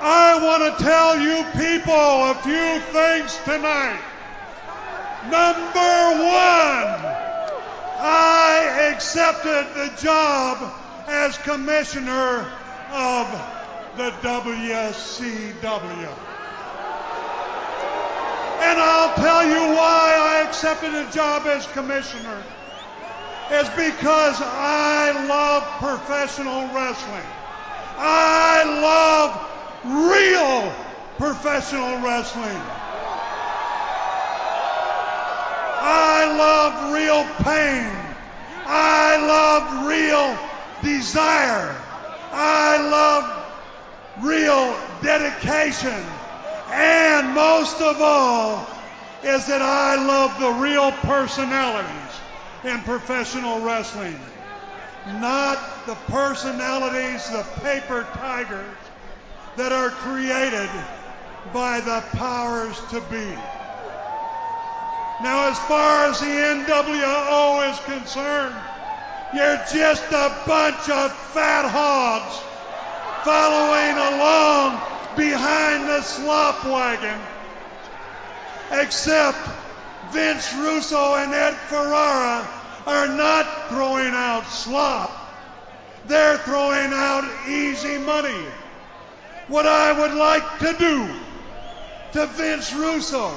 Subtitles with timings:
[0.00, 4.00] I want to tell you people a few things tonight.
[5.24, 7.16] Number one,
[8.00, 10.72] I accepted the job
[11.08, 12.46] as commissioner
[12.92, 13.26] of
[13.96, 16.14] the WCW.
[18.60, 22.42] And I'll tell you why I accepted a job as commissioner.
[23.50, 27.26] It's because I love professional wrestling.
[27.96, 29.47] I love
[29.84, 30.74] real
[31.18, 32.60] professional wrestling.
[35.80, 37.90] I love real pain.
[38.66, 40.38] I love real
[40.82, 41.76] desire.
[42.32, 46.04] I love real dedication.
[46.70, 48.66] And most of all
[49.22, 52.20] is that I love the real personalities
[52.64, 54.18] in professional wrestling.
[55.06, 58.76] Not the personalities, the paper tigers
[59.58, 60.70] that are created
[61.52, 63.26] by the powers to be.
[65.20, 68.54] Now, as far as the NWO is concerned,
[69.34, 72.38] you're just a bunch of fat hogs
[73.24, 74.80] following along
[75.16, 77.18] behind the slop wagon.
[78.70, 79.38] Except
[80.12, 82.46] Vince Russo and Ed Ferrara
[82.86, 85.10] are not throwing out slop.
[86.06, 88.46] They're throwing out easy money.
[89.48, 91.08] What I would like to do
[92.12, 93.34] to Vince Russo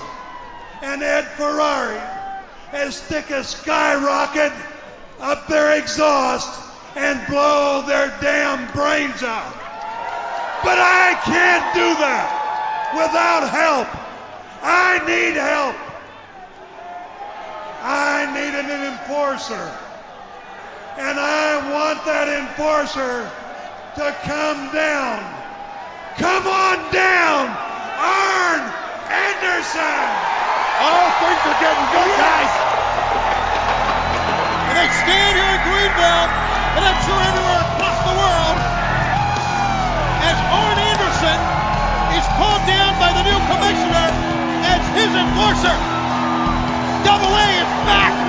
[0.82, 2.20] and Ed Ferrara
[2.74, 4.52] is stick a skyrocket
[5.22, 6.50] up their exhaust
[6.98, 9.54] and blow their damn brains out.
[10.64, 12.28] But I can't do that
[12.94, 13.88] without help.
[14.62, 15.76] I need help.
[17.82, 19.78] I need an enforcer.
[20.98, 23.32] And I want that enforcer
[23.96, 25.41] to come down.
[26.22, 28.62] Come on down, Arn
[29.10, 30.06] Anderson!
[30.78, 32.54] Oh, things are getting good, guys.
[34.54, 36.30] And they stand here in Greenville,
[36.78, 38.58] and I'm sure everywhere across the world,
[40.22, 41.40] as Arn Anderson
[42.14, 44.08] is called down by the new commissioner
[44.70, 45.78] as his enforcer.
[47.02, 48.21] Double A is back.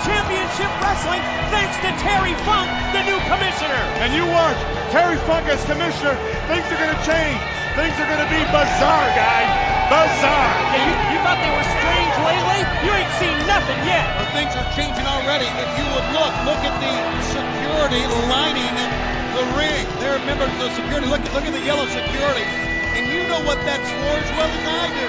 [0.00, 1.20] Championship Wrestling
[1.52, 3.84] thanks to Terry Funk, the new commissioner.
[4.00, 4.56] And you watch
[4.88, 6.16] Terry Funk as commissioner,
[6.48, 7.40] things are going to change.
[7.76, 9.50] Things are going to be bizarre, guys.
[9.92, 10.56] Bizarre.
[10.74, 12.60] Yeah, you, you thought they were strange lately?
[12.82, 14.08] You ain't seen nothing yet.
[14.18, 15.46] Well, things are changing already.
[15.46, 16.94] If you would look, look at the
[17.30, 18.74] security lining
[19.36, 19.86] the ring.
[20.02, 21.06] There, remember the security.
[21.06, 22.48] Look, look at the yellow security.
[22.98, 25.08] And you know what that's for as well as I do.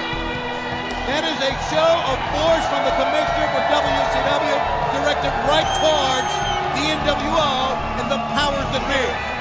[1.10, 4.81] That is a show of force from the commissioner for WCW
[5.20, 6.32] directed right towards
[6.72, 9.32] the NWO and the powers that be.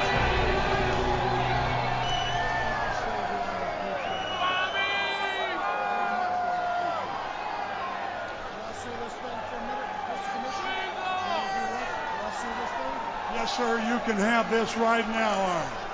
[13.33, 15.90] Yes, sir, you can have this right now, Arn.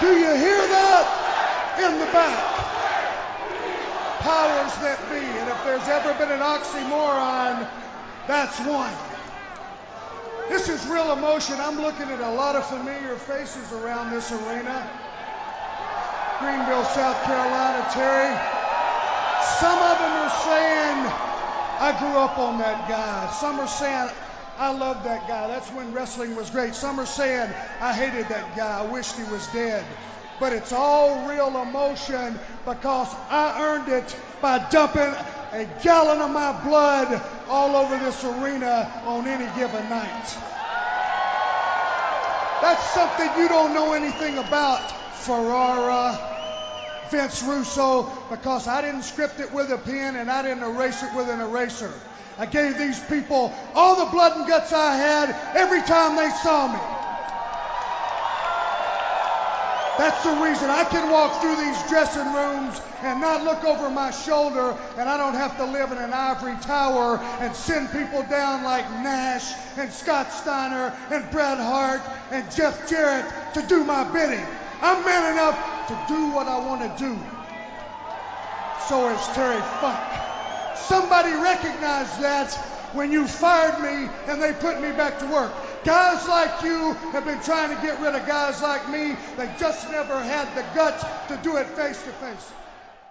[0.00, 1.04] Do you hear that?
[1.82, 2.38] In the back.
[4.22, 5.18] Powers that be.
[5.18, 7.66] And if there's ever been an oxymoron,
[8.26, 8.94] that's one.
[10.48, 11.56] This is real emotion.
[11.58, 14.88] I'm looking at a lot of familiar faces around this arena.
[16.38, 18.30] Greenville, South Carolina, Terry.
[19.58, 20.98] Some of them are saying,
[21.82, 23.32] I grew up on that guy.
[23.40, 24.10] Some are saying,
[24.58, 25.46] I love that guy.
[25.46, 26.74] That's when wrestling was great.
[26.74, 27.48] Some are saying,
[27.80, 28.80] I hated that guy.
[28.80, 29.84] I wished he was dead.
[30.40, 35.14] But it's all real emotion because I earned it by dumping
[35.52, 40.36] a gallon of my blood all over this arena on any given night.
[42.60, 44.90] That's something you don't know anything about.
[45.18, 46.37] Ferrara,
[47.10, 51.14] Vince Russo, because I didn't script it with a pen and I didn't erase it
[51.14, 51.92] with an eraser.
[52.38, 56.72] I gave these people all the blood and guts I had every time they saw
[56.72, 56.78] me.
[59.98, 64.12] That's the reason I can walk through these dressing rooms and not look over my
[64.12, 68.62] shoulder, and I don't have to live in an ivory tower and send people down
[68.62, 72.00] like Nash and Scott Steiner and Bret Hart
[72.30, 74.46] and Jeff Jarrett to do my bidding.
[74.80, 77.18] I'm man enough to do what I want to do.
[78.88, 79.98] So is Terry Funk.
[80.76, 82.52] Somebody recognized that
[82.92, 85.50] when you fired me and they put me back to work.
[85.84, 89.16] Guys like you have been trying to get rid of guys like me.
[89.38, 92.52] They just never had the guts to do it face to face.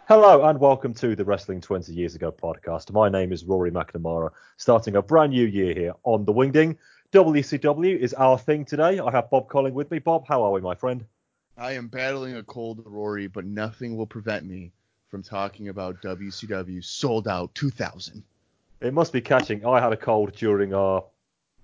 [0.08, 2.92] Hello and welcome to the Wrestling 20 Years Ago podcast.
[2.92, 6.78] My name is Rory McNamara, starting a brand new year here on the Wingding.
[7.12, 9.00] WCW is our thing today.
[9.00, 9.98] I have Bob Colling with me.
[9.98, 11.04] Bob, how are we, my friend?
[11.58, 14.72] I am battling a cold, Rory, but nothing will prevent me
[15.08, 18.24] from talking about WCW Sold Out 2000.
[18.82, 19.66] It must be catching.
[19.66, 21.04] I had a cold during our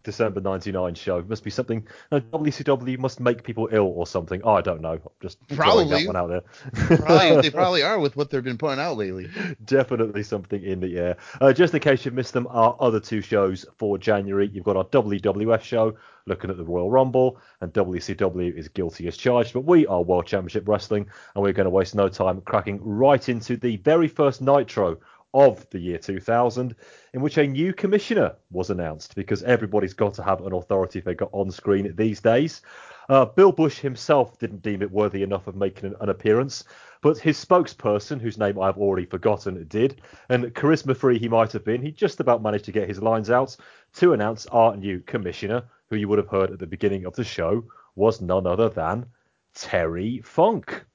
[0.03, 1.17] December 99 show.
[1.17, 1.87] It must be something.
[2.11, 4.41] No, WCW must make people ill or something.
[4.43, 4.93] Oh, I don't know.
[4.93, 6.03] I'm Just throwing Probably.
[6.03, 6.97] that one out there.
[6.97, 9.29] Probably, they probably are with what they've been putting out lately.
[9.63, 11.17] Definitely something in the air.
[11.39, 14.77] Uh, just in case you've missed them, our other two shows for January, you've got
[14.77, 15.95] our WWF show
[16.25, 19.53] looking at the Royal Rumble, and WCW is guilty as charged.
[19.53, 23.27] But we are World Championship Wrestling, and we're going to waste no time cracking right
[23.27, 24.99] into the very first Nitro
[25.33, 26.75] of the year 2000,
[27.13, 31.27] in which a new commissioner was announced because everybody's got to have an authority figure
[31.31, 32.61] on screen these days.
[33.09, 36.63] Uh, Bill Busch himself didn't deem it worthy enough of making an, an appearance,
[37.01, 40.01] but his spokesperson, whose name I've already forgotten, did.
[40.29, 43.29] And charisma free he might have been, he just about managed to get his lines
[43.29, 43.57] out
[43.95, 47.23] to announce our new commissioner, who you would have heard at the beginning of the
[47.23, 47.65] show,
[47.95, 49.05] was none other than
[49.53, 50.85] Terry Funk.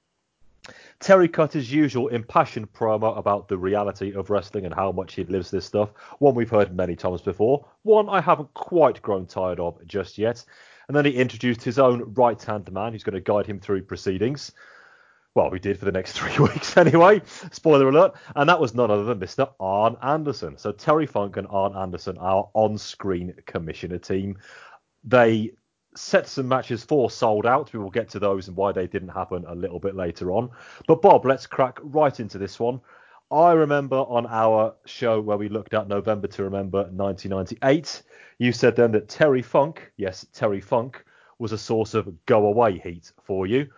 [1.00, 5.24] Terry cut his usual impassioned promo about the reality of wrestling and how much he
[5.24, 5.90] lives this stuff.
[6.18, 7.66] One we've heard many times before.
[7.82, 10.44] One I haven't quite grown tired of just yet.
[10.88, 13.82] And then he introduced his own right hand man who's going to guide him through
[13.82, 14.52] proceedings.
[15.34, 17.22] Well, we did for the next three weeks anyway.
[17.52, 18.14] Spoiler alert.
[18.34, 19.52] And that was none other than Mr.
[19.60, 20.58] Arn Anderson.
[20.58, 24.36] So Terry Funk and Arn Anderson, our on screen commissioner team.
[25.04, 25.52] They
[25.94, 27.73] set some matches for sold out.
[27.73, 30.50] We will get to those and why they didn't happen a little bit later on.
[30.87, 32.81] But Bob, let's crack right into this one.
[33.31, 38.02] I remember on our show where we looked at November to Remember 1998,
[38.38, 41.05] you said then that Terry Funk, yes, Terry Funk,
[41.38, 43.69] was a source of go away heat for you.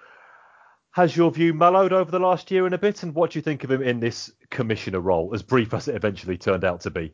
[0.92, 3.42] Has your view mellowed over the last year and a bit, and what do you
[3.42, 6.90] think of him in this commissioner role, as brief as it eventually turned out to
[6.90, 7.12] be?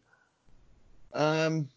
[1.12, 1.68] Um,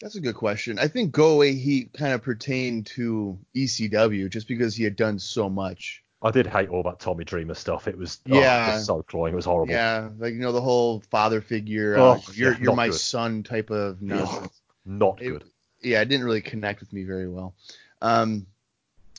[0.00, 0.78] that's a good question.
[0.78, 5.18] I think Go Away Heat kind of pertained to ECW just because he had done
[5.18, 6.02] so much.
[6.22, 7.86] I did hate all that Tommy Dreamer stuff.
[7.86, 8.66] It was, Yeah.
[8.68, 9.34] oh, it was so cloying.
[9.34, 9.72] It was horrible.
[9.72, 12.98] Yeah, like you know the whole father figure, Oh, uh, you're yeah, you're my good.
[12.98, 14.60] son type of nonsense.
[14.86, 15.44] Not It- good.
[15.82, 17.54] yeah, it didn't really connect with me very well.
[18.00, 18.46] Um,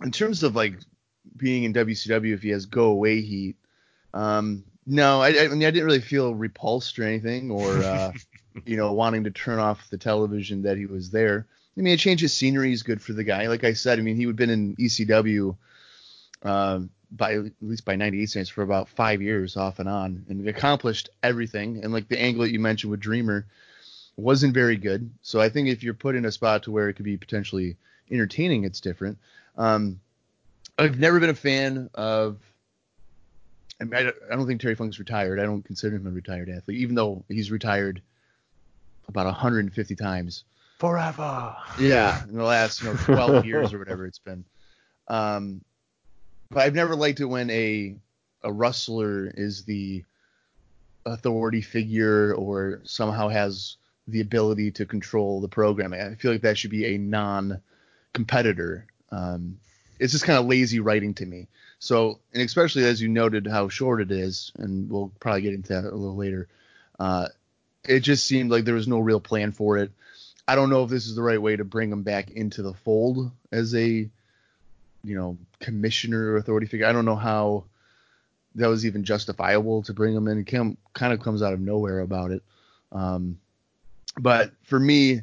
[0.03, 0.73] in terms of like
[1.37, 3.55] being in WCW, if he has go away heat,
[4.13, 8.11] um, no, I, I mean I didn't really feel repulsed or anything, or uh,
[8.65, 11.45] you know wanting to turn off the television that he was there.
[11.77, 13.47] I mean, a change of scenery is good for the guy.
[13.47, 15.55] Like I said, I mean he had been in ECW
[16.43, 20.47] um, by at least by 98 cents for about five years off and on, and
[20.47, 21.83] accomplished everything.
[21.83, 23.45] And like the angle that you mentioned with Dreamer
[24.17, 25.09] wasn't very good.
[25.21, 27.75] So I think if you're put in a spot to where it could be potentially
[28.09, 29.17] entertaining, it's different.
[29.57, 29.99] Um,
[30.77, 32.37] I've never been a fan of.
[33.81, 35.37] I don't- I don't think Terry Funk's retired.
[35.39, 38.01] I don't consider him a retired athlete, even though he's retired
[39.07, 40.43] about 150 times.
[40.79, 41.55] Forever.
[41.79, 44.43] Yeah, in the last you know 12 years or whatever it's been.
[45.07, 45.61] Um,
[46.49, 47.95] but I've never liked it when a
[48.43, 50.03] a wrestler is the
[51.05, 55.93] authority figure or somehow has the ability to control the program.
[55.93, 58.85] I feel like that should be a non-competitor.
[59.11, 59.57] Um,
[59.99, 61.47] it's just kind of lazy writing to me.
[61.79, 65.73] So, and especially as you noted how short it is, and we'll probably get into
[65.73, 66.47] that a little later.
[66.99, 67.27] Uh,
[67.87, 69.91] it just seemed like there was no real plan for it.
[70.47, 72.73] I don't know if this is the right way to bring him back into the
[72.73, 74.09] fold as a,
[75.03, 76.85] you know, commissioner or authority figure.
[76.85, 77.65] I don't know how
[78.55, 80.45] that was even justifiable to bring him in.
[80.45, 82.43] Came, kind of comes out of nowhere about it.
[82.91, 83.39] Um,
[84.19, 85.21] but for me,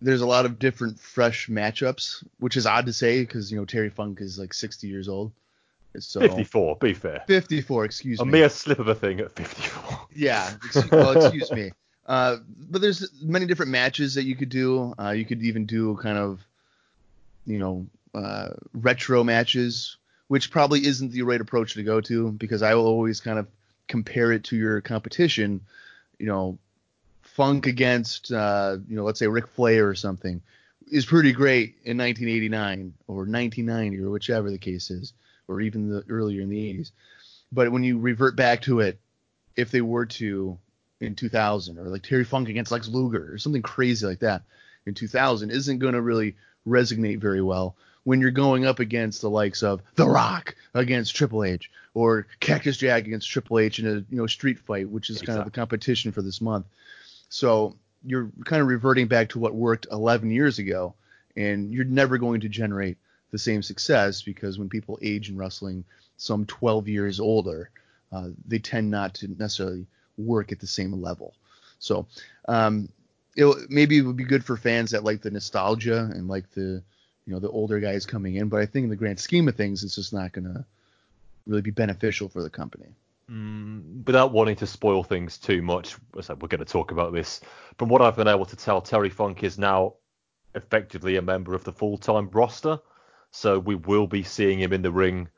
[0.00, 3.64] there's a lot of different fresh matchups, which is odd to say because you know
[3.64, 5.32] Terry Funk is like 60 years old.
[5.98, 7.22] So 54, be fair.
[7.26, 8.30] 54, excuse A me.
[8.30, 10.08] A mere slip of a thing at 54.
[10.14, 10.50] Yeah.
[10.64, 11.72] Excuse, well, excuse me.
[12.06, 12.38] Uh,
[12.70, 14.94] but there's many different matches that you could do.
[14.98, 16.40] Uh, you could even do kind of,
[17.46, 19.96] you know, uh, retro matches,
[20.28, 23.46] which probably isn't the right approach to go to because I will always kind of
[23.88, 25.60] compare it to your competition.
[26.18, 26.58] You know,
[27.22, 30.40] Funk against, uh, you know, let's say Ric Flair or something
[30.90, 35.12] is pretty great in 1989 or 1990 or whichever the case is,
[35.48, 36.90] or even the earlier in the 80s.
[37.52, 38.98] But when you revert back to it,
[39.56, 40.58] if they were to
[41.00, 44.42] in 2000 or like Terry Funk against Lex Luger or something crazy like that
[44.86, 46.36] in 2000 isn't going to really
[46.66, 51.44] resonate very well when you're going up against the likes of The Rock against Triple
[51.44, 55.22] H or Cactus Jack against Triple H in a you know street fight, which is
[55.22, 56.66] kind of the competition for this month.
[57.28, 60.94] So you're kind of reverting back to what worked 11 years ago,
[61.36, 62.98] and you're never going to generate
[63.34, 65.84] the same success because when people age in wrestling,
[66.18, 67.68] some 12 years older,
[68.12, 69.86] uh, they tend not to necessarily
[70.16, 71.34] work at the same level.
[71.80, 72.06] So
[72.46, 72.88] um,
[73.34, 76.80] it maybe it would be good for fans that like the nostalgia and like the
[77.26, 79.56] you know the older guys coming in, but I think in the grand scheme of
[79.56, 80.64] things, it's just not going to
[81.48, 82.94] really be beneficial for the company.
[83.28, 87.40] Mm, without wanting to spoil things too much, we're going to talk about this.
[87.78, 89.94] From what I've been able to tell, Terry Funk is now
[90.54, 92.78] effectively a member of the full-time roster,
[93.34, 95.28] so we will be seeing him in the ring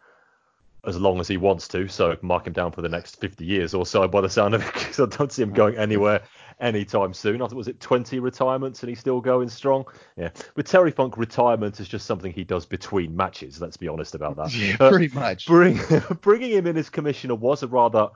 [0.84, 1.88] as long as he wants to.
[1.88, 4.60] So mark him down for the next 50 years or so, by the sound of
[4.60, 6.22] it, because I don't see him going anywhere
[6.60, 7.40] anytime soon.
[7.40, 9.86] I think was it 20 retirements and he's still going strong.
[10.16, 13.62] Yeah, with Terry Funk, retirement is just something he does between matches.
[13.62, 14.54] Let's be honest about that.
[14.56, 15.46] Yeah, uh, pretty much.
[15.46, 15.80] Bring,
[16.20, 18.08] bringing him in as commissioner was a rather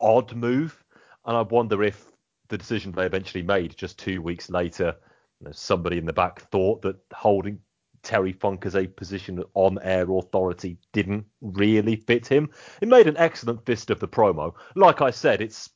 [0.00, 0.82] odd move,
[1.24, 2.02] and I wonder if
[2.48, 4.96] the decision they eventually made just two weeks later,
[5.40, 7.60] you know, somebody in the back thought that holding
[8.06, 12.48] Terry Funk as a position on air authority didn't really fit him.
[12.80, 14.54] It made an excellent fist of the promo.
[14.76, 15.70] Like I said, it's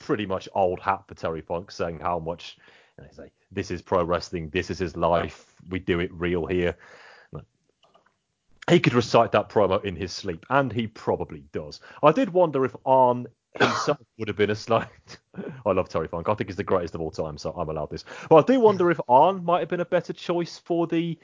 [0.00, 2.58] pretty much old hat for Terry Funk, saying how much
[2.98, 6.44] you know, say, this is pro wrestling, this is his life, we do it real
[6.44, 6.76] here.
[8.68, 11.80] He could recite that promo in his sleep, and he probably does.
[12.02, 13.28] I did wonder if Arn
[13.60, 14.88] himself would have been a slight.
[15.66, 16.28] I love Terry Funk.
[16.28, 18.04] I think he's the greatest of all time, so I'm allowed this.
[18.28, 21.16] But I do wonder if Arn might have been a better choice for the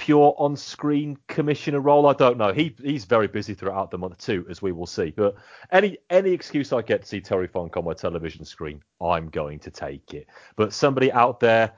[0.00, 2.06] pure on-screen commissioner role.
[2.06, 2.54] I don't know.
[2.54, 5.10] He he's very busy throughout the month too, as we will see.
[5.10, 5.36] But
[5.70, 9.58] any any excuse I get to see Terry Funk on my television screen, I'm going
[9.60, 10.26] to take it.
[10.56, 11.72] But somebody out there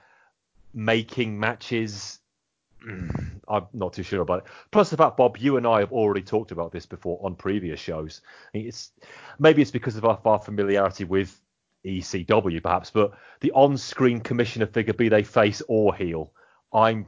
[0.73, 2.21] making matches.
[2.87, 4.45] Mm, I'm not too sure about it.
[4.71, 7.81] Plus the fact, Bob, you and I have already talked about this before on previous
[7.81, 8.21] shows.
[8.55, 8.93] It's
[9.41, 11.41] maybe it's because of our, our familiarity with
[11.85, 16.33] ECW, perhaps, but the on-screen commissioner figure, be they face or heel,
[16.73, 17.07] I'm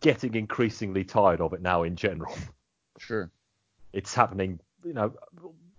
[0.00, 2.36] getting increasingly tired of it now in general.
[2.98, 3.30] Sure.
[3.92, 5.12] It's happening, you know.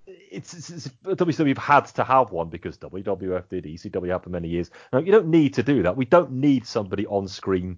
[0.08, 4.48] It's, it's, it's WCW had to have one because WWF did, ECW had for many
[4.48, 4.70] years.
[4.92, 5.98] Now, you don't need to do that.
[5.98, 7.78] We don't need somebody on screen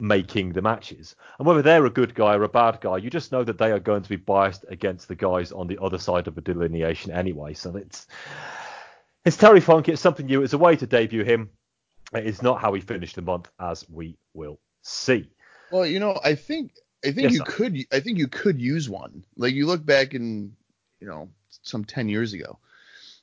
[0.00, 1.14] making the matches.
[1.38, 3.70] And whether they're a good guy or a bad guy, you just know that they
[3.70, 7.12] are going to be biased against the guys on the other side of the delineation
[7.12, 7.54] anyway.
[7.54, 8.06] So it's
[9.24, 9.88] it's Terry Funk.
[9.88, 10.42] It's something new.
[10.42, 11.50] It's a way to debut him.
[12.14, 14.58] It is not how he finished the month, as we will
[14.90, 15.30] see.
[15.70, 16.72] Well, you know, I think
[17.04, 17.44] I think yes, you sir.
[17.44, 19.24] could I think you could use one.
[19.36, 20.54] Like you look back in,
[21.00, 21.28] you know,
[21.62, 22.58] some 10 years ago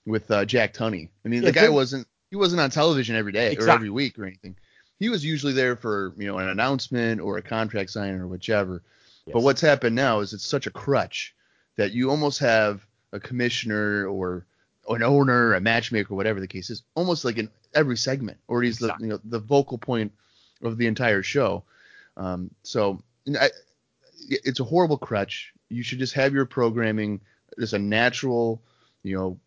[0.05, 1.09] with uh, Jack Tunney.
[1.25, 3.67] I mean, yeah, the guy wasn't he wasn't on television every day exactly.
[3.67, 4.55] or every week or anything.
[4.99, 8.81] He was usually there for, you know, an announcement or a contract signing or whichever.
[9.25, 9.33] Yes.
[9.33, 11.35] But what's happened now is it's such a crutch
[11.75, 14.45] that you almost have a commissioner or
[14.89, 18.77] an owner, a matchmaker, whatever the case is, almost like in every segment, or he's
[18.77, 18.97] exactly.
[18.97, 20.11] the you know the vocal point
[20.61, 21.63] of the entire show.
[22.15, 23.01] Um, so
[23.39, 23.49] I,
[24.29, 25.53] it's a horrible crutch.
[25.69, 27.21] You should just have your programming
[27.61, 28.61] as a natural,
[29.03, 29.39] you know,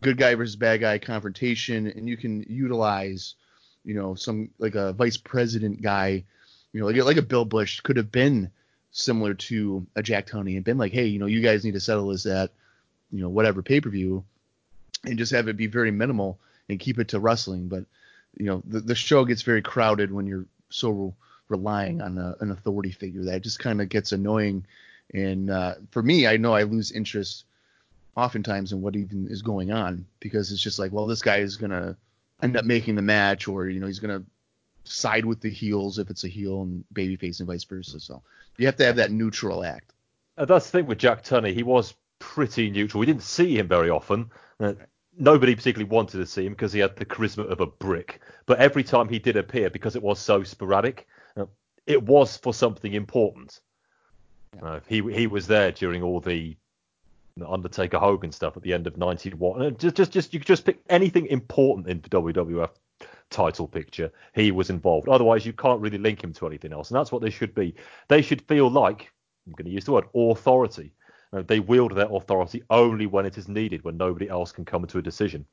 [0.00, 3.34] good guy versus bad guy confrontation, and you can utilize,
[3.84, 6.24] you know, some like a vice president guy,
[6.72, 8.50] you know, like like a Bill Busch could have been
[8.90, 11.80] similar to a Jack Tunney and been like, hey, you know, you guys need to
[11.80, 12.50] settle this at,
[13.10, 14.24] you know, whatever pay per view,
[15.04, 17.68] and just have it be very minimal and keep it to wrestling.
[17.68, 17.84] But
[18.36, 21.14] you know, the, the show gets very crowded when you're so
[21.48, 24.66] relying on a, an authority figure that just kind of gets annoying.
[25.14, 27.44] And uh, for me, I know I lose interest
[28.16, 31.56] oftentimes in what even is going on because it's just like, well, this guy is
[31.56, 31.96] gonna
[32.42, 34.22] end up making the match, or you know, he's gonna
[34.84, 38.00] side with the heels if it's a heel and babyface and vice versa.
[38.00, 38.22] So
[38.56, 39.92] you have to have that neutral act.
[40.36, 41.54] Uh, that's the thing with Jack Tunney.
[41.54, 43.00] He was pretty neutral.
[43.00, 44.30] We didn't see him very often.
[44.60, 44.74] Uh,
[45.18, 48.20] nobody particularly wanted to see him because he had the charisma of a brick.
[48.46, 51.06] But every time he did appear, because it was so sporadic,
[51.36, 51.46] uh,
[51.86, 53.60] it was for something important.
[54.62, 56.56] Uh, he he was there during all the
[57.46, 59.62] Undertaker Hogan stuff at the end of '91.
[59.62, 62.70] Uh, just just just you could just pick anything important in the WWF
[63.30, 64.10] title picture.
[64.34, 65.08] He was involved.
[65.08, 67.74] Otherwise, you can't really link him to anything else, and that's what they should be.
[68.08, 69.12] They should feel like
[69.46, 70.92] I'm going to use the word authority
[71.32, 74.86] uh, they wield their authority only when it is needed, when nobody else can come
[74.86, 75.46] to a decision.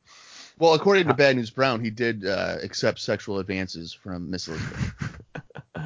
[0.58, 4.94] Well, according to Bad News Brown, he did uh, accept sexual advances from Miss Elizabeth.
[5.76, 5.82] uh,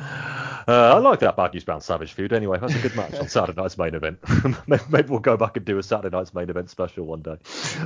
[0.67, 2.34] I like that Bad News Brown Savage feud.
[2.34, 4.19] Anyway, that's a good match on Saturday night's main event.
[4.67, 7.38] Maybe we'll go back and do a Saturday night's main event special one day.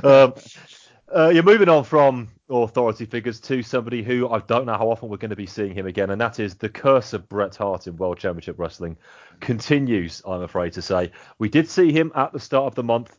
[0.02, 0.34] Um,
[1.14, 5.08] uh, you're moving on from authority figures to somebody who I don't know how often
[5.08, 7.86] we're going to be seeing him again, and that is the curse of Bret Hart
[7.86, 8.96] in World Championship Wrestling
[9.40, 10.20] continues.
[10.26, 13.16] I'm afraid to say we did see him at the start of the month,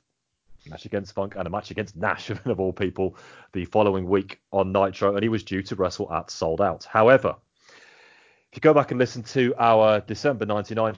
[0.68, 3.16] match against Funk and a match against Nash of all people
[3.54, 6.84] the following week on Nitro, and he was due to wrestle at Sold Out.
[6.84, 7.36] However,
[7.70, 10.98] if you go back and listen to our December 99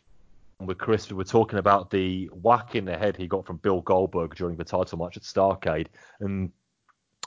[0.61, 3.81] with Chris, we were talking about the whack in the head he got from Bill
[3.81, 5.87] Goldberg during the title match at Starcade,
[6.21, 6.51] and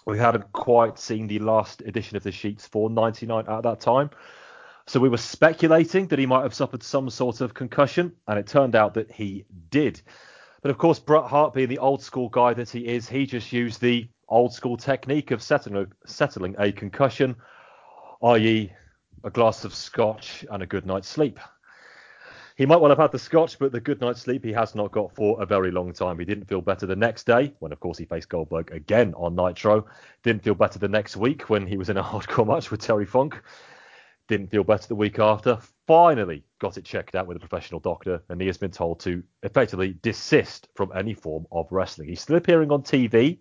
[0.07, 4.11] we hadn't quite seen the last edition of the sheets for 99 at that time.
[4.87, 8.47] So we were speculating that he might have suffered some sort of concussion, and it
[8.47, 10.01] turned out that he did.
[10.63, 13.53] But of course, Bret Hart, being the old school guy that he is, he just
[13.53, 17.37] used the old school technique of settling, settling a concussion,
[18.23, 18.73] i.e.,
[19.23, 21.39] a glass of scotch and a good night's sleep.
[22.61, 24.93] He might well have had the scotch, but the good night's sleep he has not
[24.93, 26.19] got for a very long time.
[26.19, 29.35] He didn't feel better the next day, when of course he faced Goldberg again on
[29.35, 29.87] Nitro.
[30.23, 33.07] Didn't feel better the next week when he was in a hardcore match with Terry
[33.07, 33.43] Funk.
[34.29, 35.57] Didn't feel better the week after.
[35.87, 39.23] Finally got it checked out with a professional doctor, and he has been told to
[39.43, 42.09] effectively desist from any form of wrestling.
[42.09, 43.39] He's still appearing on TV.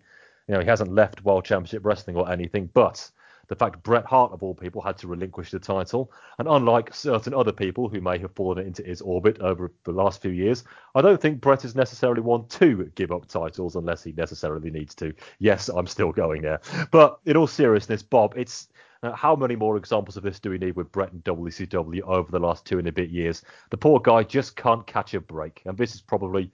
[0.48, 3.10] You know, he hasn't left World Championship Wrestling or anything, but
[3.50, 6.12] the fact Bret Hart, of all people, had to relinquish the title.
[6.38, 10.22] And unlike certain other people who may have fallen into his orbit over the last
[10.22, 10.62] few years,
[10.94, 14.94] I don't think Bret is necessarily one to give up titles unless he necessarily needs
[14.94, 15.12] to.
[15.40, 16.60] Yes, I'm still going there.
[16.92, 18.68] But in all seriousness, Bob, it's
[19.02, 22.30] uh, how many more examples of this do we need with Bret and WCW over
[22.30, 23.42] the last two and a bit years?
[23.70, 25.60] The poor guy just can't catch a break.
[25.66, 26.52] And this is probably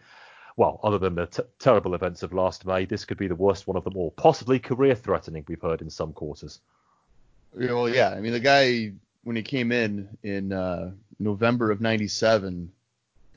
[0.57, 3.67] well, other than the t- terrible events of last May, this could be the worst
[3.67, 4.13] one of them all.
[4.13, 6.61] Possibly career threatening, we've heard in some quarters.
[7.59, 8.11] Yeah, well, yeah.
[8.11, 8.93] I mean, the guy
[9.25, 12.71] when he came in in uh, November of '97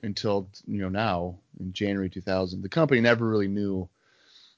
[0.04, 3.88] until you know now in January 2000, the company never really knew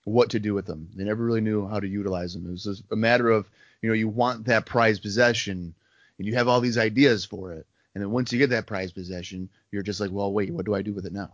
[0.03, 0.89] what to do with them.
[0.95, 2.47] They never really knew how to utilize them.
[2.47, 3.47] It was a matter of
[3.81, 5.75] you know you want that prized possession
[6.17, 8.95] and you have all these ideas for it, and then once you get that prized
[8.95, 11.31] possession, you're just like, well, wait, what do I do with it now?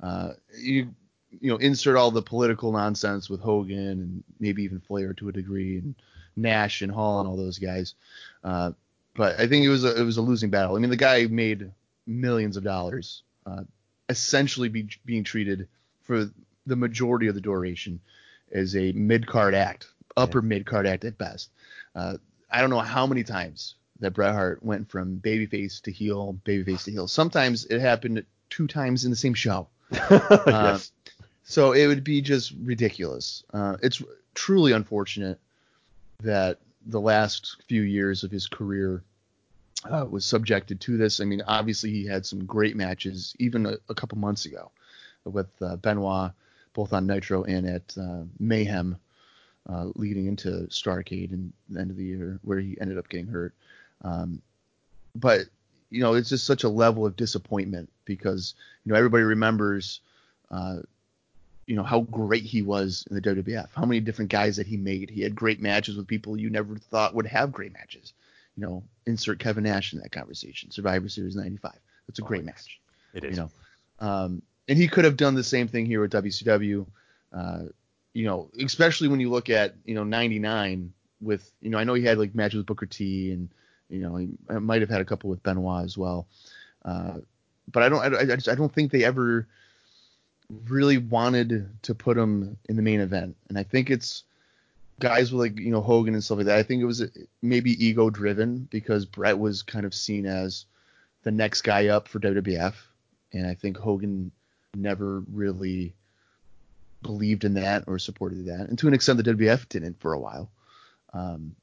[0.00, 0.94] Uh, you
[1.40, 5.32] you know insert all the political nonsense with Hogan and maybe even Flair to a
[5.32, 5.96] degree and
[6.36, 7.94] Nash and Hall and all those guys.
[8.42, 8.72] Uh,
[9.14, 10.76] but I think it was a, it was a losing battle.
[10.76, 11.70] I mean, the guy made
[12.06, 13.62] millions of dollars, uh,
[14.08, 15.68] essentially be, being treated
[16.02, 16.30] for
[16.66, 18.00] the majority of the duration
[18.52, 20.48] as a mid card act, upper yeah.
[20.48, 21.50] mid card act at best.
[21.94, 22.16] Uh,
[22.50, 26.84] I don't know how many times that Bret Hart went from babyface to heel, babyface
[26.84, 27.08] to heel.
[27.08, 29.68] Sometimes it happened two times in the same show.
[30.10, 30.92] Uh, yes.
[31.44, 33.44] So it would be just ridiculous.
[33.52, 34.02] Uh, it's
[34.34, 35.38] truly unfortunate
[36.22, 39.02] that the last few years of his career
[39.90, 41.20] uh, was subjected to this.
[41.20, 44.70] I mean, obviously he had some great matches even a, a couple months ago
[45.24, 46.32] with uh, Benoit,
[46.72, 48.96] both on Nitro and at uh, Mayhem,
[49.68, 53.26] uh, leading into Starcade and the end of the year where he ended up getting
[53.26, 53.54] hurt.
[54.02, 54.42] Um,
[55.14, 55.42] but
[55.90, 60.00] you know, it's just such a level of disappointment because you know everybody remembers
[60.50, 60.78] uh,
[61.66, 64.76] you know how great he was in the WWF, how many different guys that he
[64.76, 65.10] made.
[65.10, 68.12] He had great matches with people you never thought would have great matches.
[68.56, 70.70] You know, insert Kevin Nash in that conversation.
[70.70, 71.72] Survivor Series '95.
[72.06, 72.80] That's a great oh, match.
[73.14, 73.36] It is.
[73.36, 76.86] You know, um, and he could have done the same thing here with WCW.
[77.32, 77.62] Uh,
[78.12, 81.94] you know, especially when you look at you know '99 with you know I know
[81.94, 83.48] he had like matches with Booker T and
[83.88, 86.26] you know he might have had a couple with Benoit as well.
[86.84, 87.18] Uh,
[87.70, 89.46] but I don't I, I, just, I don't think they ever
[90.48, 94.24] really wanted to put him in the main event, and I think it's
[95.00, 96.58] guys with like you know Hogan and stuff like that.
[96.58, 97.04] I think it was
[97.42, 100.66] maybe ego driven because Bret was kind of seen as
[101.22, 102.74] the next guy up for WWF,
[103.32, 104.30] and I think Hogan
[104.74, 105.94] never really
[107.02, 110.20] believed in that or supported that, and to an extent the WWF didn't for a
[110.20, 110.50] while.
[111.12, 111.54] Um,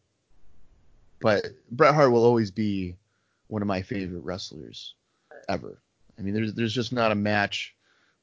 [1.19, 2.95] but Bret Hart will always be
[3.47, 4.95] one of my favorite wrestlers
[5.47, 5.77] ever.
[6.17, 7.75] I mean, there's there's just not a match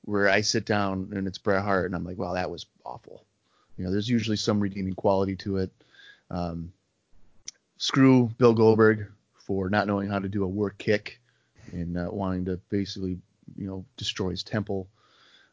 [0.05, 3.25] where I sit down and it's Bret Hart and I'm like, wow, that was awful.
[3.77, 5.71] You know, there's usually some redeeming quality to it.
[6.31, 6.73] Um,
[7.77, 9.07] screw Bill Goldberg
[9.39, 11.21] for not knowing how to do a work kick
[11.73, 13.19] and uh, wanting to basically,
[13.57, 14.89] you know, destroy his temple.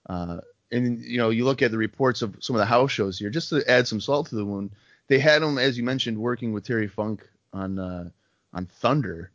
[0.07, 0.39] Uh,
[0.71, 3.29] and you know, you look at the reports of some of the house shows here,
[3.29, 4.71] just to add some salt to the wound.
[5.07, 8.09] They had him, as you mentioned, working with Terry Funk on uh,
[8.53, 9.31] on Thunder,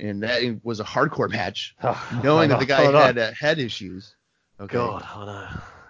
[0.00, 1.76] and that was a hardcore match,
[2.24, 4.14] knowing that the guy had uh, head issues.
[4.62, 4.74] Okay.
[4.74, 5.48] God, oh no.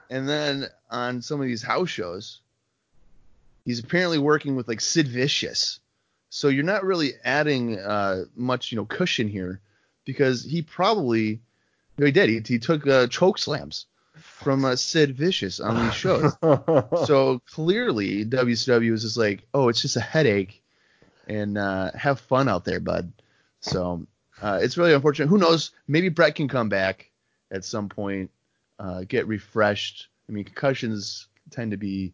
[0.09, 2.41] And then on some of these house shows,
[3.67, 5.79] he's apparently working with like Sid Vicious.
[6.31, 9.61] So you're not really adding uh, much, you know, cushion here
[10.07, 11.39] because he probably, you
[11.99, 12.31] know, he did.
[12.31, 16.33] He, he took uh, choke slams from uh, Sid Vicious on these shows.
[17.07, 20.63] so clearly WCW is just like, oh, it's just a headache,
[21.29, 23.13] and uh, have fun out there, bud.
[23.61, 24.07] So
[24.41, 25.29] uh, it's really unfortunate.
[25.29, 25.73] Who knows?
[25.87, 27.11] Maybe Bret can come back
[27.51, 28.31] at some point
[28.79, 30.09] uh, get refreshed.
[30.29, 32.13] I mean, concussions tend to be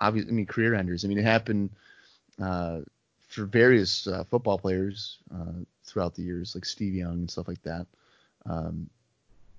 [0.00, 0.26] obvious.
[0.28, 1.04] I mean, career enders.
[1.04, 1.70] I mean, it happened
[2.40, 2.80] uh,
[3.28, 7.62] for various uh, football players uh, throughout the years, like Steve Young and stuff like
[7.62, 7.86] that.
[8.46, 8.88] Um,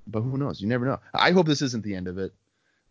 [0.07, 0.61] but who knows?
[0.61, 0.99] You never know.
[1.13, 2.33] I hope this isn't the end of it,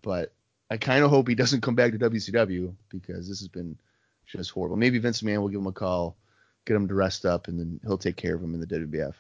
[0.02, 0.32] but
[0.70, 3.76] I kind of hope he doesn't come back to WCW because this has been
[4.26, 4.76] just horrible.
[4.76, 6.16] Maybe Vince McMahon will give him a call,
[6.66, 9.14] get him to rest up, and then he'll take care of him in the WWF.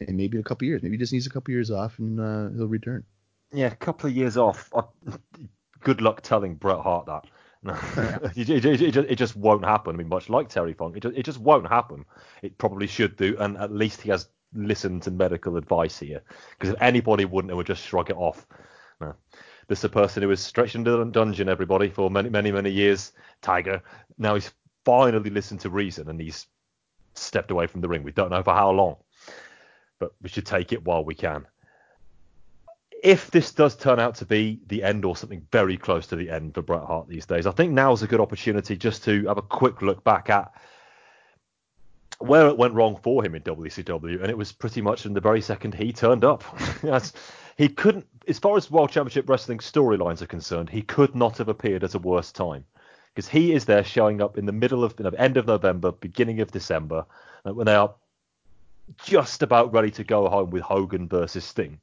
[0.00, 0.82] And maybe in a couple years.
[0.82, 3.04] Maybe he just needs a couple years off and uh, he'll return.
[3.52, 4.70] Yeah, a couple of years off.
[4.74, 4.82] I,
[5.82, 7.26] good luck telling Bret Hart that.
[8.36, 9.94] it, it, it, it, just won't happen.
[9.94, 12.04] I mean, much like Terry Funk, it just, it just won't happen.
[12.42, 16.22] It probably should do, and at least he has listened to medical advice here.
[16.50, 18.46] Because if anybody wouldn't, it would just shrug it off.
[19.00, 19.14] No.
[19.68, 22.70] This is a person who was stretched into the dungeon, everybody, for many, many, many
[22.70, 23.12] years.
[23.42, 23.80] Tiger.
[24.18, 24.52] Now he's
[24.84, 26.48] finally listened to reason, and he's
[27.14, 28.02] stepped away from the ring.
[28.02, 28.96] We don't know for how long,
[30.00, 31.46] but we should take it while we can
[33.02, 36.30] if this does turn out to be the end or something very close to the
[36.30, 39.26] end for Bret Hart these days, I think now is a good opportunity just to
[39.26, 40.52] have a quick look back at
[42.20, 45.20] where it went wrong for him in WCW, and it was pretty much in the
[45.20, 46.44] very second he turned up.
[47.56, 51.48] he couldn't, as far as World Championship Wrestling storylines are concerned, he could not have
[51.48, 52.64] appeared at a worse time
[53.12, 55.90] because he is there showing up in the middle of, you know, end of November,
[55.90, 57.04] beginning of December,
[57.42, 57.92] when they are
[59.02, 61.80] just about ready to go home with Hogan versus Sting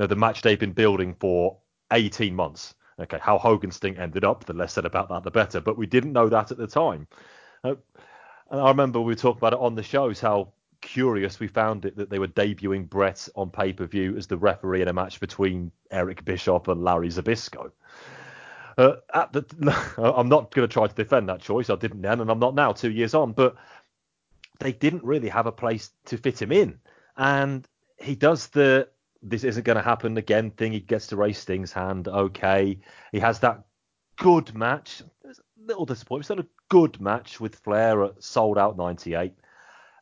[0.00, 1.58] know, the match they've been building for
[1.92, 2.74] 18 months.
[2.98, 5.60] Okay, how Hogan Sting ended up, the less said about that, the better.
[5.60, 7.06] But we didn't know that at the time.
[7.64, 7.74] Uh,
[8.50, 11.96] and I remember we talked about it on the shows how curious we found it
[11.96, 15.20] that they were debuting Bret on pay per view as the referee in a match
[15.20, 17.70] between Eric Bischoff and Larry Zbyszko.
[18.76, 18.96] Uh,
[19.32, 19.44] the,
[19.98, 21.70] I'm not going to try to defend that choice.
[21.70, 23.32] I didn't then, and I'm not now, two years on.
[23.32, 23.56] But
[24.58, 26.78] they didn't really have a place to fit him in,
[27.16, 27.66] and
[27.98, 28.88] he does the
[29.22, 30.72] this isn't going to happen again thing.
[30.72, 32.08] He gets to raise Sting's hand.
[32.08, 32.78] Okay.
[33.12, 33.64] He has that
[34.16, 35.02] good match.
[35.24, 36.24] A little disappointment.
[36.24, 39.34] Still a good match with Flair at Sold Out 98.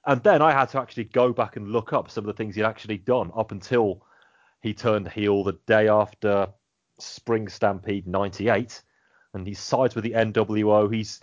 [0.07, 2.55] And then I had to actually go back and look up some of the things
[2.55, 4.05] he'd actually done up until
[4.63, 6.49] he turned heel the day after
[6.99, 8.83] Spring Stampede 98.
[9.35, 10.93] And he sides with the NWO.
[10.93, 11.21] He's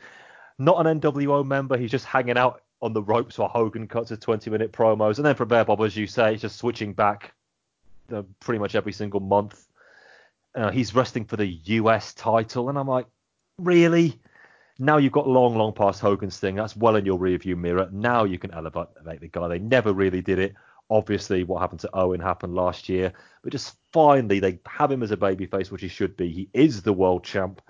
[0.60, 1.78] not an NWO member.
[1.78, 5.18] He's just hanging out on the ropes while Hogan cuts his 20 minute promos.
[5.18, 7.34] And then from there, Bob, as you say, he's just switching back
[8.12, 9.68] uh, pretty much every single month.
[10.54, 13.08] Uh, he's wrestling for the US title, and I'm like,
[13.58, 14.20] really?
[14.78, 16.56] Now you've got long, long past Hogan's thing.
[16.56, 17.90] That's well in your rearview mirror.
[17.92, 18.88] Now you can elevate
[19.22, 19.48] the guy.
[19.48, 20.54] They never really did it.
[20.90, 25.12] Obviously, what happened to Owen happened last year, but just finally they have him as
[25.12, 26.30] a babyface, which he should be.
[26.30, 27.62] He is the world champ.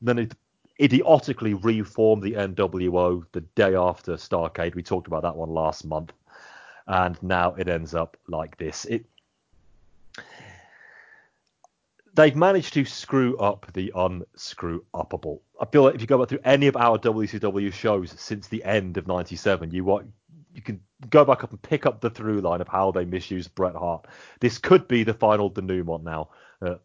[0.00, 0.34] And then it
[0.80, 4.74] idiotically reformed the NWO the day after Starcade.
[4.74, 6.12] We talked about that one last month,
[6.86, 8.84] and now it ends up like this.
[8.86, 9.06] It
[12.14, 15.40] they've managed to screw up the unscrew upable.
[15.60, 18.64] I feel like if you go back through any of our WCW shows since the
[18.64, 20.06] end of '97, you want
[20.54, 23.54] you can go back up and pick up the through line of how they misused
[23.54, 24.06] Bret Hart.
[24.40, 26.30] This could be the final denouement now.
[26.62, 26.76] Uh,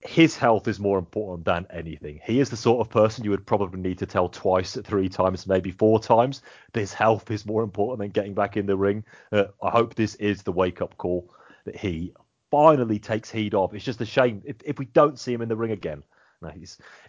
[0.00, 2.20] his health is more important than anything.
[2.24, 5.46] He is the sort of person you would probably need to tell twice, three times,
[5.46, 6.42] maybe four times.
[6.74, 9.04] His health is more important than getting back in the ring.
[9.32, 11.32] Uh, I hope this is the wake up call
[11.64, 12.12] that he
[12.54, 13.74] finally takes heed of.
[13.74, 16.04] It's just a shame if, if we don't see him in the ring again.
[16.40, 16.52] No,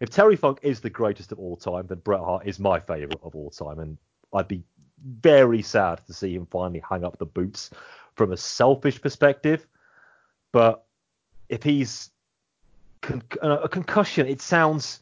[0.01, 3.19] if Terry Funk is the greatest of all time, then Bret Hart is my favourite
[3.21, 3.97] of all time, and
[4.33, 4.63] I'd be
[5.21, 7.69] very sad to see him finally hang up the boots
[8.15, 9.67] from a selfish perspective.
[10.51, 10.83] But
[11.49, 12.09] if he's
[13.01, 15.01] con- a concussion, it sounds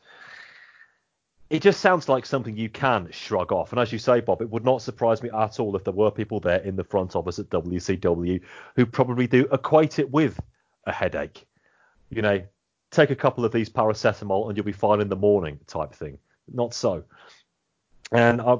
[1.50, 3.72] it just sounds like something you can shrug off.
[3.72, 6.12] And as you say, Bob, it would not surprise me at all if there were
[6.12, 8.42] people there in the front office at WCW
[8.76, 10.40] who probably do equate it with
[10.86, 11.46] a headache.
[12.10, 12.42] You know,
[12.92, 16.18] take a couple of these paracetamol and you'll be fine in the morning type thing.
[16.52, 17.04] Not so.
[18.12, 18.58] And I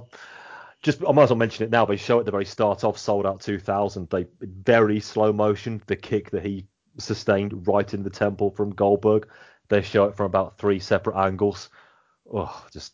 [0.82, 1.86] just I might as well mention it now.
[1.86, 4.10] They show at the very start of Sold Out 2000.
[4.10, 6.68] They very slow motion the kick that he
[6.98, 9.28] sustained right in the temple from Goldberg.
[9.70, 11.70] They show it from about three separate angles
[12.34, 12.94] oh, just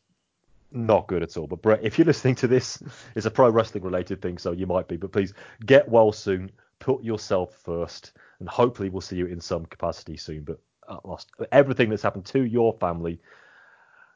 [0.72, 1.48] not good at all.
[1.48, 2.82] But Bret, if you're listening to this,
[3.16, 4.98] it's a pro wrestling related thing, so you might be.
[4.98, 5.34] But please
[5.66, 6.52] get well soon.
[6.80, 10.44] Put yourself first, and hopefully we'll see you in some capacity soon.
[10.44, 13.20] But at last, everything that's happened to your family,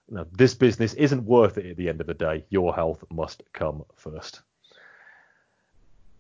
[0.10, 2.46] you know, this business isn't worth it at the end of the day.
[2.50, 4.42] Your health must come first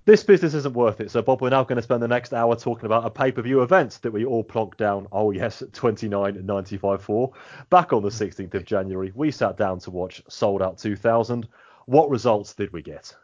[0.05, 1.11] this business isn't worth it.
[1.11, 3.41] So, Bob, we're now going to spend the next hour talking about a pay per
[3.41, 5.07] view event that we all plonked down.
[5.11, 7.33] Oh, yes, 29.95 for.
[7.69, 11.47] Back on the 16th of January, we sat down to watch Sold Out 2000.
[11.85, 13.15] What results did we get?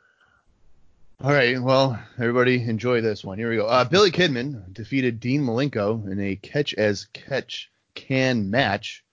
[1.21, 3.37] All right, well, everybody enjoy this one.
[3.37, 3.67] Here we go.
[3.67, 9.03] Uh, Billy Kidman defeated Dean Malenko in a catch as catch can match.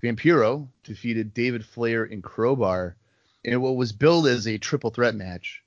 [0.00, 2.94] Vampiro defeated David Flair in Crowbar
[3.42, 5.63] in what was billed as a triple threat match.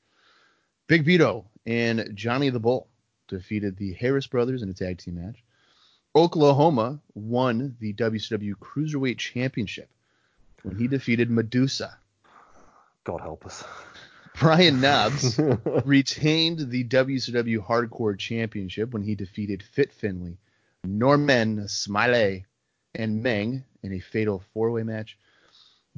[0.88, 2.88] Big Vito and Johnny the Bull
[3.28, 5.44] defeated the Harris brothers in a tag team match.
[6.16, 9.90] Oklahoma won the WCW Cruiserweight Championship
[10.64, 11.98] when he defeated Medusa.
[13.04, 13.64] God help us.
[14.40, 15.40] Brian Knobbs
[15.86, 20.38] retained the WCW Hardcore Championship when he defeated Fit Finlay,
[20.86, 22.46] Norman Smiley,
[22.96, 25.18] and Meng in a fatal four-way match.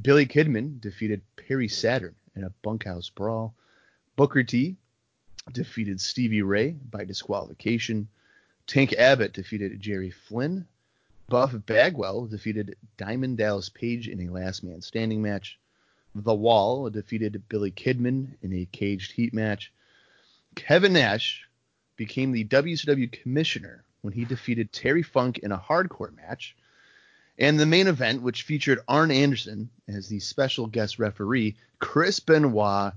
[0.01, 3.53] Billy Kidman defeated Perry Saturn in a bunkhouse brawl.
[4.19, 4.75] Booker T
[5.49, 8.09] defeated Stevie Ray by disqualification.
[8.67, 10.67] Tank Abbott defeated Jerry Flynn.
[11.29, 15.57] Buff Bagwell defeated Diamond Dallas Page in a last man standing match.
[16.13, 19.71] The Wall defeated Billy Kidman in a caged heat match.
[20.53, 21.47] Kevin Nash
[21.95, 26.57] became the WCW commissioner when he defeated Terry Funk in a hardcore match.
[27.37, 32.91] And the main event, which featured Arn Anderson as the special guest referee, Chris Benoit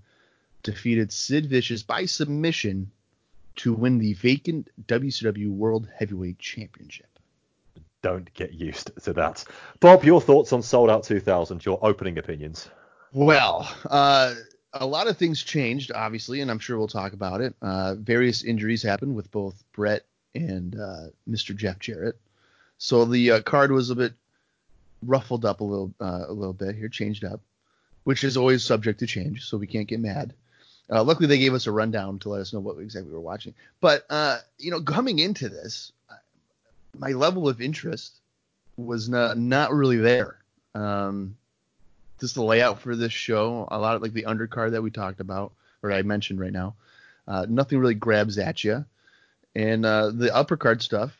[0.62, 2.90] defeated Sid Vicious by submission
[3.56, 7.06] to win the vacant WCW World Heavyweight Championship.
[8.02, 9.44] Don't get used to that.
[9.78, 12.68] Bob, your thoughts on Sold Out 2000, your opening opinions?
[13.12, 14.34] Well, uh,
[14.72, 17.54] a lot of things changed, obviously, and I'm sure we'll talk about it.
[17.62, 21.54] Uh, various injuries happened with both Bret and uh, Mr.
[21.54, 22.18] Jeff Jarrett,
[22.78, 24.14] so the uh, card was a bit
[25.02, 27.40] ruffled up a little, uh, a little bit here, changed up,
[28.04, 30.34] which is always subject to change, so we can't get mad.
[30.90, 33.20] Uh, luckily, they gave us a rundown to let us know what exactly we were
[33.20, 33.54] watching.
[33.80, 34.04] But
[34.58, 35.92] you know, coming into this,
[36.98, 38.20] my level of interest
[38.76, 40.36] was not not really there.
[40.74, 41.36] Um,
[42.20, 45.20] just the layout for this show, a lot of like the undercard that we talked
[45.20, 46.74] about, or I mentioned right now,
[47.26, 48.84] uh, nothing really grabs at you.
[49.54, 51.16] And uh, the uppercard stuff,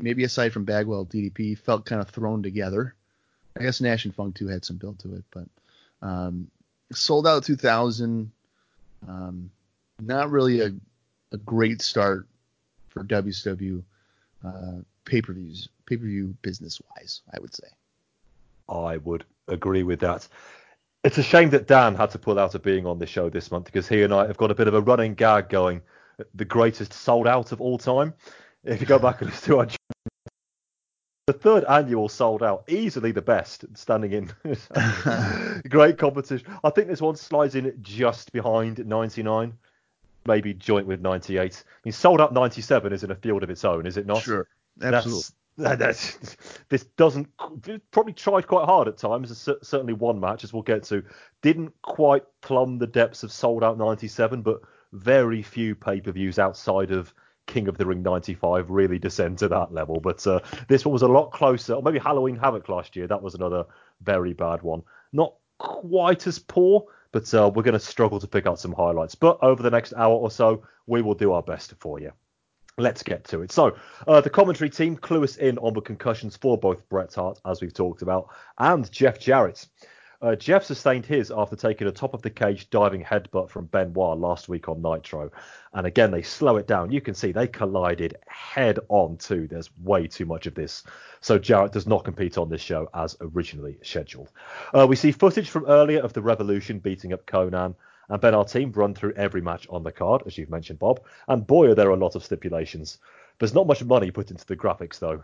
[0.00, 2.94] maybe aside from Bagwell DDP, felt kind of thrown together.
[3.58, 5.48] I guess Nash and Funk too had some build to it, but
[6.02, 6.50] um,
[6.92, 8.30] sold out 2000.
[9.08, 9.50] Um,
[10.00, 10.72] not really a,
[11.32, 12.26] a great start
[12.88, 13.82] for WCW
[14.44, 17.68] uh, pay per views, pay per view business wise, I would say.
[18.68, 20.26] I would agree with that.
[21.02, 23.50] It's a shame that Dan had to pull out of being on the show this
[23.50, 25.82] month because he and I have got a bit of a running gag going.
[26.34, 28.14] The greatest sold out of all time.
[28.62, 29.66] If you go back and listen to our
[31.26, 34.32] the third annual sold out, easily the best, standing in
[35.68, 36.46] great competition.
[36.62, 39.54] I think this one slides in just behind 99,
[40.26, 41.64] maybe joint with 98.
[41.66, 44.22] I mean, sold out 97 is in a field of its own, is it not?
[44.22, 44.46] Sure,
[44.82, 45.22] absolutely.
[45.56, 46.36] That's, that's,
[46.68, 47.28] this doesn't
[47.90, 49.48] probably tried quite hard at times.
[49.62, 51.04] Certainly one match, as we'll get to,
[51.42, 54.60] didn't quite plumb the depths of Sold Out 97, but
[54.92, 57.14] very few pay per views outside of
[57.46, 60.00] King of the Ring 95 really descend to that level.
[60.00, 61.74] But uh, this one was a lot closer.
[61.74, 63.06] Or maybe Halloween Havoc last year.
[63.06, 63.66] That was another
[64.02, 64.82] very bad one.
[65.12, 69.14] Not quite as poor, but uh, we're going to struggle to pick out some highlights.
[69.14, 72.12] But over the next hour or so, we will do our best for you.
[72.76, 73.52] Let's get to it.
[73.52, 73.76] So,
[74.08, 77.60] uh, the commentary team clue us in on the concussions for both Bret Hart, as
[77.60, 79.64] we've talked about, and Jeff Jarrett.
[80.24, 84.16] Uh, Jeff sustained his after taking a top of the cage diving headbutt from Benoit
[84.16, 85.30] last week on Nitro.
[85.74, 86.90] And again, they slow it down.
[86.90, 89.46] You can see they collided head on, too.
[89.46, 90.84] There's way too much of this.
[91.20, 94.30] So Jarrett does not compete on this show as originally scheduled.
[94.72, 97.74] Uh, we see footage from earlier of the Revolution beating up Konnan.
[98.08, 101.02] And Ben, our team run through every match on the card, as you've mentioned, Bob.
[101.28, 102.96] And boy, are there a lot of stipulations.
[103.40, 105.22] There's not much money put into the graphics, though.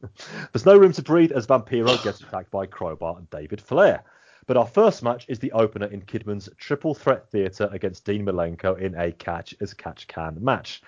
[0.52, 4.02] There's no room to breathe as Vampiro gets attacked by Crowbar and David Flair.
[4.46, 8.78] But our first match is the opener in Kidman's Triple Threat Theatre against Dean Malenko
[8.78, 10.82] in a catch as catch can match.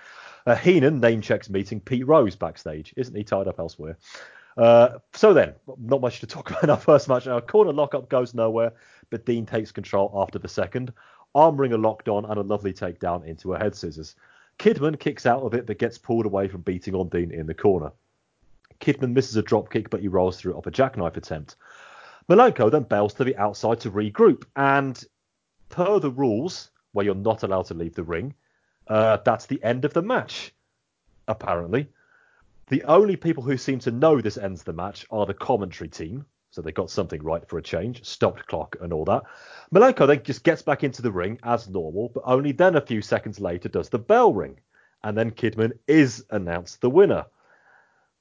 [0.47, 2.93] Uh, Heenan name checks meeting Pete Rose backstage.
[2.97, 3.97] Isn't he tied up elsewhere?
[4.57, 7.27] Uh, so then, not much to talk about in our first match.
[7.27, 8.73] Our corner lockup goes nowhere,
[9.11, 10.93] but Dean takes control after the second.
[11.35, 14.17] Arm wringer locked on and a lovely takedown into a head scissors.
[14.59, 17.55] Kidman kicks out of it but gets pulled away from beating on Dean in the
[17.55, 17.93] corner.
[18.81, 21.57] Kidman misses a drop kick but he rolls through off a jackknife attempt.
[22.29, 25.03] Malenko then bails to the outside to regroup and
[25.69, 28.35] per the rules where you're not allowed to leave the ring,
[28.89, 30.55] uh, that's the end of the match,
[31.29, 31.89] apparently.
[32.69, 36.25] The only people who seem to know this ends the match are the commentary team,
[36.51, 39.23] so they got something right for a change, stopped clock and all that.
[39.75, 43.01] Malenko then just gets back into the ring as normal, but only then a few
[43.01, 44.59] seconds later does the bell ring.
[45.03, 47.25] And then Kidman is announced the winner.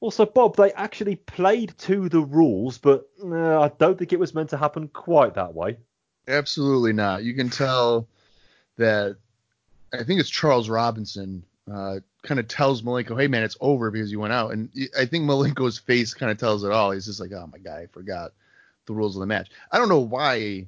[0.02, 4.34] Also, Bob, they actually played to the rules, but uh, I don't think it was
[4.34, 5.78] meant to happen quite that way.
[6.28, 7.24] Absolutely not.
[7.24, 8.08] You can tell
[8.78, 9.18] that
[9.94, 14.12] I think it's Charles Robinson uh, kind of tells Malenko, "Hey man, it's over because
[14.12, 16.92] you went out." And I think Malenko's face kind of tells it all.
[16.92, 18.34] He's just like, "Oh my god, I forgot
[18.88, 20.68] the rules of the match." I don't know why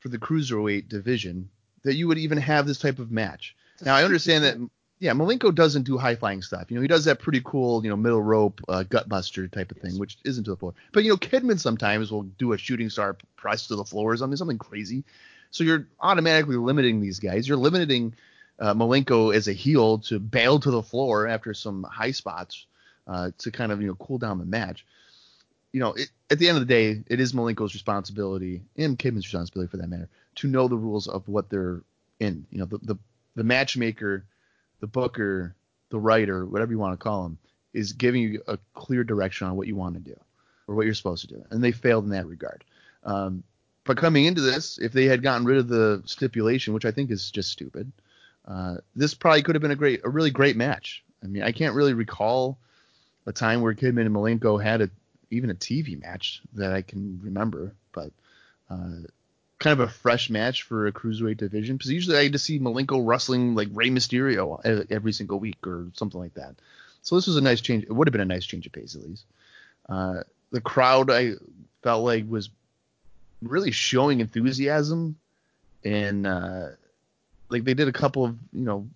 [0.00, 1.48] for the cruiserweight division
[1.84, 3.56] that you would even have this type of match.
[3.82, 4.56] Now I understand that.
[4.98, 6.70] Yeah, Malenko doesn't do high flying stuff.
[6.70, 9.70] You know, he does that pretty cool, you know, middle rope uh, gut buster type
[9.70, 10.74] of thing, which isn't to the floor.
[10.92, 14.16] But you know, Kidman sometimes will do a shooting star press to the floor or
[14.16, 15.04] something, something crazy.
[15.50, 17.46] So you're automatically limiting these guys.
[17.46, 18.14] You're limiting
[18.58, 22.66] uh, Malenko as a heel to bail to the floor after some high spots
[23.06, 24.86] uh, to kind of you know cool down the match.
[25.72, 29.26] You know, it, at the end of the day, it is Malenko's responsibility and Kidman's
[29.26, 31.82] responsibility for that matter to know the rules of what they're
[32.18, 32.46] in.
[32.50, 32.96] You know, the the,
[33.34, 34.24] the matchmaker,
[34.80, 35.54] the booker,
[35.90, 37.38] the writer, whatever you want to call them,
[37.72, 40.18] is giving you a clear direction on what you want to do
[40.66, 42.64] or what you're supposed to do, and they failed in that regard.
[43.04, 43.44] Um,
[43.84, 47.10] but coming into this, if they had gotten rid of the stipulation, which I think
[47.10, 47.92] is just stupid,
[48.46, 51.04] uh, this probably could have been a great, a really great match.
[51.22, 52.58] I mean, I can't really recall
[53.26, 54.90] a time where Kidman and Malenko had a
[55.30, 58.12] even a TV match that I can remember, but
[58.70, 59.00] uh,
[59.58, 63.02] kind of a fresh match for a cruiserweight division because usually I just see Malenko
[63.04, 66.54] wrestling like Rey Mysterio every single week or something like that.
[67.02, 67.84] So this was a nice change.
[67.84, 69.24] It would have been a nice change of pace at least.
[69.88, 71.32] Uh, the crowd I
[71.82, 72.50] felt like was
[73.42, 75.16] really showing enthusiasm
[75.84, 76.68] and uh,
[77.48, 78.88] like they did a couple of you know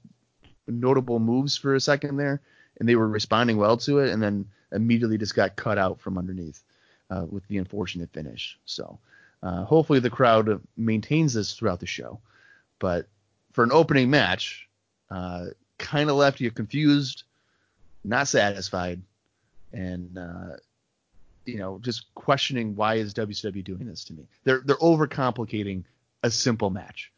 [0.67, 2.41] notable moves for a second there,
[2.79, 6.19] and they were responding well to it, and then immediately just got cut out from
[6.19, 6.63] underneath
[7.11, 8.59] uh, with the unfortunate finish.
[8.65, 8.99] So
[9.43, 12.21] uh, hopefully the crowd maintains this throughout the show.
[12.79, 13.07] But
[13.53, 14.69] for an opening match,
[15.11, 15.47] uh,
[15.79, 17.25] kind of left you confused,
[18.05, 19.01] not satisfied,
[19.73, 20.57] and uh,
[21.47, 24.27] you know just questioning why is WCW doing this to me?
[24.45, 25.85] They're they're overcomplicating
[26.23, 27.11] a simple match.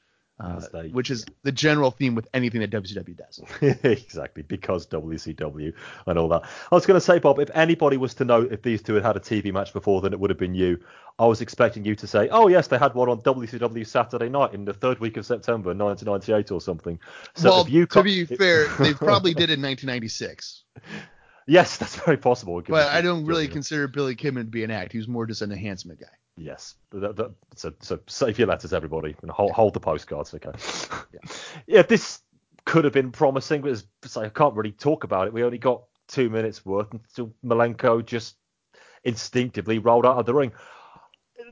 [0.43, 3.41] Uh, they, which is the general theme with anything that WCW does.
[3.85, 5.73] exactly, because WCW
[6.07, 6.43] and all that.
[6.43, 9.05] I was going to say, Bob, if anybody was to know if these two had
[9.05, 10.81] had a TV match before, then it would have been you.
[11.21, 14.53] I was expecting you to say, oh, yes, they had one on WCW Saturday night
[14.53, 16.99] in the third week of September 1998 or something.
[17.37, 20.65] So well, you to be fair, they probably did in 1996.
[21.47, 22.61] Yes, that's very possible.
[22.67, 24.91] But I don't really consider Billy Kidman to be an act.
[24.91, 26.07] He was more just an enhancement guy.
[26.37, 26.77] Yes.
[27.55, 30.33] so, so save your letters, everybody, and hold, hold the postcards.
[30.35, 30.51] Okay.
[31.13, 31.31] yeah.
[31.67, 32.21] yeah, this
[32.65, 35.33] could have been promising, but I can't really talk about it.
[35.33, 38.37] We only got two minutes worth until Malenko just
[39.05, 40.53] instinctively rolled out of the ring.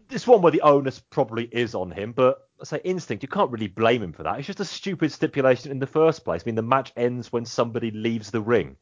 [0.08, 3.50] This one where the onus probably is on him, but I say instinct, you can't
[3.50, 4.38] really blame him for that.
[4.38, 6.42] It's just a stupid stipulation in the first place.
[6.44, 8.76] I mean, the match ends when somebody leaves the ring.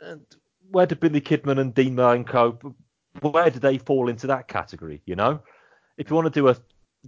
[0.00, 0.22] And
[0.70, 2.74] where did Billy Kidman and Dean Malenko
[3.20, 5.02] where do they fall into that category?
[5.06, 5.40] You know,
[5.96, 6.56] if you want to do a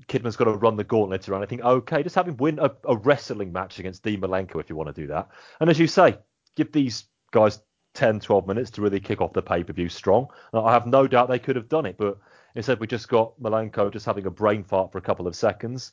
[0.07, 2.71] Kidman's got to run the gauntlet around, I think okay, just have him win a,
[2.85, 5.29] a wrestling match against Dean Malenko if you want to do that.
[5.61, 6.19] And as you say,
[6.57, 7.61] give these guys
[7.95, 10.29] 10, 12 minutes to really kick off the pay per view strong.
[10.53, 12.19] I have no doubt they could have done it, but
[12.55, 15.93] instead we just got Malenko just having a brain fart for a couple of seconds.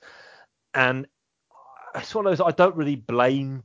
[0.74, 1.08] And
[1.96, 3.64] it's one of those I don't really blame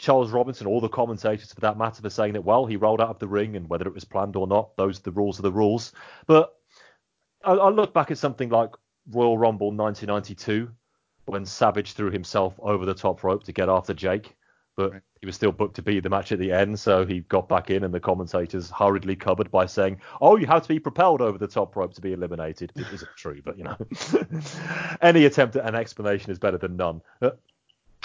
[0.00, 3.10] Charles Robinson, all the commentators for that matter, for saying that, well, he rolled out
[3.10, 5.42] of the ring and whether it was planned or not, those are the rules are
[5.42, 5.92] the rules.
[6.26, 6.54] But
[7.44, 8.70] I, I look back at something like
[9.10, 10.70] Royal Rumble 1992
[11.26, 14.34] when Savage threw himself over the top rope to get after Jake,
[14.74, 15.02] but right.
[15.20, 17.70] he was still booked to be the match at the end, so he got back
[17.70, 21.36] in, and the commentators hurriedly covered by saying, "Oh, you have to be propelled over
[21.38, 23.76] the top rope to be eliminated." It isn't true, but you know,
[25.02, 27.02] any attempt at an explanation is better than none.
[27.22, 27.30] Uh,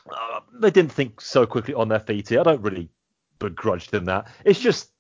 [0.10, 2.40] Uh, they didn't think so quickly on their feet here.
[2.40, 2.90] I don't really
[3.40, 4.28] begrudge them that.
[4.44, 4.92] It's just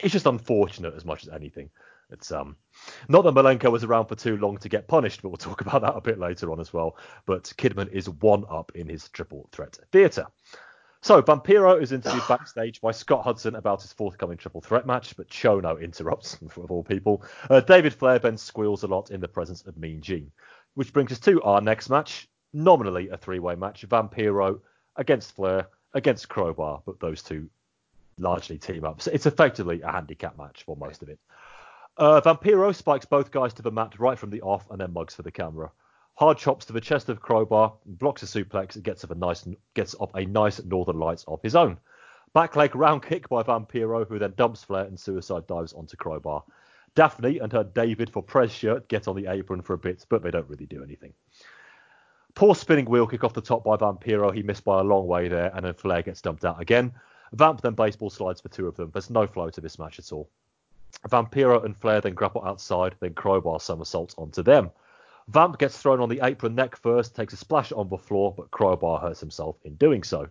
[0.00, 1.70] it's just unfortunate as much as anything.
[2.10, 2.56] It's um
[3.08, 5.82] not that Malenko was around for too long to get punished, but we'll talk about
[5.82, 6.96] that a bit later on as well.
[7.26, 10.26] But Kidman is one up in his triple threat theatre.
[11.00, 15.28] So Vampiro is interviewed backstage by Scott Hudson about his forthcoming triple threat match, but
[15.28, 17.24] Chono interrupts, of all people.
[17.50, 20.30] Uh, David Flair then squeals a lot in the presence of Mean Gene,
[20.74, 23.86] which brings us to our next match nominally a three-way match.
[23.88, 24.60] Vampiro
[24.96, 27.48] against Flair against Crowbar, but those two
[28.18, 29.02] largely team up.
[29.02, 31.18] So it's effectively a handicap match for most of it.
[31.96, 35.14] Uh, Vampiro spikes both guys to the mat right from the off and then mugs
[35.14, 35.70] for the camera.
[36.14, 39.46] Hard chops to the chest of Crowbar, blocks a suplex, and gets up a nice
[39.74, 41.78] gets up a nice Northern Lights of his own.
[42.34, 46.44] Back leg round kick by Vampiro, who then dumps Flair and suicide dives onto Crowbar.
[46.94, 50.22] Daphne and her David for Prez shirt get on the apron for a bit, but
[50.22, 51.14] they don't really do anything.
[52.34, 54.34] Poor spinning wheel kick off the top by Vampiro.
[54.34, 56.92] He missed by a long way there, and then Flair gets dumped out again.
[57.32, 58.90] Vamp then baseball slides for two of them.
[58.92, 60.28] There's no flow to this match at all.
[61.08, 64.70] Vampiro and Flair then grapple outside, then crowbar somersaults onto them.
[65.28, 68.50] Vamp gets thrown on the apron neck first, takes a splash on the floor, but
[68.50, 70.28] Crowbar hurts himself in doing so.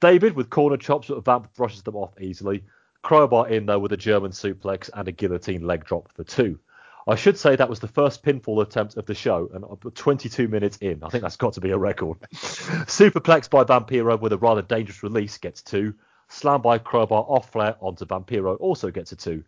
[0.00, 2.62] David with corner chops, but Vamp brushes them off easily.
[3.02, 6.58] Crowbar in though with a German suplex and a guillotine leg drop for two.
[7.06, 10.76] I should say that was the first pinfall attempt of the show, and 22 minutes
[10.78, 11.02] in.
[11.02, 12.18] I think that's got to be a record.
[12.34, 15.94] Superplex by Vampiro with a rather dangerous release gets two.
[16.28, 19.42] Slam by Crowbar off Flair onto Vampiro also gets a two.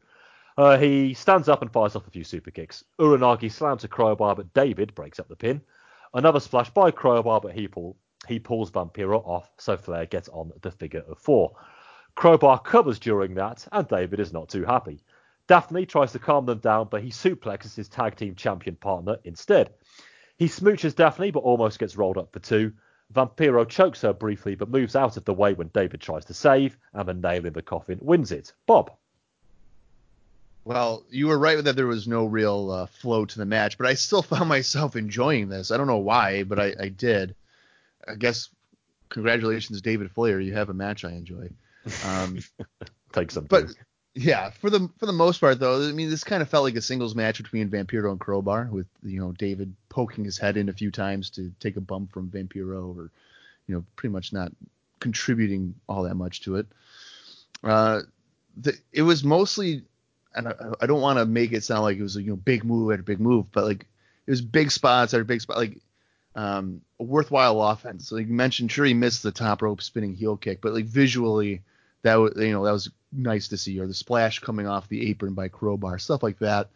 [0.56, 2.84] Uh, he stands up and fires off a few super kicks.
[2.98, 5.62] Uranage slams a crowbar, but David breaks up the pin.
[6.14, 7.96] Another splash by crowbar, but he, pull,
[8.28, 11.54] he pulls Vampiro off, so Flair gets on the figure of four.
[12.14, 15.00] Crowbar covers during that, and David is not too happy.
[15.48, 19.74] Daphne tries to calm them down, but he suplexes his tag team champion partner instead.
[20.36, 22.72] He smooches Daphne, but almost gets rolled up for two.
[23.12, 26.78] Vampiro chokes her briefly, but moves out of the way when David tries to save,
[26.92, 28.52] and the nail in the coffin wins it.
[28.66, 28.90] Bob.
[30.64, 33.86] Well, you were right that there was no real uh, flow to the match, but
[33.86, 35.70] I still found myself enjoying this.
[35.70, 37.34] I don't know why, but I, I did.
[38.06, 38.48] I guess
[39.08, 40.40] congratulations, David Flair.
[40.40, 41.50] You have a match I enjoy.
[42.06, 42.38] Um,
[43.12, 43.44] Take some.
[43.44, 43.66] But
[44.14, 46.76] yeah, for the for the most part though, I mean this kind of felt like
[46.76, 50.68] a singles match between Vampiro and Crowbar, with you know David poking his head in
[50.68, 53.10] a few times to take a bump from Vampiro, or
[53.66, 54.52] you know pretty much not
[55.00, 56.66] contributing all that much to it.
[57.64, 58.00] Uh,
[58.56, 59.82] the, it was mostly,
[60.34, 62.36] and I, I don't want to make it sound like it was a you know
[62.36, 63.86] big move after big move, but like
[64.26, 65.78] it was big spots after big spot, like
[66.34, 68.12] um, a worthwhile offense.
[68.12, 71.62] Like you mentioned, sure he missed the top rope spinning heel kick, but like visually
[72.02, 75.10] that was you know that was nice to see, or the splash coming off the
[75.10, 76.68] apron by Crowbar, stuff like that.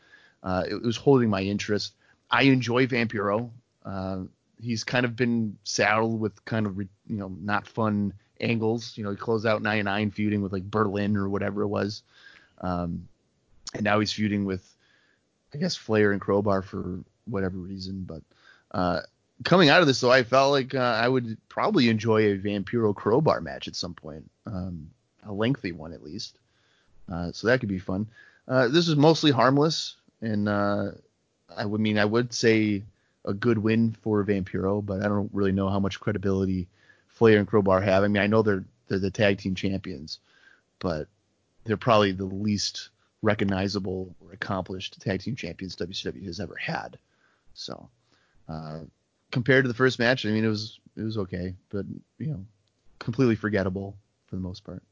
[0.42, 1.94] Uh, it, it, was holding my interest.
[2.30, 3.50] I enjoy Vampiro.
[3.84, 4.20] Uh,
[4.60, 8.96] he's kind of been saddled with kind of you know not fun angles.
[8.96, 12.02] You know, he closed out 99 feuding with like Berlin or whatever it was,
[12.60, 13.08] um,
[13.74, 14.66] and now he's feuding with
[15.54, 18.04] I guess Flair and Crowbar for whatever reason.
[18.04, 18.22] But
[18.70, 19.00] uh,
[19.44, 22.94] coming out of this though, I felt like uh, I would probably enjoy a Vampiro
[22.94, 24.30] Crowbar match at some point.
[24.46, 24.90] Um,
[25.26, 26.38] a lengthy one at least.
[27.10, 28.06] Uh, so that could be fun.
[28.48, 30.90] Uh, this is mostly harmless, and uh,
[31.54, 32.82] I would mean I would say
[33.24, 36.68] a good win for Vampiro, but I don't really know how much credibility
[37.08, 38.04] Flair and Crowbar have.
[38.04, 40.20] I mean, I know they're they're the tag team champions,
[40.78, 41.08] but
[41.64, 42.90] they're probably the least
[43.22, 46.98] recognizable or accomplished tag team champions WCW has ever had.
[47.54, 47.88] So,
[48.48, 48.80] uh,
[49.32, 51.84] compared to the first match, I mean, it was it was okay, but
[52.18, 52.44] you know,
[52.98, 53.96] completely forgettable
[54.26, 54.82] for the most part.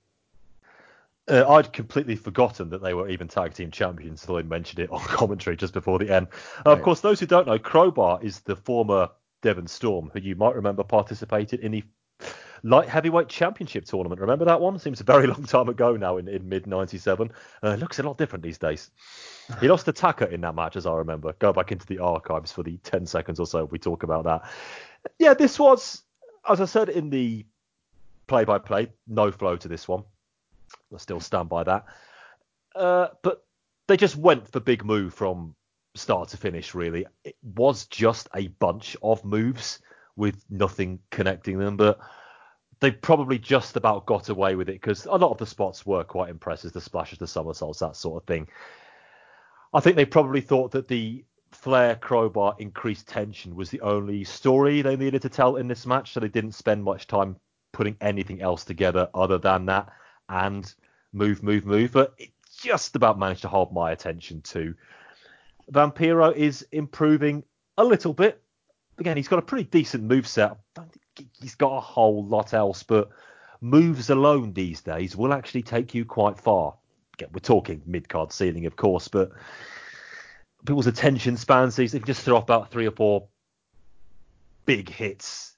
[1.27, 4.91] Uh, I'd completely forgotten that they were even tag team champions until I mentioned it
[4.93, 6.29] on commentary just before the end.
[6.59, 6.73] Uh, right.
[6.79, 9.09] Of course, those who don't know, Crowbar is the former
[9.43, 11.85] Devon Storm, who you might remember participated in the
[12.63, 14.21] light heavyweight championship tournament.
[14.21, 14.79] Remember that one?
[14.79, 17.31] Seems a very long time ago now in, in mid 97.
[17.63, 18.91] Uh, looks a lot different these days.
[19.61, 21.35] He lost to Taka in that match, as I remember.
[21.39, 24.51] Go back into the archives for the 10 seconds or so we talk about that.
[25.19, 26.03] Yeah, this was,
[26.49, 27.45] as I said in the
[28.27, 30.05] play by play, no flow to this one.
[30.95, 31.85] I still stand by that.
[32.75, 33.45] Uh, but
[33.87, 35.55] they just went for big move from
[35.95, 36.75] start to finish.
[36.75, 39.81] Really, it was just a bunch of moves
[40.17, 41.99] with nothing connecting them, but
[42.81, 46.05] they probably just about got away with it because a lot of the spots were
[46.05, 48.49] quite impressive, the splashes, the somersaults, that sort of thing.
[49.73, 54.83] I think they probably thought that the Flair crowbar increased tension was the only story
[54.83, 57.37] they needed to tell in this match, so they didn't spend much time
[57.73, 59.93] putting anything else together other than that
[60.29, 60.75] and
[61.15, 61.93] move, move, move.
[61.93, 64.75] But it just about managed to hold my attention too.
[65.73, 67.45] Vampiro is improving
[67.79, 68.43] a little bit.
[68.99, 70.57] Again, he's got a pretty decent move set.
[71.41, 73.11] He's got a whole lot else, but
[73.61, 76.75] moves alone these days will actually take you quite far.
[77.15, 79.31] Again, we're talking mid card ceiling, of course, but
[80.67, 83.29] people's attention spans these they can just throw off about three or four
[84.67, 85.54] big hits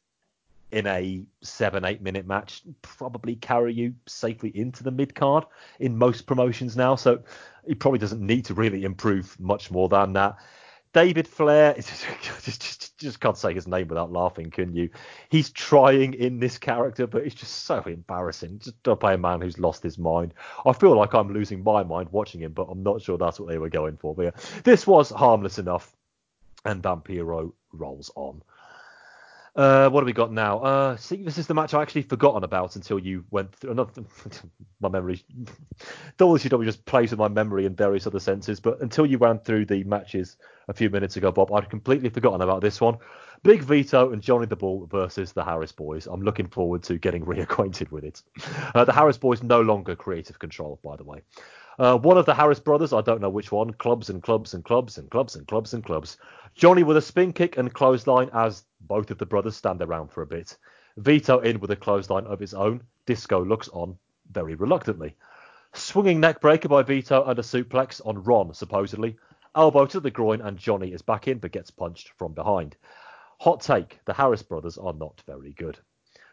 [0.73, 5.45] in a seven, eight minute match probably carry you safely into the mid card
[5.79, 6.97] in most promotions now.
[6.97, 7.23] So
[7.67, 10.37] he probably doesn't need to really improve much more than that.
[10.93, 12.07] David Flair, just,
[12.43, 14.89] just, just can't say his name without laughing, can you?
[15.29, 18.61] He's trying in this character, but it's just so embarrassing.
[18.61, 20.33] Just play a man who's lost his mind.
[20.65, 23.51] I feel like I'm losing my mind watching him, but I'm not sure that's what
[23.51, 24.15] they were going for.
[24.15, 25.95] But yeah, this was harmless enough,
[26.65, 28.41] and Vampiro rolls on.
[29.57, 30.59] Uh, what have we got now?
[30.59, 33.71] Uh, see, this is the match I actually forgotten about until you went through.
[33.71, 34.03] Another,
[34.81, 35.25] my memory,
[36.19, 38.61] WCW just plays with my memory in various other senses.
[38.61, 40.37] But until you ran through the matches
[40.69, 42.99] a few minutes ago, Bob, I'd completely forgotten about this one.
[43.45, 46.07] Big Vito and Johnny the Bull versus the Harris Boys.
[46.07, 48.23] I'm looking forward to getting reacquainted with it.
[48.75, 51.23] Uh, the Harris Boys no longer creative control, by the way.
[51.79, 54.65] Uh, one of the Harris brothers, I don't know which one, clubs and clubs and
[54.65, 56.17] clubs and clubs and clubs and clubs.
[56.55, 60.23] Johnny with a spin kick and clothesline as both of the brothers stand around for
[60.23, 60.57] a bit.
[60.97, 62.83] Vito in with a clothesline of his own.
[63.05, 63.99] Disco looks on
[64.31, 65.15] very reluctantly.
[65.75, 69.17] Swinging neckbreaker by Vito and a suplex on Ron, supposedly.
[69.55, 72.77] Elbow to the groin, and Johnny is back in but gets punched from behind.
[73.41, 75.79] Hot take the Harris brothers are not very good.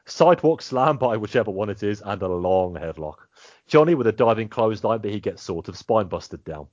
[0.05, 3.27] Sidewalk slam by whichever one it is, and a long headlock.
[3.67, 6.67] Johnny with a diving clothesline, but he gets sort of spine busted down.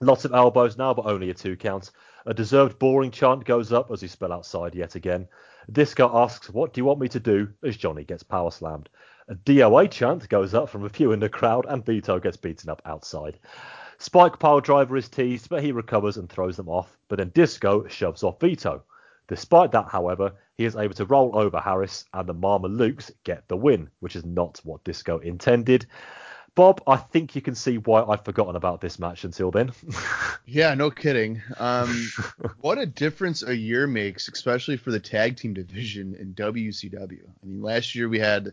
[0.00, 1.90] Lots of elbows now, but only a two count.
[2.24, 5.26] A deserved boring chant goes up as he spell outside yet again.
[5.70, 7.48] Disco asks, What do you want me to do?
[7.64, 8.88] as Johnny gets power slammed.
[9.28, 12.70] A DOA chant goes up from a few in the crowd, and Vito gets beaten
[12.70, 13.38] up outside.
[13.98, 16.96] Spike pile driver is teased, but he recovers and throws them off.
[17.08, 18.82] But then Disco shoves off Vito.
[19.28, 23.56] Despite that, however, he is able to roll over Harris, and the Mamalukes get the
[23.56, 25.86] win, which is not what Disco intended.
[26.54, 29.72] Bob, I think you can see why I've forgotten about this match until then.
[30.46, 31.40] yeah, no kidding.
[31.58, 32.10] Um,
[32.60, 37.24] what a difference a year makes, especially for the tag team division in WCW.
[37.24, 38.52] I mean, last year we had,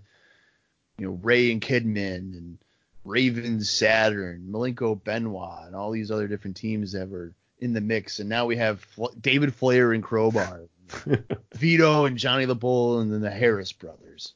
[0.97, 2.57] you know, Rey and Kidman and
[3.03, 8.19] Raven Saturn, Malenko Benoit, and all these other different teams that were in the mix.
[8.19, 8.85] And now we have
[9.19, 10.61] David Flair and Crowbar,
[11.53, 14.33] Vito and Johnny the Bull, and then the Harris brothers.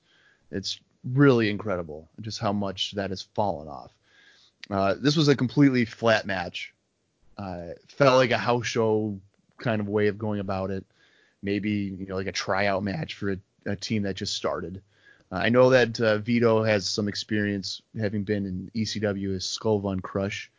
[0.51, 3.91] It's really incredible just how much that has fallen off.
[4.69, 6.73] Uh, this was a completely flat match.
[7.37, 9.19] Uh, felt like a house show
[9.57, 10.85] kind of way of going about it.
[11.41, 14.81] Maybe you know like a tryout match for a, a team that just started.
[15.31, 19.79] Uh, I know that uh, Vito has some experience having been in ECW as Skull
[19.79, 20.51] Von Crush.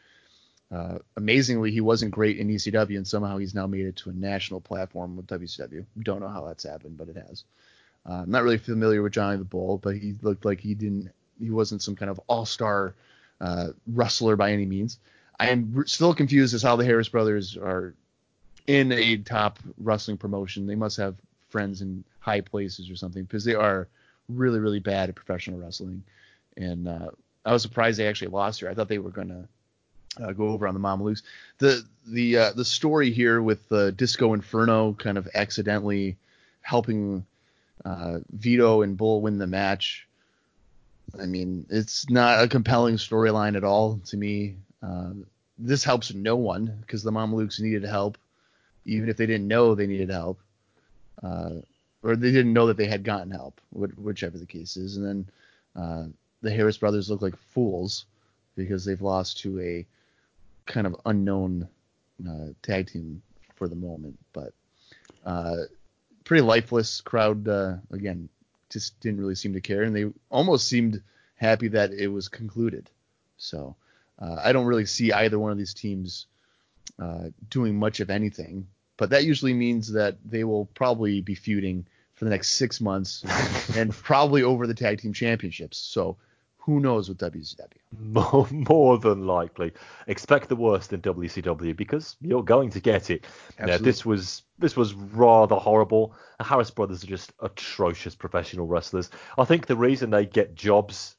[0.70, 4.12] Uh, amazingly, he wasn't great in ECW, and somehow he's now made it to a
[4.12, 5.84] national platform with WCW.
[6.02, 7.44] Don't know how that's happened, but it has.
[8.08, 11.10] Uh, I'm not really familiar with Johnny the Bull, but he looked like he didn't,
[11.40, 12.94] he wasn't some kind of all-star
[13.40, 14.98] uh, wrestler by any means.
[15.40, 17.94] I am still confused as how the Harris brothers are
[18.66, 20.66] in a top wrestling promotion.
[20.66, 21.16] They must have
[21.48, 23.88] friends in high places or something because they are
[24.28, 26.02] really, really bad at professional wrestling.
[26.56, 27.10] And uh,
[27.44, 28.68] I was surprised they actually lost here.
[28.68, 29.48] I thought they were gonna
[30.22, 31.22] uh, go over on the Mamalukes.
[31.58, 36.16] The the uh, the story here with uh, Disco Inferno kind of accidentally
[36.62, 37.26] helping
[37.84, 40.06] uh, Vito and Bull win the match.
[41.20, 44.56] I mean, it's not a compelling storyline at all to me.
[44.82, 45.10] Uh,
[45.58, 48.18] this helps no one because the Mamalukes needed help,
[48.84, 50.40] even if they didn't know they needed help,
[51.22, 51.50] uh,
[52.02, 54.96] or they didn't know that they had gotten help, whichever the case is.
[54.96, 55.28] And then
[55.76, 56.04] uh,
[56.42, 58.06] the Harris brothers look like fools
[58.56, 59.86] because they've lost to a
[60.66, 61.68] kind of unknown
[62.28, 63.22] uh, tag team
[63.54, 64.18] for the moment.
[64.32, 64.52] But
[65.24, 65.56] uh,
[66.24, 67.46] pretty lifeless crowd.
[67.46, 68.28] Uh, again,
[68.70, 71.02] just didn't really seem to care, and they almost seemed
[71.36, 72.90] happy that it was concluded.
[73.36, 73.76] So
[74.18, 76.26] uh, I don't really see either one of these teams
[76.98, 78.66] uh, doing much of anything,
[78.96, 83.24] but that usually means that they will probably be feuding for the next six months
[83.76, 85.78] and probably over the tag team championships.
[85.78, 86.16] So
[86.64, 87.68] who knows with WCW?
[88.00, 89.72] More, more than likely.
[90.06, 93.26] Expect the worst in WCW because you're going to get it.
[93.82, 96.14] This was this was rather horrible.
[96.38, 99.10] The Harris brothers are just atrocious professional wrestlers.
[99.36, 101.16] I think the reason they get jobs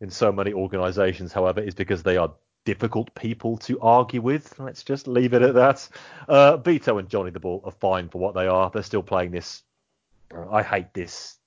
[0.00, 2.32] in so many organizations, however, is because they are
[2.64, 4.58] difficult people to argue with.
[4.58, 5.88] Let's just leave it at that.
[6.26, 8.70] Uh, Vito and Johnny the Bull are fine for what they are.
[8.70, 9.62] They're still playing this.
[10.50, 11.39] I hate this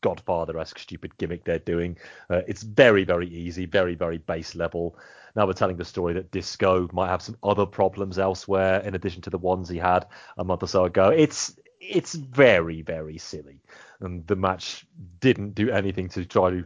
[0.00, 1.96] Godfather-esque stupid gimmick they're doing.
[2.28, 4.96] Uh, it's very, very easy, very, very base level.
[5.36, 9.22] Now we're telling the story that Disco might have some other problems elsewhere in addition
[9.22, 10.06] to the ones he had
[10.38, 11.10] a month or so ago.
[11.10, 13.60] It's it's very, very silly,
[14.00, 14.86] and the match
[15.20, 16.64] didn't do anything to try to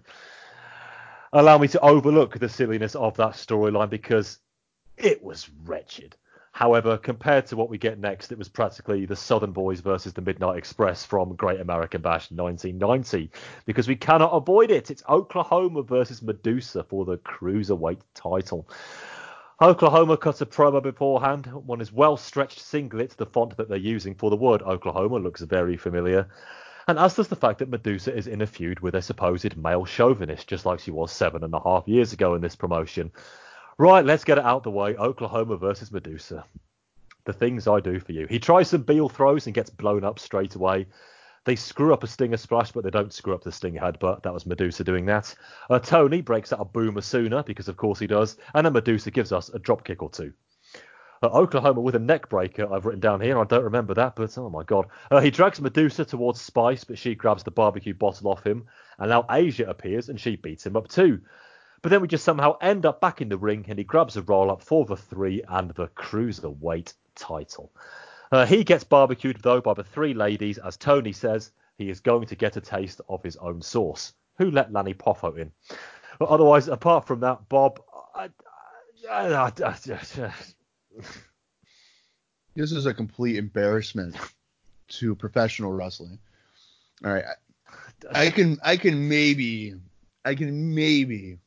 [1.32, 4.39] allow me to overlook the silliness of that storyline because
[4.97, 6.16] it was wretched.
[6.55, 10.22] However, compared to what we get next, it was practically the Southern Boys versus the
[10.22, 13.28] Midnight Express from Great American Bash 1990
[13.66, 14.88] because we cannot avoid it.
[14.88, 18.68] It's Oklahoma versus Medusa for the Cruiserweight title.
[19.61, 21.46] Oklahoma cut a promo beforehand.
[21.46, 23.16] One is well stretched singlet.
[23.16, 26.28] The font that they're using for the word Oklahoma looks very familiar.
[26.86, 29.84] And as does the fact that Medusa is in a feud with a supposed male
[29.84, 33.11] chauvinist, just like she was seven and a half years ago in this promotion.
[33.77, 34.97] Right, let's get it out the way.
[34.97, 36.45] Oklahoma versus Medusa.
[37.25, 38.27] The things I do for you.
[38.29, 40.87] He tries some Beal throws and gets blown up straight away.
[41.45, 44.22] They screw up a Stinger splash, but they don't screw up the Stinger headbutt.
[44.22, 45.35] That was Medusa doing that.
[45.68, 48.37] Uh, Tony breaks out a Boomer sooner, because of course he does.
[48.55, 50.33] And then Medusa gives us a drop kick or two.
[51.22, 53.39] Uh, Oklahoma with a neck breaker, I've written down here.
[53.39, 54.87] I don't remember that, but oh my god.
[55.11, 58.66] Uh, he drags Medusa towards Spice, but she grabs the barbecue bottle off him.
[58.99, 61.20] And now Asia appears and she beats him up too.
[61.85, 64.22] But then we just somehow end up back in the ring and he grabs a
[64.22, 67.70] roll up for the three and the cruiserweight title.
[68.32, 72.26] Uh, he gets barbecued though by the three ladies as Tony says he is going
[72.28, 74.14] to get a taste of his own sauce.
[74.39, 75.53] Who let Lanny Poffo in?
[76.18, 77.82] But otherwise, apart from that, Bob,
[78.14, 78.30] I,
[79.11, 80.32] I, I,
[82.55, 84.16] This is a complete embarrassment
[84.89, 86.18] to professional wrestling.
[87.05, 87.24] All right,
[88.11, 89.74] I, I can I can maybe
[90.24, 91.41] I can maybe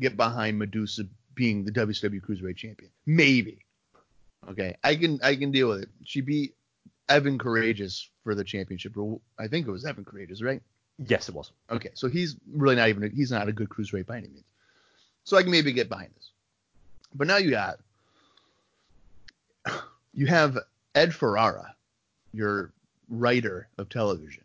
[0.00, 2.90] get behind Medusa being the WCW Cruiserweight Champion.
[3.06, 3.64] Maybe.
[4.48, 5.88] Okay, I can I can deal with it.
[6.04, 6.54] She beat
[7.08, 8.94] Evan Karagias for the championship.
[9.38, 10.62] I think it was Evan Karagias, right?
[11.06, 11.52] Yes, it was.
[11.70, 14.44] Okay, so he's really not even a, he's not a good cruiserweight by any means.
[15.24, 16.30] So I can maybe get behind this.
[17.14, 17.78] But now you got
[20.14, 20.58] you have
[20.94, 21.74] Ed Ferrara,
[22.32, 22.72] your
[23.08, 24.44] writer of television,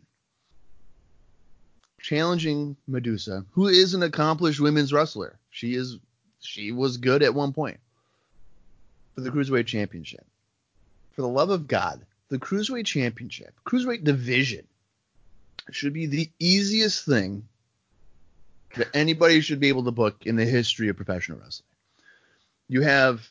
[2.00, 5.38] challenging Medusa, who is an accomplished women's wrestler.
[5.54, 5.98] She is
[6.40, 7.78] she was good at one point
[9.14, 10.26] for the cruiserweight championship.
[11.12, 14.66] For the love of God, the cruiserweight championship, cruiserweight division
[15.70, 17.46] should be the easiest thing
[18.74, 21.68] that anybody should be able to book in the history of professional wrestling.
[22.66, 23.24] You have,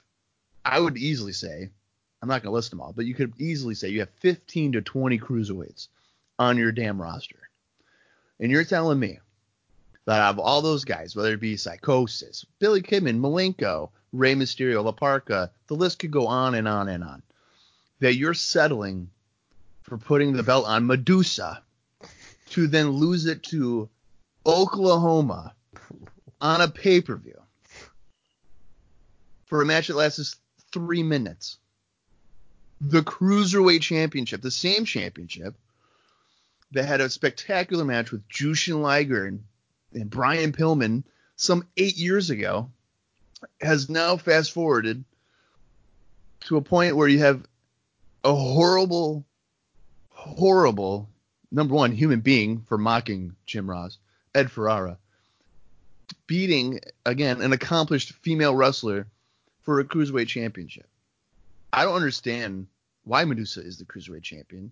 [0.63, 1.69] I would easily say,
[2.21, 4.71] I'm not going to list them all, but you could easily say you have 15
[4.71, 5.89] to 20 cruiserweights
[6.39, 7.49] on your damn roster.
[8.39, 9.19] And you're telling me
[10.05, 14.83] that out of all those guys, whether it be Psicosis, Billy Kidman, Malenko, Rey Mysterio,
[14.83, 17.23] La Parka, the list could go on and on and on,
[17.99, 19.09] that you're settling
[19.83, 21.61] for putting the belt on Medusa
[22.51, 23.89] to then lose it to
[24.45, 25.53] Oklahoma
[26.41, 27.41] on a pay per view
[29.45, 30.35] for a match that lasts
[30.71, 31.57] three minutes.
[32.81, 35.55] The Cruiserweight Championship, the same championship
[36.71, 39.43] that had a spectacular match with Jushin Liger and,
[39.95, 41.03] and Brian Pillman
[41.35, 42.69] some eight years ago,
[43.61, 45.03] has now fast forwarded
[46.41, 47.45] to a point where you have
[48.23, 49.25] a horrible,
[50.09, 51.09] horrible
[51.51, 53.97] number one human being for mocking Jim Ross,
[54.33, 54.97] Ed Ferrara,
[56.27, 59.07] beating again an accomplished female wrestler
[59.61, 60.87] for a cruiserweight championship.
[61.71, 62.67] I don't understand
[63.03, 64.71] why Medusa is the cruiserweight champion.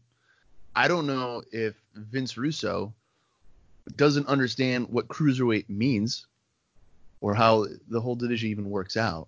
[0.76, 2.94] I don't know if Vince Russo
[3.98, 6.26] doesn't understand what cruiserweight means
[7.22, 9.28] or how the whole division even works out.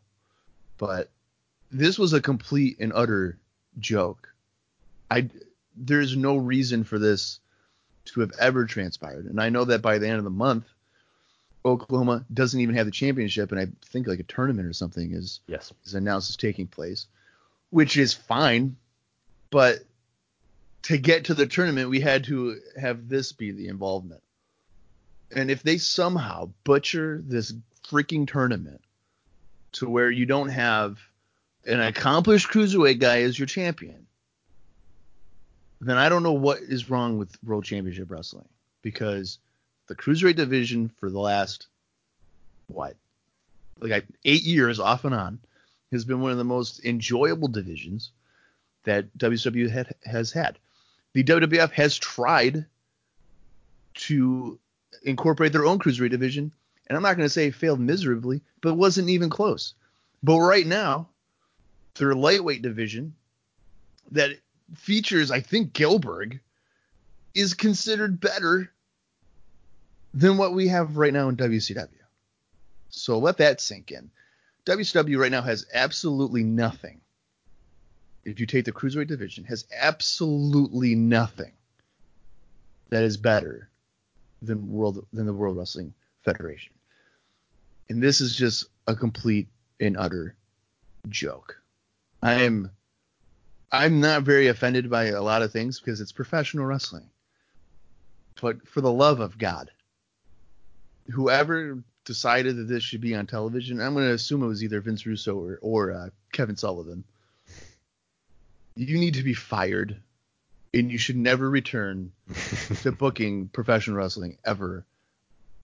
[0.77, 1.09] But
[1.71, 3.37] this was a complete and utter
[3.79, 4.29] joke.
[5.09, 5.29] I
[5.75, 7.39] there's no reason for this
[8.05, 9.25] to have ever transpired.
[9.25, 10.65] And I know that by the end of the month,
[11.65, 15.39] Oklahoma doesn't even have the championship, and I think like a tournament or something is
[15.47, 17.07] yes is announced as taking place,
[17.69, 18.75] which is fine.
[19.49, 19.79] But
[20.83, 24.22] to get to the tournament, we had to have this be the involvement.
[25.35, 27.53] And if they somehow butcher this
[27.87, 28.81] freaking tournament
[29.73, 30.99] to where you don't have
[31.65, 34.07] an accomplished cruiserweight guy as your champion,
[35.81, 38.47] then I don't know what is wrong with World Championship Wrestling
[38.81, 39.39] because
[39.87, 41.67] the cruiserweight division for the last
[42.67, 42.95] what
[43.79, 45.39] like eight years off and on
[45.91, 48.11] has been one of the most enjoyable divisions
[48.83, 50.57] that WWE has had.
[51.13, 52.65] The WWF has tried
[53.95, 54.59] to
[55.03, 56.51] incorporate their own cruiserweight division,
[56.87, 59.73] and I'm not going to say failed miserably, but wasn't even close.
[60.21, 61.09] But right now,
[61.95, 63.15] their lightweight division
[64.11, 64.31] that
[64.75, 66.39] features, I think, Gillberg
[67.33, 68.71] is considered better
[70.13, 71.89] than what we have right now in WCW.
[72.89, 74.11] So let that sink in.
[74.65, 77.01] WCW right now has absolutely nothing.
[78.23, 81.51] If you take the cruiserweight division, has absolutely nothing
[82.89, 83.69] that is better
[84.43, 86.73] than world than the World Wrestling Federation.
[87.89, 89.47] And this is just a complete
[89.79, 90.35] and utter
[91.09, 91.57] joke.
[92.21, 92.71] I am
[93.71, 97.09] I'm not very offended by a lot of things because it's professional wrestling.
[98.39, 99.71] But for the love of God,
[101.11, 104.81] whoever decided that this should be on television, I'm going to assume it was either
[104.81, 107.03] Vince Russo or, or uh, Kevin Sullivan.
[108.75, 109.99] You need to be fired,
[110.73, 112.11] and you should never return
[112.81, 114.85] to booking professional wrestling ever,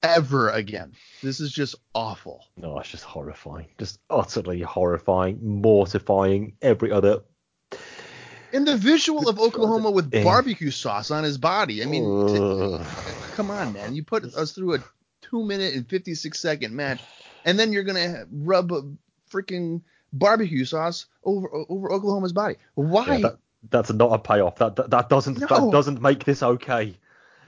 [0.04, 0.94] ever again.
[1.22, 2.46] This is just awful.
[2.58, 3.68] No, it's just horrifying.
[3.78, 6.54] Just utterly horrifying, mortifying.
[6.62, 7.22] Every other
[8.54, 10.24] and the visual of Oklahoma with eh.
[10.24, 11.84] barbecue sauce on his body.
[11.84, 12.86] I mean, t-
[13.36, 13.96] come on, man.
[13.96, 14.80] You put us through a
[15.22, 17.02] two minute and 56 second match,
[17.46, 18.84] and then you're going to rub a
[19.32, 19.82] freaking
[20.12, 22.56] barbecue sauce over over Oklahoma's body.
[22.76, 23.18] Why?
[23.18, 23.38] Yeah, that,
[23.70, 24.58] that's not a payoff.
[24.58, 25.48] That that, that doesn't no.
[25.48, 26.96] that doesn't make this okay.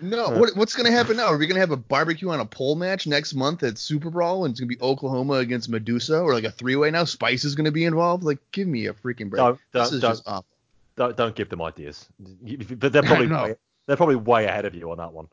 [0.03, 1.27] No, uh, what, what's going to happen now?
[1.27, 4.09] Are we going to have a barbecue on a pole match next month at Super
[4.09, 7.03] Brawl, and it's going to be Oklahoma against Medusa, or like a three way now?
[7.03, 8.23] Spice is going to be involved.
[8.23, 9.37] Like, give me a freaking break.
[9.37, 10.45] Don't, this don't, is just awful
[10.95, 12.07] don't, don't give them ideas.
[12.19, 13.55] They're probably way,
[13.87, 15.27] they're probably way ahead of you on that one.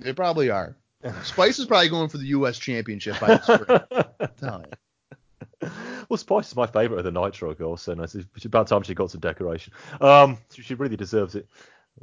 [0.00, 0.76] They probably are.
[1.22, 2.58] Spice is probably going for the U.S.
[2.58, 3.84] Championship by the
[4.40, 4.64] spring.
[6.08, 8.14] well, Spice is my favourite of the Nitro girls, so nice.
[8.14, 9.72] It's about time she got some decoration.
[10.00, 11.46] Um, she really deserves it.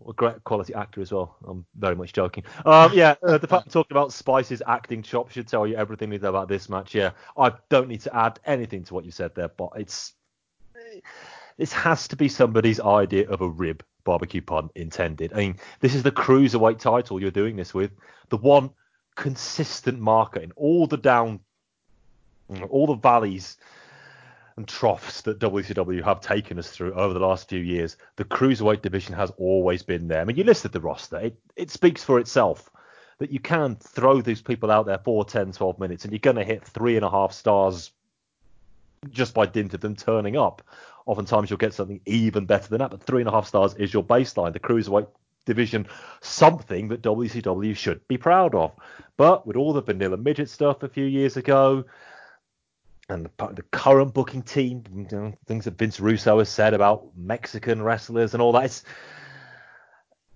[0.07, 1.35] A great quality actor as well.
[1.45, 2.45] I'm very much joking.
[2.65, 6.19] Um, yeah, uh, the fact talking about Spice's acting chops should tell you everything you
[6.19, 6.95] know about this match.
[6.95, 10.13] Yeah, I don't need to add anything to what you said there, but it's
[11.57, 15.33] this has to be somebody's idea of a rib barbecue pun intended.
[15.33, 17.91] I mean, this is the cruiserweight title you're doing this with,
[18.29, 18.71] the one
[19.15, 21.39] consistent marker in all the down,
[22.69, 23.57] all the valleys
[24.57, 27.97] and troughs that WCW have taken us through over the last few years.
[28.15, 30.21] The cruiserweight division has always been there.
[30.21, 32.69] I mean, you listed the roster; it, it speaks for itself.
[33.19, 36.37] That you can throw these people out there for 10, 12 minutes, and you're going
[36.37, 37.91] to hit three and a half stars
[39.09, 40.61] just by dint of them turning up.
[41.05, 43.93] Oftentimes you'll get something even better than that, but three and a half stars is
[43.93, 44.53] your baseline.
[44.53, 45.07] The cruiserweight
[45.45, 45.87] division,
[46.21, 48.71] something that WCW should be proud of.
[49.17, 51.85] But with all the vanilla midget stuff a few years ago,
[53.11, 57.09] and the, the current booking team, you know, things that Vince Russo has said about
[57.15, 58.83] Mexican wrestlers and all that, it's,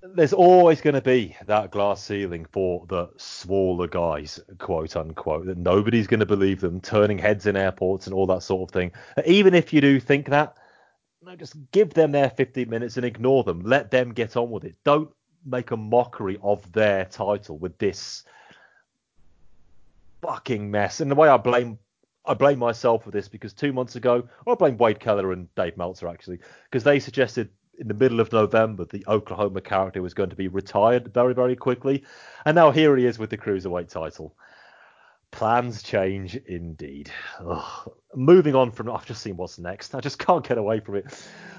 [0.01, 5.57] there's always going to be that glass ceiling for the smaller guys, quote unquote, that
[5.57, 8.91] nobody's going to believe them, turning heads in airports and all that sort of thing.
[9.25, 10.57] Even if you do think that,
[11.37, 13.61] just give them their 15 minutes and ignore them.
[13.61, 14.75] Let them get on with it.
[14.83, 15.09] Don't
[15.43, 18.23] make a mockery of their title with this
[20.21, 21.01] fucking mess.
[21.01, 21.79] And the way I blame
[22.27, 25.77] I blame myself for this because two months ago, I blame Wade Keller and Dave
[25.77, 30.29] Meltzer actually, because they suggested in the middle of November the Oklahoma character was going
[30.29, 32.03] to be retired very, very quickly.
[32.45, 34.35] And now here he is with the Cruiserweight title.
[35.31, 37.11] Plans change indeed.
[37.45, 37.91] Ugh.
[38.15, 39.93] Moving on from, I've just seen what's next.
[39.93, 41.05] I just can't get away from it.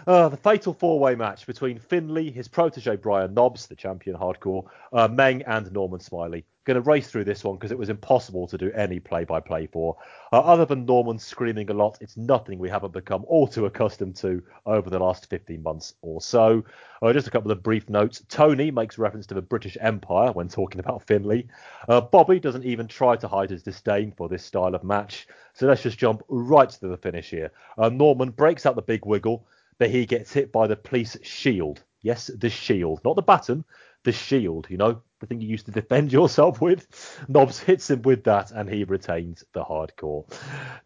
[0.07, 5.09] Uh, the fatal four-way match between Finlay, his protege Brian Knobbs, the champion hardcore, uh,
[5.09, 8.59] Meng, and Norman Smiley going to race through this one because it was impossible to
[8.59, 9.97] do any play-by-play for.
[10.33, 14.17] Uh, other than Norman screaming a lot, it's nothing we haven't become all too accustomed
[14.17, 16.65] to over the last 15 months or so.
[17.01, 18.23] Uh, just a couple of brief notes.
[18.29, 21.47] Tony makes reference to the British Empire when talking about Finlay.
[21.89, 25.29] Uh, Bobby doesn't even try to hide his disdain for this style of match.
[25.57, 27.51] So let's just jump right to the finish here.
[27.79, 29.47] Uh, Norman breaks out the big wiggle,
[29.79, 31.83] but he gets hit by the police shield.
[32.03, 33.65] Yes, the shield, not the baton,
[34.05, 36.87] the shield, you know, the thing you used to defend yourself with.
[37.29, 40.31] Knobbs hits him with that and he retains the hardcore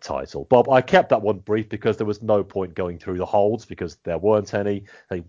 [0.01, 0.45] title.
[0.45, 3.65] Bob, I kept that one brief because there was no point going through the holds
[3.65, 4.85] because there weren't any.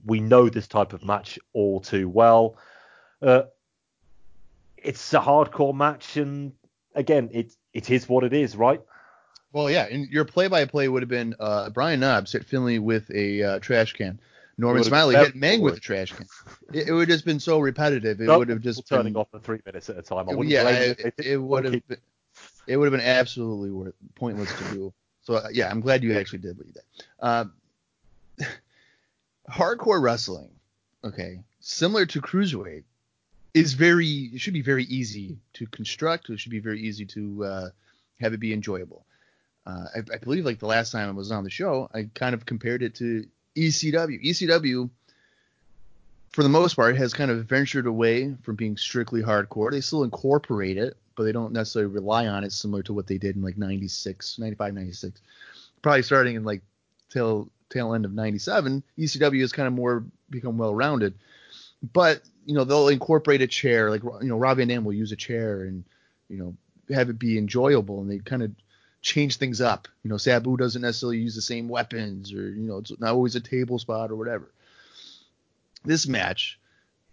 [0.06, 2.58] We know this type of match all too well.
[3.24, 3.44] Uh,
[4.78, 6.54] it's a hardcore match and
[6.94, 8.82] again, it it is what it is, right?
[9.54, 13.44] Well, yeah, and your play-by-play would have been uh, Brian Knobbs hit Finlay with a
[13.44, 14.20] uh, trash can.
[14.58, 16.28] Norman Smiley hit Meng with a trash can.
[16.72, 18.22] It, it, would have just been so repetitive.
[18.22, 20.30] It would have just turning been, off for three minutes at a time.
[20.30, 21.88] I yeah, it, it, it would have.
[21.88, 21.98] Been,
[22.68, 24.94] it would have been absolutely worth, pointless to do.
[25.24, 26.84] So uh, yeah, I'm glad you actually did what you did.
[27.20, 27.46] Uh,
[29.50, 30.52] hardcore wrestling,
[31.04, 32.84] okay, similar to cruiserweight,
[33.54, 34.30] is very.
[34.34, 36.30] It should be very easy to construct.
[36.30, 37.70] It should be very easy to uh,
[38.20, 39.06] have it be enjoyable.
[39.66, 42.34] Uh, I, I, believe like the last time I was on the show, I kind
[42.34, 44.24] of compared it to ECW.
[44.24, 44.90] ECW,
[46.32, 49.70] for the most part, has kind of ventured away from being strictly hardcore.
[49.70, 53.20] They still incorporate it, but they don't necessarily rely on it, similar to what they
[53.20, 55.22] did in like 96, 95, 96.
[55.84, 56.62] Probably starting in like
[57.10, 61.14] tail tail end of 97, ECW has kind of more become well rounded.
[61.94, 65.12] But you know they'll incorporate a chair, like you know Rob Van Dam will use
[65.12, 65.84] a chair and
[66.30, 66.56] you know
[66.96, 68.52] have it be enjoyable, and they kind of
[69.02, 69.88] change things up.
[70.04, 73.36] You know, Sabu doesn't necessarily use the same weapons, or you know, it's not always
[73.36, 74.52] a table spot or whatever.
[75.84, 76.60] This match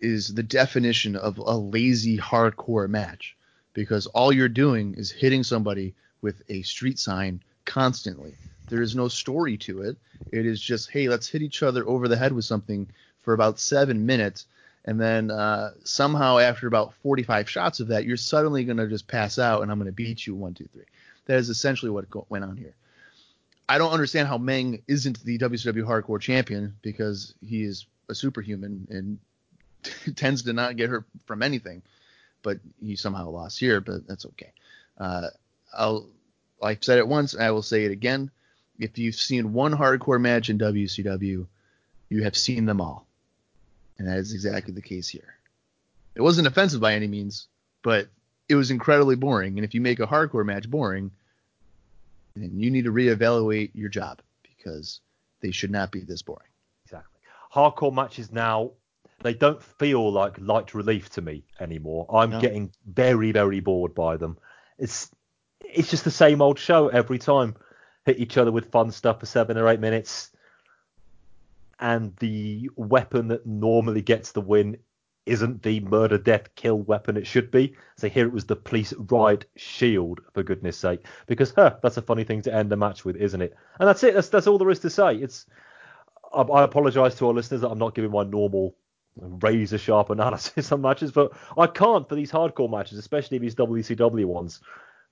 [0.01, 3.37] is the definition of a lazy hardcore match
[3.73, 8.35] because all you're doing is hitting somebody with a street sign constantly.
[8.69, 9.97] There is no story to it.
[10.31, 12.89] It is just, hey, let's hit each other over the head with something
[13.23, 14.47] for about seven minutes.
[14.85, 19.09] And then uh, somehow, after about 45 shots of that, you're suddenly going to just
[19.09, 20.85] pass out and I'm going to beat you one, two, three.
[21.29, 22.75] That is essentially what went on here.
[23.69, 28.89] I don't understand how Meng isn't the WCW Hardcore Champion because he is a superhuman
[28.91, 31.83] and tends to not get hurt from anything.
[32.43, 34.53] But he somehow lost here, but that's okay.
[34.97, 35.29] Uh,
[35.77, 36.09] I'll,
[36.63, 38.31] I've said it once, I will say it again.
[38.79, 41.47] If you've seen one hardcore match in WCW,
[42.09, 43.07] you have seen them all.
[43.99, 45.35] And that is exactly the case here.
[46.15, 47.49] It wasn't offensive by any means,
[47.83, 48.09] but
[48.49, 49.59] it was incredibly boring.
[49.59, 51.11] And if you make a hardcore match boring,
[52.35, 55.01] then you need to reevaluate your job because
[55.41, 56.49] they should not be this boring.
[56.85, 57.21] Exactly.
[57.53, 58.73] Hardcore matches now
[59.23, 62.07] they don't feel like light relief to me anymore.
[62.11, 62.41] I'm no.
[62.41, 64.39] getting very very bored by them.
[64.79, 65.11] It's
[65.61, 67.57] it's just the same old show every time.
[68.07, 70.31] hit each other with fun stuff for seven or eight minutes,
[71.81, 74.79] and the weapon that normally gets the win
[75.29, 77.77] isn't the murder, death, kill weapon it should be.
[77.97, 82.03] So here it was the police riot shield, for goodness sake, because huh, that's a
[82.03, 83.55] funny thing to end a match with, isn't it?
[83.79, 84.15] And that's it.
[84.15, 85.17] That's that's all there is to say.
[85.17, 85.47] It's
[86.33, 88.75] I, I apologise to our listeners that I'm not giving my normal
[89.17, 94.25] razor sharp analysis on matches, but I can't for these hardcore matches, especially these WCW
[94.27, 94.61] ones.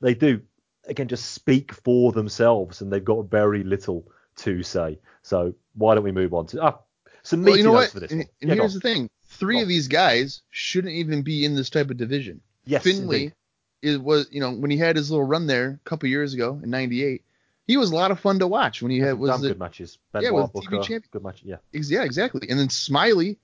[0.00, 0.40] They do
[0.86, 4.06] again just speak for themselves, and they've got very little
[4.36, 4.98] to say.
[5.22, 6.78] So why don't we move on to ah,
[7.22, 7.92] some meaty well, you know notes what?
[7.92, 8.28] for this And, one?
[8.42, 11.90] and Yeah, here's the thing: three of these guys shouldn't even be in this type
[11.90, 12.40] of division.
[12.64, 13.32] Yes, Finlay
[13.82, 16.60] is was you know when he had his little run there a couple years ago
[16.62, 17.22] in '98,
[17.66, 19.98] he was a lot of fun to watch when he had was the, good matches.
[20.12, 21.02] Ben yeah, with TV champion.
[21.10, 21.42] good match.
[21.42, 21.56] Yeah.
[21.72, 22.48] Yeah, exactly.
[22.48, 23.38] And then Smiley,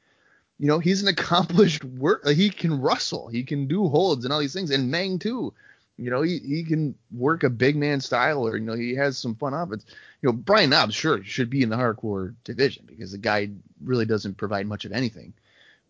[0.59, 2.25] you know, he's an accomplished work.
[2.25, 4.71] Like he can wrestle, he can do holds and all these things.
[4.71, 5.53] And Meng too,
[5.97, 9.19] you know, he, he can work a big man style, or you know, he has
[9.19, 9.85] some fun offense.
[10.21, 13.51] You know, Brian Knobbs sure should be in the hardcore division because the guy
[13.83, 15.35] really doesn't provide much of anything.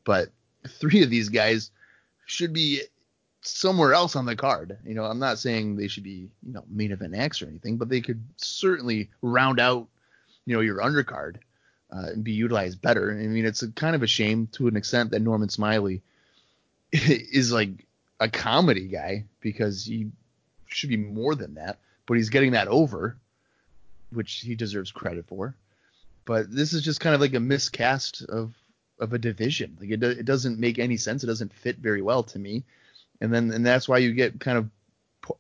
[0.05, 0.31] But
[0.69, 1.71] three of these guys
[2.27, 2.83] should be
[3.43, 4.79] somewhere else on the card.
[4.85, 7.77] You know, I'm not saying they should be, you know, main event acts or anything,
[7.77, 9.89] but they could certainly round out,
[10.47, 11.37] you know, your undercard
[11.93, 13.11] uh, and be utilized better.
[13.11, 16.03] I mean, it's a kind of a shame to an extent that Norman Smiley
[16.93, 17.87] is like
[18.21, 20.11] a comedy guy because he
[20.67, 23.17] should be more than that, but he's getting that over,
[24.11, 25.55] which he deserves credit for.
[26.25, 28.55] But this is just kind of like a miscast of
[29.03, 29.77] of a division.
[29.81, 31.23] Like it, do- it doesn't make any sense.
[31.23, 32.63] It doesn't fit very well to me.
[33.21, 34.71] And then and that's why you get kind of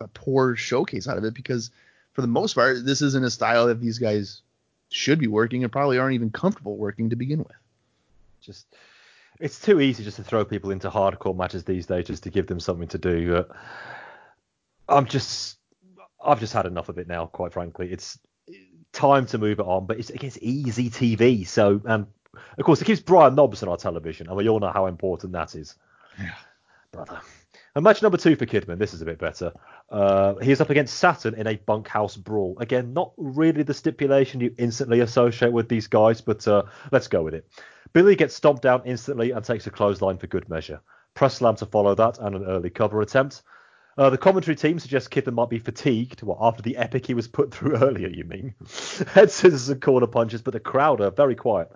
[0.00, 1.70] a poor showcase out of it because
[2.12, 4.42] for the most part, this isn't a style that these guys
[4.90, 7.56] should be working and probably aren't even comfortable working to begin with.
[8.40, 8.66] Just
[9.40, 12.46] it's too easy just to throw people into hardcore matches these days just to give
[12.46, 13.44] them something to do.
[14.88, 15.58] I'm just
[16.24, 17.90] I've just had enough of it now, quite frankly.
[17.90, 18.18] It's
[18.92, 21.46] time to move it on, but it's it's easy TV.
[21.46, 22.06] So and
[22.58, 25.32] of course it keeps Brian Knobbs on our television, and we all know how important
[25.32, 25.76] that is.
[26.18, 26.34] Yeah.
[26.92, 27.20] Brother.
[27.74, 28.78] And match number two for Kidman.
[28.78, 29.52] This is a bit better.
[29.88, 32.56] Uh, he is up against Saturn in a bunkhouse brawl.
[32.60, 37.22] Again, not really the stipulation you instantly associate with these guys, but uh, let's go
[37.22, 37.48] with it.
[37.94, 40.80] Billy gets stomped down instantly and takes a clothesline for good measure.
[41.14, 43.42] Press slam to follow that and an early cover attempt.
[43.96, 46.22] Uh, the commentary team suggests Kidman might be fatigued.
[46.22, 48.08] What after the epic he was put through earlier?
[48.08, 48.54] You mean?
[49.08, 51.70] Head scissors and corner punches, but the crowd are very quiet.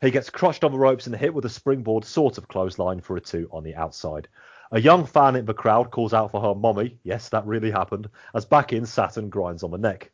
[0.00, 3.16] He gets crushed on the ropes and hit with a springboard sort of clothesline for
[3.16, 4.28] a two on the outside.
[4.70, 6.98] A young fan in the crowd calls out for her mommy.
[7.02, 8.08] Yes, that really happened.
[8.34, 10.12] As back in, Saturn grinds on the neck.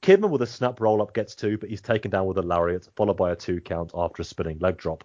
[0.00, 2.88] Kidman with a snap roll up gets two, but he's taken down with a lariat,
[2.96, 5.04] followed by a two count after a spinning leg drop.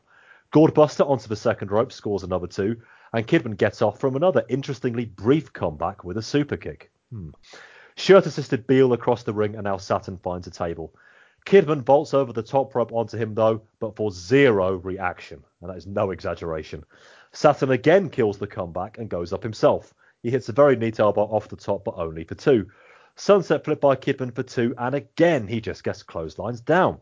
[0.54, 2.82] Gourdbuster onto the second rope scores another two,
[3.14, 6.92] and Kidman gets off from another interestingly brief comeback with a super kick.
[7.12, 7.30] Hmm.
[7.96, 10.94] Shirt assisted Beal across the ring, and now Saturn finds a table.
[11.46, 15.78] Kidman vaults over the top rope onto him though, but for zero reaction, and that
[15.78, 16.84] is no exaggeration.
[17.32, 19.94] Saturn again kills the comeback and goes up himself.
[20.22, 22.70] He hits a very neat elbow off the top, but only for two.
[23.16, 27.00] Sunset flip by Kidman for two, and again he just gets clotheslines down.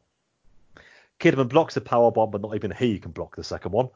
[1.19, 3.89] Kidman blocks a power bomb, but not even he can block the second one.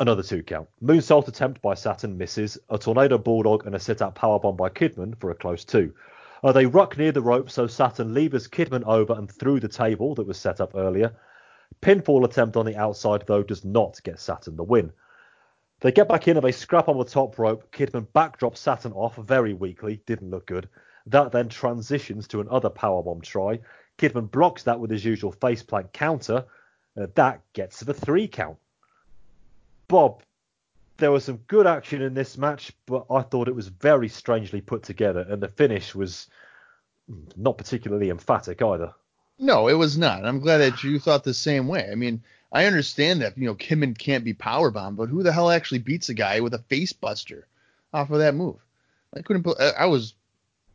[0.00, 0.68] Another two count.
[0.82, 2.56] Moonsault attempt by Saturn misses.
[2.70, 5.92] A tornado bulldog and a sit out power bomb by Kidman for a close two.
[6.42, 10.14] Uh, they ruck near the rope, so Saturn levers Kidman over and through the table
[10.14, 11.14] that was set up earlier.
[11.82, 14.92] Pinfall attempt on the outside, though, does not get Saturn the win.
[15.80, 17.70] They get back in and they scrap on the top rope.
[17.72, 20.68] Kidman backdrops Saturn off very weakly, didn't look good.
[21.06, 23.60] That then transitions to another powerbomb try.
[23.98, 26.44] Kidman blocks that with his usual faceplant counter.
[27.00, 28.56] Uh, that gets to the three count.
[29.88, 30.22] Bob,
[31.00, 34.60] there was some good action in this match, but I thought it was very strangely
[34.60, 36.28] put together, and the finish was
[37.36, 38.92] not particularly emphatic either.
[39.38, 40.24] No, it was not.
[40.24, 41.88] I'm glad that you thought the same way.
[41.90, 42.22] I mean,
[42.52, 46.08] I understand that you know Kidman can't be powerbombed, but who the hell actually beats
[46.10, 47.46] a guy with a face buster
[47.92, 48.56] off of that move?
[49.16, 49.42] I couldn't.
[49.42, 50.14] put- I I was.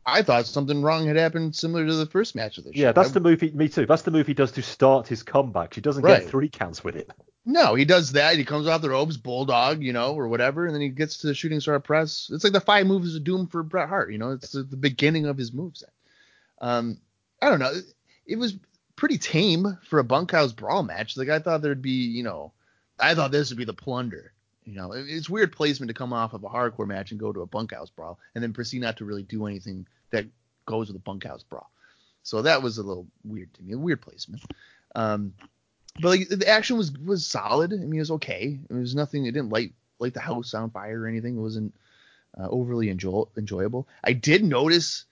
[0.08, 2.78] I thought something wrong had happened, similar to the first match of the show.
[2.80, 3.40] Yeah, that's I- the move.
[3.40, 3.86] He, me too.
[3.86, 5.74] That's the move he does to start his comeback.
[5.74, 6.20] He doesn't Right.
[6.20, 7.10] get three counts with it.
[7.48, 8.36] No, he does that.
[8.36, 11.28] He comes off the ropes, bulldog, you know, or whatever, and then he gets to
[11.28, 12.28] the shooting star press.
[12.32, 14.10] It's like the five moves of doom for Bret Hart.
[14.10, 15.84] You know, it's the, beginning of his moveset.
[16.60, 16.98] Um,
[17.40, 17.72] I don't know.
[18.26, 18.56] It, was
[18.96, 21.16] pretty tame for a bunkhouse brawl match.
[21.16, 22.52] Like I thought there'd be, you know,
[22.98, 24.32] I thought this would be the plunder.
[24.64, 27.32] You know, it- it's weird placement to come off of a hardcore match and go
[27.32, 30.26] to a bunkhouse brawl, and then proceed not to really do anything that
[30.64, 31.70] goes with a bunkhouse brawl.
[32.24, 34.42] So that was a little weird to me, a weird placement.
[34.96, 35.34] Um,
[36.00, 37.72] but like the action was was solid.
[37.72, 38.58] I mean, it was okay.
[38.68, 39.26] It was nothing.
[39.26, 41.36] It didn't light light the house on fire or anything.
[41.36, 41.74] It wasn't
[42.38, 43.88] uh, overly enjoy, enjoyable.
[44.04, 45.04] I did notice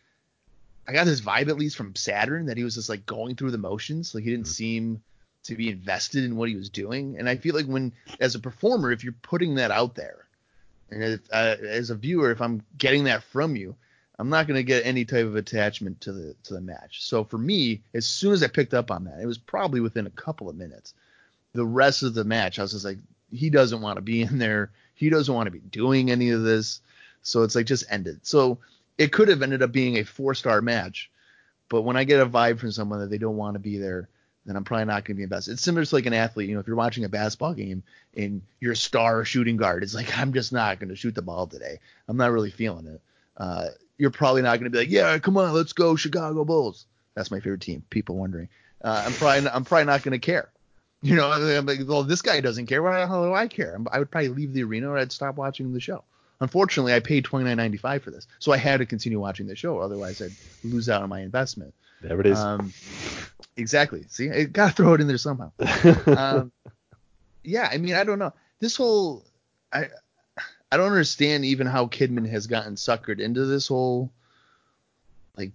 [0.87, 3.53] I got this vibe at least from Saturn that he was just like going through
[3.53, 4.15] the motions.
[4.15, 4.53] Like he didn't mm-hmm.
[4.53, 5.03] seem
[5.45, 7.17] to be invested in what he was doing.
[7.19, 10.27] And I feel like when, as a performer, if you're putting that out there,
[10.91, 13.77] and if, uh, as a viewer, if I'm getting that from you,
[14.19, 17.05] I'm not going to get any type of attachment to the to the match.
[17.05, 20.07] So for me, as soon as I picked up on that, it was probably within
[20.07, 20.95] a couple of minutes.
[21.53, 22.99] The rest of the match, I was just like,
[23.33, 24.71] he doesn't want to be in there.
[24.95, 26.81] He doesn't want to be doing any of this.
[27.23, 28.21] So it's like just ended.
[28.23, 28.59] So
[28.99, 31.11] it could have ended up being a four star match,
[31.69, 34.09] but when I get a vibe from someone that they don't want to be there,
[34.47, 35.53] then I'm probably not going to be invested.
[35.53, 36.49] It's similar to like an athlete.
[36.49, 37.83] You know, if you're watching a basketball game
[38.17, 41.23] and you're a star shooting guard, it's like I'm just not going to shoot the
[41.23, 41.81] ball today.
[42.09, 43.01] I'm not really feeling it.
[43.37, 43.69] Uh,
[43.99, 46.87] you're probably not going to be like, yeah, come on, let's go Chicago Bulls.
[47.15, 47.85] That's my favorite team.
[47.91, 48.49] People wondering.
[48.83, 50.51] Uh, I'm probably not, I'm probably not going to care.
[51.03, 52.83] You know, I'm like, well, this guy doesn't care.
[52.83, 53.79] Why the hell do I care?
[53.93, 56.03] I would probably leave the arena or I'd stop watching the show.
[56.41, 59.47] Unfortunately, I paid twenty nine ninety five for this, so I had to continue watching
[59.47, 59.81] the show.
[59.81, 60.33] Otherwise, I'd
[60.63, 61.75] lose out on my investment.
[62.01, 62.39] There it is.
[62.39, 62.73] Um,
[63.55, 64.05] exactly.
[64.09, 65.53] See, I gotta throw it in there somehow.
[66.07, 66.53] um,
[67.43, 68.33] yeah, I mean, I don't know.
[68.59, 69.27] This whole,
[69.73, 69.89] I,
[70.75, 74.11] I don't understand even how Kidman has gotten suckered into this whole,
[75.37, 75.53] like,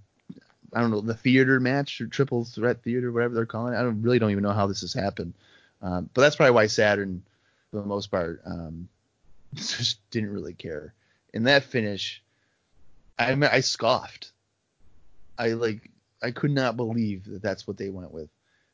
[0.74, 3.78] I don't know, the theater match or triple threat theater, whatever they're calling it.
[3.78, 5.34] I don't really don't even know how this has happened.
[5.82, 7.22] Um, but that's probably why Saturn,
[7.70, 8.88] for the most part, um,
[9.56, 10.94] just didn't really care.
[11.34, 12.24] In that finish,
[13.18, 14.32] I mean, I scoffed.
[15.38, 15.92] I like
[16.24, 18.30] I could not believe that that's what they went with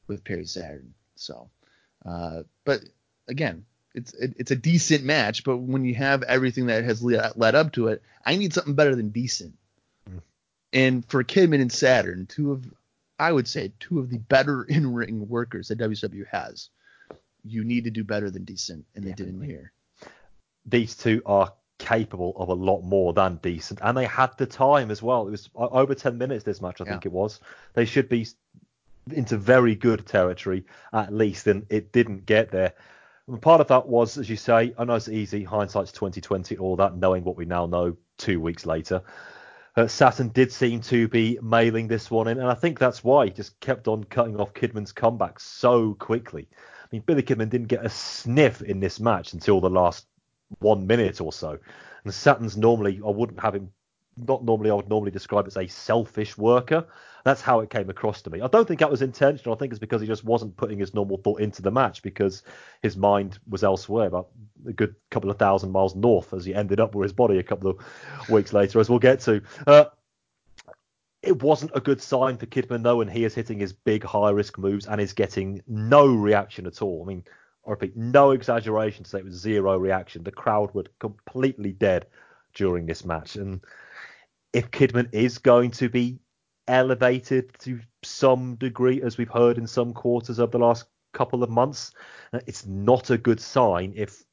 [0.05, 0.93] with Perry Saturn.
[1.15, 1.49] So,
[2.05, 2.81] uh, but
[3.27, 3.65] again,
[3.95, 5.43] it's it, it's a decent match.
[5.43, 8.75] But when you have everything that has led, led up to it, I need something
[8.75, 9.53] better than decent.
[10.09, 10.21] Mm.
[10.73, 12.65] And for Kidman and Saturn, two of
[13.17, 16.69] I would say two of the better in ring workers that WCW has,
[17.43, 19.71] you need to do better than decent, and they didn't here.
[20.65, 24.91] These two are capable of a lot more than decent, and they had the time
[24.91, 25.27] as well.
[25.27, 26.91] It was over 10 minutes this match, I yeah.
[26.91, 27.39] think it was.
[27.73, 28.27] They should be
[29.11, 32.73] into very good territory at least, and it didn't get there.
[33.27, 36.75] And part of that was, as you say, I know it's easy, hindsight's 2020, all
[36.75, 39.01] that, knowing what we now know two weeks later.
[39.75, 43.25] Uh, Saturn did seem to be mailing this one in, and I think that's why
[43.25, 46.47] he just kept on cutting off Kidman's comeback so quickly.
[46.51, 50.05] I mean, Billy Kidman didn't get a sniff in this match until the last
[50.59, 51.57] one minute or so.
[52.03, 53.71] And Saturn's normally, I wouldn't have him,
[54.17, 56.85] not normally, I would normally describe as a selfish worker.
[57.23, 58.41] That's how it came across to me.
[58.41, 59.55] I don't think that was intentional.
[59.55, 62.43] I think it's because he just wasn't putting his normal thought into the match because
[62.81, 64.29] his mind was elsewhere, about
[64.67, 67.43] a good couple of thousand miles north as he ended up with his body a
[67.43, 69.41] couple of weeks later, as we'll get to.
[69.65, 69.85] Uh,
[71.23, 74.29] it wasn't a good sign for Kidman though, and he is hitting his big high
[74.29, 77.01] risk moves and is getting no reaction at all.
[77.03, 77.23] I mean,
[77.65, 80.23] I repeat, no exaggeration to say it was zero reaction.
[80.23, 82.05] The crowd were completely dead
[82.53, 83.35] during this match.
[83.35, 83.61] And
[84.55, 86.17] if Kidman is going to be
[86.69, 91.49] elevated to some degree, as we've heard in some quarters of the last couple of
[91.49, 91.91] months,
[92.31, 94.23] uh, it's not a good sign if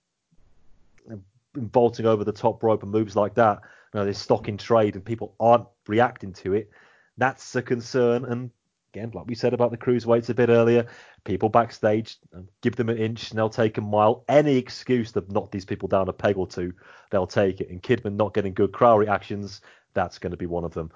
[1.56, 3.58] vaulting over the top rope and moves like that,
[3.92, 6.70] you know, there's stock in trade and people aren't reacting to it.
[7.18, 8.50] That's a concern, and
[8.94, 10.86] again, like we said about the cruiserweights a bit earlier,
[11.24, 12.18] people backstage
[12.60, 14.24] give them an inch and they'll take a mile.
[14.28, 16.72] Any excuse to knock these people down a peg or two,
[17.10, 17.70] they'll take it.
[17.70, 19.60] And Kidman not getting good crowd reactions,
[19.94, 20.90] that's going to be one of them.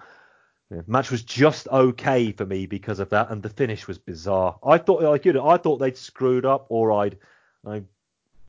[0.71, 4.59] Yeah, match was just okay for me because of that, and the finish was bizarre.
[4.65, 7.19] I thought, like you know, I thought they'd screwed up, or I'd
[7.65, 7.83] I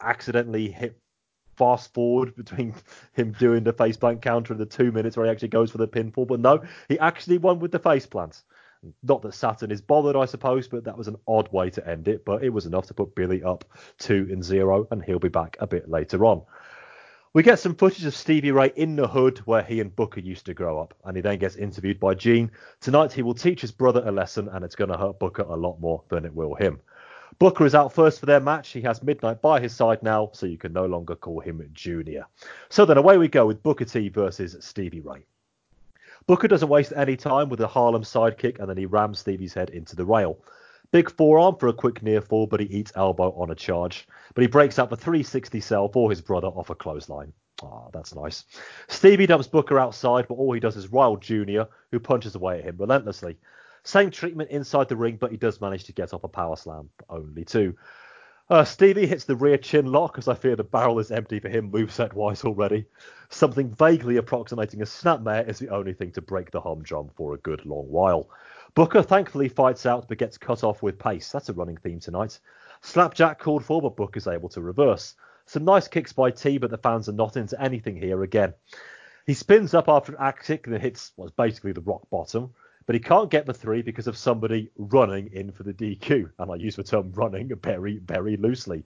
[0.02, 1.00] accidentally hit
[1.58, 2.74] fast forward between
[3.14, 5.78] him doing the face plant counter and the two minutes where he actually goes for
[5.78, 6.28] the pinfall.
[6.28, 8.44] But no, he actually won with the face plants.
[9.04, 12.08] Not that Saturn is bothered, I suppose, but that was an odd way to end
[12.08, 12.24] it.
[12.24, 13.66] But it was enough to put Billy up
[13.98, 16.44] two and zero, and he'll be back a bit later on.
[17.34, 20.46] We get some footage of Stevie Ray in the hood where he and Booker used
[20.46, 22.52] to grow up, and he then gets interviewed by Gene.
[22.80, 25.56] Tonight he will teach his brother a lesson, and it's going to hurt Booker a
[25.56, 26.80] lot more than it will him.
[27.40, 28.70] Booker is out first for their match.
[28.70, 32.26] He has Midnight by his side now, so you can no longer call him Junior.
[32.70, 35.26] So then away we go with Booker T versus Stevie Ray.
[36.26, 39.70] Booker doesn't waste any time with a Harlem sidekick and then he rams Stevie's head
[39.70, 40.40] into the rail.
[40.92, 44.08] Big forearm for a quick near fall, but he eats elbow on a charge.
[44.34, 47.34] But he breaks out the 360 sell for his brother off a clothesline.
[47.62, 48.46] Ah, oh, that's nice.
[48.88, 52.66] Stevie dumps Booker outside, but all he does is rile Jr., who punches away at
[52.66, 53.38] him relentlessly.
[53.84, 56.90] Same treatment inside the ring, but he does manage to get off a power slam,
[57.10, 57.76] only two.
[58.50, 61.50] Uh, Stevie hits the rear chin lock as I fear the barrel is empty for
[61.50, 62.86] him moveset wise already.
[63.30, 67.38] Something vaguely approximating a snapmare is the only thing to break the humdrum for a
[67.40, 68.30] good long while.
[68.78, 71.32] Booker thankfully fights out but gets cut off with pace.
[71.32, 72.40] That's a running theme tonight.
[72.82, 75.16] Slapjack called for, but Book is able to reverse.
[75.48, 78.54] Some nice kicks by T, but the fans are not into anything here again.
[79.26, 82.54] He spins up after an act kick and hits what's basically the rock bottom.
[82.86, 86.30] but he can't get the three because of somebody running in for the DQ.
[86.38, 88.84] And I use the term running very, very loosely.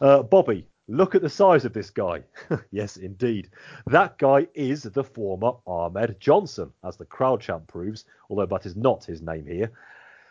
[0.00, 2.22] Uh, Bobby, look at the size of this guy.
[2.70, 3.50] yes, indeed.
[3.86, 8.76] That guy is the former Ahmed Johnson, as the crowd chant proves, although that is
[8.76, 9.72] not his name here.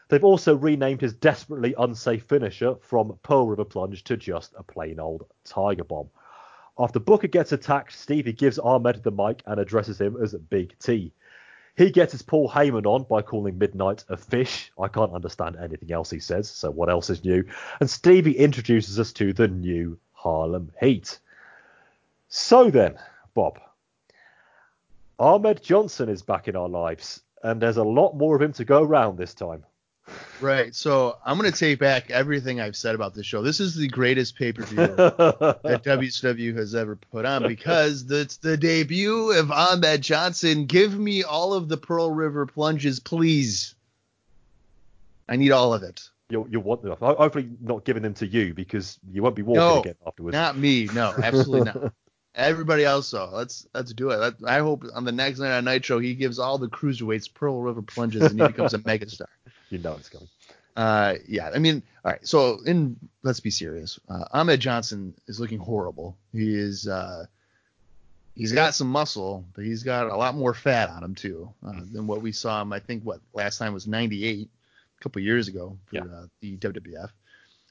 [0.09, 4.99] They've also renamed his desperately unsafe finisher from Pearl River Plunge to just a plain
[4.99, 6.09] old Tiger Bomb.
[6.77, 11.13] After Booker gets attacked, Stevie gives Ahmed the mic and addresses him as Big T.
[11.75, 14.71] He gets his Paul Heyman on by calling Midnight a fish.
[14.79, 17.45] I can't understand anything else he says, so what else is new?
[17.79, 21.19] And Stevie introduces us to the new Harlem Heat.
[22.29, 22.97] So then,
[23.33, 23.59] Bob,
[25.19, 28.65] Ahmed Johnson is back in our lives, and there's a lot more of him to
[28.65, 29.65] go around this time.
[30.41, 30.73] Right.
[30.75, 33.41] So I'm going to take back everything I've said about this show.
[33.41, 38.37] This is the greatest pay per view that WCW has ever put on because it's
[38.37, 40.65] the debut of Ahmed Johnson.
[40.65, 43.75] Give me all of the Pearl River plunges, please.
[45.29, 46.09] I need all of it.
[46.29, 46.95] You'll, you'll want them.
[46.99, 50.33] Hopefully, not giving them to you because you won't be walking No, again afterwards.
[50.33, 50.85] Not me.
[50.93, 51.93] No, absolutely not.
[52.35, 53.29] Everybody else though.
[53.31, 54.35] Let's let's do it.
[54.45, 57.83] I hope on the next night on Nitro he gives all the cruiserweights Pearl River
[57.83, 59.27] plunges and he becomes a megastar.
[59.69, 60.29] You know it's coming.
[60.75, 62.27] Uh, yeah, I mean, all right.
[62.27, 63.99] So, in let's be serious.
[64.09, 66.17] Uh, Ahmed Johnson is looking horrible.
[66.31, 66.87] He is.
[66.87, 67.25] Uh,
[68.35, 71.81] he's got some muscle, but he's got a lot more fat on him too uh,
[71.91, 72.73] than what we saw him.
[72.73, 74.49] I think what last time was '98,
[75.03, 76.03] a couple years ago for Yeah.
[76.05, 77.09] uh, the WWF.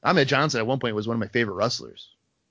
[0.03, 2.09] Ahmed Johnson at one point was one of my favorite wrestlers.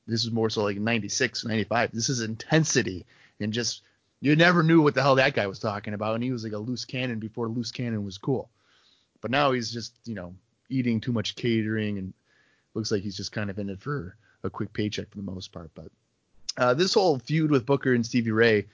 [0.09, 1.93] This is more so like 96, 95.
[1.93, 3.07] This is intensity
[3.39, 3.83] and just
[4.21, 6.53] you never knew what the hell that guy was talking about, and he was like
[6.53, 8.49] a loose cannon before loose cannon was cool.
[9.21, 10.35] But now he's just, you know,
[10.69, 12.13] eating too much catering and
[12.75, 15.53] looks like he's just kind of in it for a quick paycheck for the most
[15.53, 15.71] part.
[15.75, 15.89] But
[16.57, 18.67] uh, this whole feud with Booker and Stevie Ray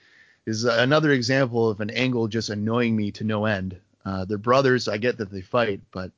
[0.45, 3.79] is another example of an angle just annoying me to no end.
[4.05, 4.87] Uh, they're brothers.
[4.87, 6.11] I get that they fight, but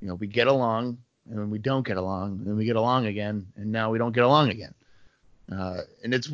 [0.00, 0.98] you know we get along,
[1.30, 4.24] and we don't get along, and we get along again, and now we don't get
[4.24, 4.74] along again.
[5.50, 6.32] Uh, and it's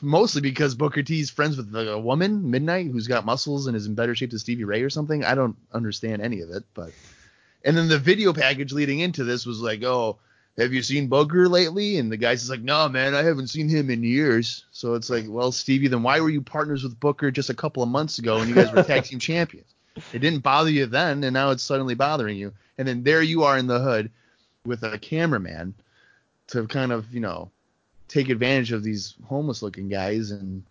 [0.00, 3.94] mostly because Booker T's friends with a woman, Midnight, who's got muscles and is in
[3.94, 5.24] better shape than Stevie Ray or something.
[5.24, 6.92] I don't understand any of it, but
[7.64, 10.18] and then the video package leading into this was like, oh,
[10.58, 11.98] have you seen Booker lately?
[11.98, 14.64] And the guy's like, no, man, I haven't seen him in years.
[14.72, 17.82] So it's like, well, Stevie, then why were you partners with Booker just a couple
[17.82, 19.71] of months ago and you guys were tag team champions?
[20.12, 22.52] It didn't bother you then, and now it's suddenly bothering you.
[22.78, 24.10] And then there you are in the hood
[24.64, 25.74] with a cameraman
[26.48, 27.50] to kind of, you know,
[28.08, 30.64] take advantage of these homeless looking guys and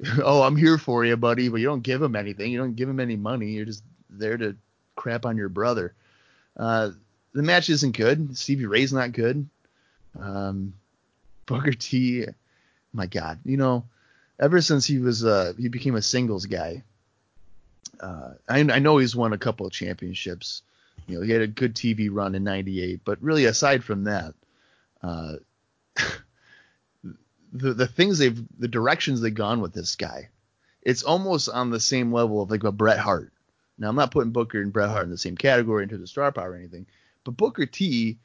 [0.22, 2.52] oh, I'm here for you, buddy, but you don't give them anything.
[2.52, 3.50] You don't give them any money.
[3.50, 4.56] You're just there to
[4.94, 5.94] crap on your brother.
[6.56, 6.90] Uh,
[7.32, 8.36] the match isn't good.
[8.36, 9.48] Stevie Ray's not good.
[10.18, 10.74] Um,
[11.46, 12.26] Booker T,
[12.92, 13.84] my God, you know,
[14.38, 16.82] ever since he was uh, he became a singles guy,
[18.00, 20.62] uh, I, I know he's won a couple of championships.
[21.06, 24.34] You know, he had a good TV run in '98, but really aside from that,
[25.02, 25.34] uh,
[27.52, 30.28] the the things they've the directions they've gone with this guy,
[30.82, 33.32] it's almost on the same level of like a Bret Hart.
[33.78, 36.08] Now I'm not putting Booker and Bret Hart in the same category in terms of
[36.08, 36.86] star power or anything,
[37.24, 38.18] but Booker T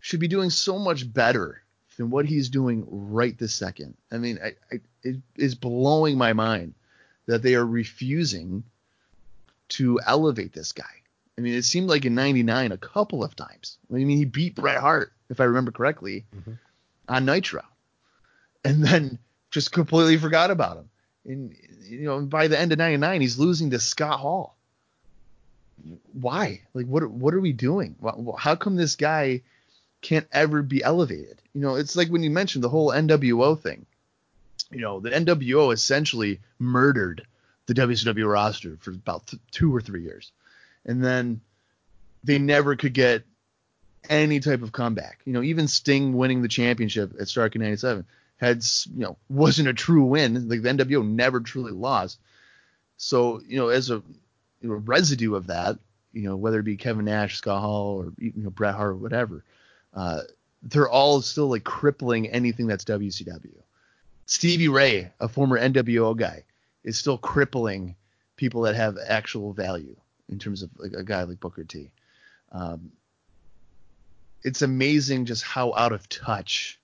[0.00, 1.62] should be doing so much better
[1.96, 3.96] than what he's doing right this second.
[4.12, 6.74] I mean, I, I, it is blowing my mind
[7.26, 8.64] that they are refusing
[9.68, 10.84] to elevate this guy.
[11.38, 13.78] I mean, it seemed like in '99 a couple of times.
[13.90, 16.58] I mean, he beat Bret Hart, if I remember correctly, Mhm.
[17.08, 17.62] on Nitro,
[18.64, 19.18] and then
[19.50, 20.88] just completely forgot about him.
[21.24, 24.56] And you know, by the end of '99, he's losing to Scott Hall.
[26.12, 26.62] Why?
[26.74, 27.08] Like, what?
[27.10, 27.96] What are we doing?
[28.38, 29.42] How come this guy
[30.00, 31.42] can't ever be elevated?
[31.52, 33.84] You know, it's like when you mentioned the whole NWO thing.
[34.70, 37.26] You know, the NWO essentially murdered
[37.66, 40.32] the WCW roster for about th- two or three years,
[40.84, 41.40] and then
[42.24, 43.24] they never could get
[44.08, 45.20] any type of comeback.
[45.24, 48.04] You know, even Sting winning the championship at in '97
[48.38, 48.62] had
[48.94, 50.48] you know wasn't a true win.
[50.48, 52.18] Like the NWO never truly lost.
[52.96, 54.02] So you know, as a
[54.60, 55.78] you know, residue of that,
[56.12, 58.96] you know, whether it be Kevin Nash, Scott Hall, or you know Bret Hart, or
[58.96, 59.44] whatever,
[59.94, 60.22] uh,
[60.62, 63.52] they're all still like crippling anything that's WCW.
[64.26, 66.42] Stevie Ray, a former NWO guy,
[66.84, 67.94] is still crippling
[68.36, 69.96] people that have actual value
[70.28, 71.90] in terms of like a guy like Booker T.
[72.52, 72.92] Um,
[74.42, 76.78] it's amazing just how out of touch,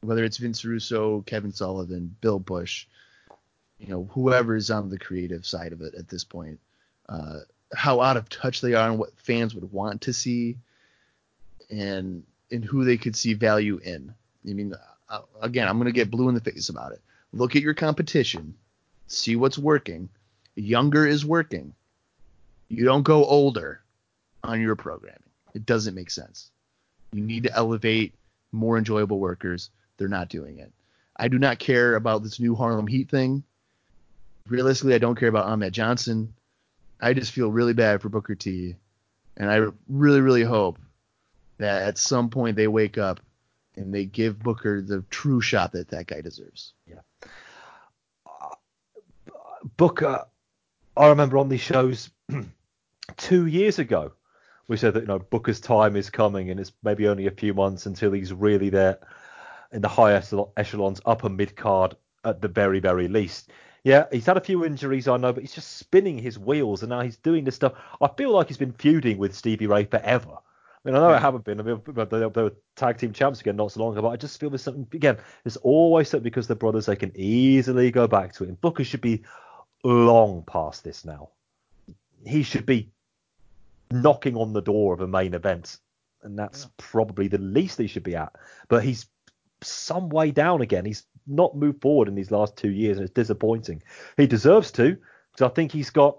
[0.00, 2.86] whether it's Vince Russo, Kevin Sullivan, Bill Busch,
[3.78, 6.58] you know, whoever is on the creative side of it at this point,
[7.08, 7.40] uh,
[7.74, 10.56] how out of touch they are and what fans would want to see,
[11.70, 14.14] and and who they could see value in.
[14.48, 14.74] I mean,
[15.08, 17.00] uh, again, I'm going to get blue in the face about it.
[17.32, 18.54] Look at your competition,
[19.06, 20.08] see what's working.
[20.54, 21.74] Younger is working.
[22.68, 23.80] You don't go older
[24.42, 25.22] on your programming.
[25.54, 26.50] It doesn't make sense.
[27.12, 28.14] You need to elevate
[28.52, 29.70] more enjoyable workers.
[29.96, 30.72] They're not doing it.
[31.16, 33.42] I do not care about this new Harlem Heat thing.
[34.48, 36.34] Realistically, I don't care about Ahmed Johnson.
[37.00, 38.76] I just feel really bad for Booker T.
[39.36, 40.78] And I really, really hope
[41.58, 43.20] that at some point they wake up
[43.78, 46.72] and they give Booker the true shot that that guy deserves.
[46.86, 47.00] Yeah.
[49.76, 50.26] Booker,
[50.96, 52.10] I remember on these shows
[53.16, 54.12] two years ago,
[54.66, 57.54] we said that you know Booker's time is coming, and it's maybe only a few
[57.54, 58.98] months until he's really there
[59.72, 60.20] in the high
[60.56, 63.50] echelons, upper mid card at the very, very least.
[63.84, 66.90] Yeah, he's had a few injuries, I know, but he's just spinning his wheels, and
[66.90, 67.74] now he's doing this stuff.
[68.00, 70.38] I feel like he's been feuding with Stevie Ray forever.
[70.88, 71.60] Mean, I know it haven't been.
[71.60, 74.16] I mean, they, they were tag team champs again not so long ago, but I
[74.16, 75.18] just feel there's something again.
[75.44, 76.86] There's always something because they're brothers.
[76.86, 78.48] They can easily go back to it.
[78.48, 79.22] And Booker should be
[79.84, 81.28] long past this now.
[82.26, 82.90] He should be
[83.90, 85.76] knocking on the door of a main event,
[86.22, 86.70] and that's yeah.
[86.78, 88.32] probably the least he should be at.
[88.68, 89.06] But he's
[89.60, 90.86] some way down again.
[90.86, 93.82] He's not moved forward in these last two years, and it's disappointing.
[94.16, 94.96] He deserves to,
[95.32, 96.18] because I think he's got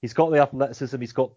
[0.00, 1.32] he's got the athleticism, he's got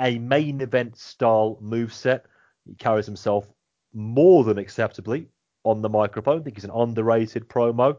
[0.00, 2.26] a main event style move set.
[2.66, 3.46] He carries himself
[3.92, 5.28] more than acceptably
[5.64, 6.40] on the microphone.
[6.40, 7.96] I think he's an underrated promo.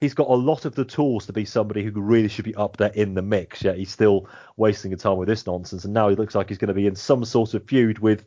[0.00, 2.76] He's got a lot of the tools to be somebody who really should be up
[2.76, 3.62] there in the mix.
[3.62, 6.58] Yet he's still wasting his time with this nonsense, and now he looks like he's
[6.58, 8.24] going to be in some sort of feud with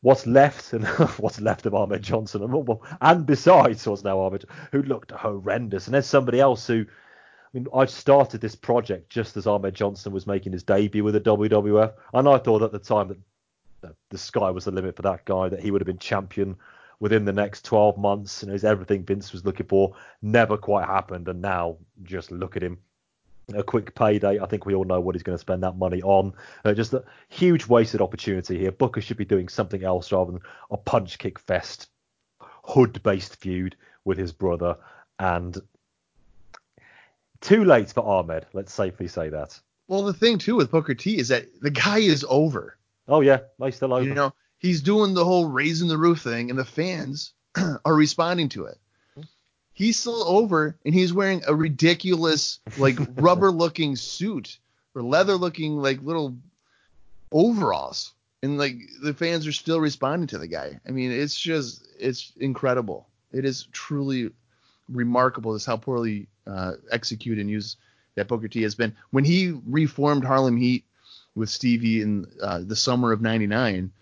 [0.00, 0.86] what's left and
[1.18, 2.68] what's left of Ahmed Johnson and,
[3.00, 6.86] and besides what's now Ahmed who looked horrendous and there's somebody else who
[7.54, 11.14] I mean I started this project just as Ahmed Johnson was making his debut with
[11.14, 13.08] the WWF and I thought at the time
[13.80, 16.56] that the sky was the limit for that guy that he would have been champion
[17.00, 21.28] within the next 12 months and was everything Vince was looking for never quite happened
[21.28, 22.78] and now just look at him
[23.54, 24.38] a quick payday.
[24.40, 26.34] I think we all know what he's going to spend that money on.
[26.64, 28.72] Uh, just a huge wasted opportunity here.
[28.72, 31.88] Booker should be doing something else rather than a punch kick fest,
[32.64, 34.76] hood based feud with his brother.
[35.18, 35.56] And
[37.40, 38.46] too late for Ahmed.
[38.52, 39.58] Let's safely say that.
[39.86, 42.76] Well, the thing too with Booker T is that the guy is over.
[43.06, 44.04] Oh yeah, he's still over.
[44.04, 47.32] You know, he's doing the whole raising the roof thing, and the fans
[47.84, 48.78] are responding to it
[49.78, 54.58] he's still over and he's wearing a ridiculous like rubber looking suit
[54.92, 56.36] or leather looking like little
[57.30, 58.12] overalls
[58.42, 58.74] and like
[59.04, 63.44] the fans are still responding to the guy i mean it's just it's incredible it
[63.44, 64.32] is truly
[64.88, 67.76] remarkable is how poorly uh, executed and used
[68.14, 70.84] that booker t has been when he reformed harlem heat
[71.34, 73.92] with stevie in uh, the summer of 99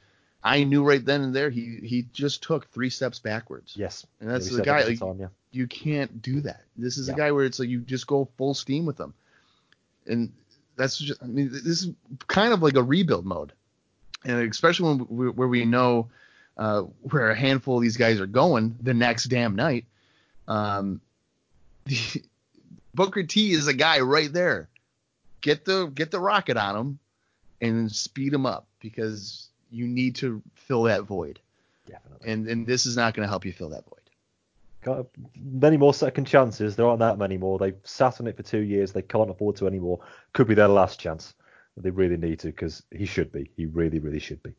[0.47, 3.75] I knew right then and there he he just took three steps backwards.
[3.77, 4.85] Yes, and that's the guy.
[4.85, 5.27] Like, time, yeah.
[5.51, 6.63] You can't do that.
[6.77, 7.15] This is yeah.
[7.15, 9.13] a guy where it's like you just go full steam with him,
[10.07, 10.33] and
[10.77, 11.21] that's just.
[11.21, 11.89] I mean, this is
[12.29, 13.55] kind of like a rebuild mode,
[14.25, 16.11] and especially when we, where we know
[16.57, 19.87] uh, where a handful of these guys are going the next damn night.
[20.49, 21.01] Um,
[22.95, 24.69] Booker T is a guy right there.
[25.41, 26.99] Get the get the rocket on him
[27.61, 31.39] and speed him up because you need to fill that void.
[31.87, 32.31] Definitely.
[32.31, 34.01] And and this is not going to help you fill that void.
[34.83, 35.07] Got
[35.37, 36.77] many more second chances.
[36.77, 37.59] There aren't that many more.
[37.59, 38.93] They've sat on it for two years.
[38.93, 40.01] They can't afford to anymore.
[40.33, 41.35] Could be their last chance.
[41.77, 43.51] They really need to because he should be.
[43.57, 44.55] He really, really should be.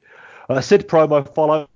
[0.50, 1.68] Uh, Sid promo follow.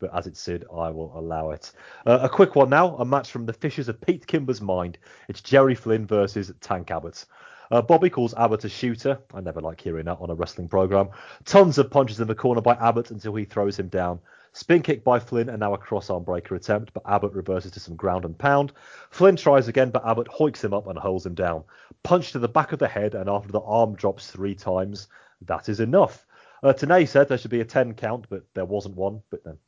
[0.00, 1.70] But as it said, I will allow it.
[2.04, 2.96] Uh, a quick one now.
[2.96, 4.98] A match from the Fishers of Pete Kimber's mind.
[5.28, 7.24] It's Jerry Flynn versus Tank Abbott.
[7.70, 9.18] Uh, Bobby calls Abbott a shooter.
[9.34, 11.10] I never like hearing that on a wrestling program.
[11.44, 14.20] Tons of punches in the corner by Abbott until he throws him down.
[14.52, 17.80] Spin kick by Flynn and now a cross arm breaker attempt, but Abbott reverses to
[17.80, 18.72] some ground and pound.
[19.10, 21.64] Flynn tries again, but Abbott hoiks him up and holds him down.
[22.04, 25.08] Punch to the back of the head, and after the arm drops three times,
[25.42, 26.24] that is enough.
[26.62, 29.20] Uh, Tenay said there should be a 10 count, but there wasn't one.
[29.30, 29.58] But then,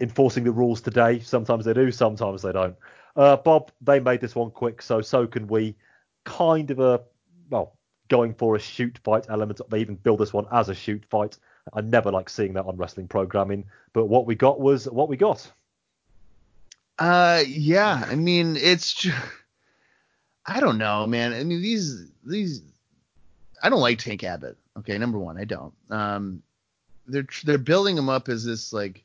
[0.00, 2.76] enforcing the rules today, sometimes they do, sometimes they don't.
[3.16, 5.76] Uh, Bob, they made this one quick, so so can we
[6.24, 7.00] kind of a
[7.50, 7.76] well
[8.08, 9.60] going for a shoot fight element.
[9.70, 11.38] They even build this one as a shoot fight.
[11.72, 15.16] I never like seeing that on wrestling programming, but what we got was what we
[15.16, 15.50] got.
[16.98, 18.04] Uh, yeah.
[18.06, 19.06] I mean, it's
[20.46, 21.32] I don't know, man.
[21.32, 22.62] I mean, these these
[23.62, 24.58] I don't like Tank Abbott.
[24.78, 25.74] Okay, number one, I don't.
[25.90, 26.42] Um,
[27.06, 29.04] they're they're building him up as this like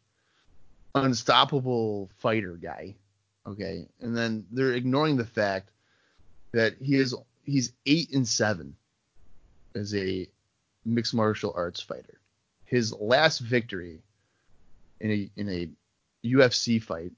[0.95, 2.95] unstoppable fighter guy.
[3.47, 5.69] Okay, and then they're ignoring the fact
[6.51, 7.13] that he is
[7.43, 8.75] he's eight and seven
[9.75, 10.27] as a
[10.85, 12.19] mixed martial arts fighter.
[12.65, 14.01] His last victory
[14.99, 15.69] in a in a
[16.27, 17.11] UFC fight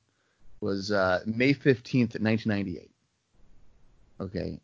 [0.59, 2.91] was uh, May 15th, 1998.
[4.19, 4.59] Okay.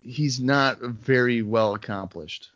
[0.00, 2.50] he's not very well accomplished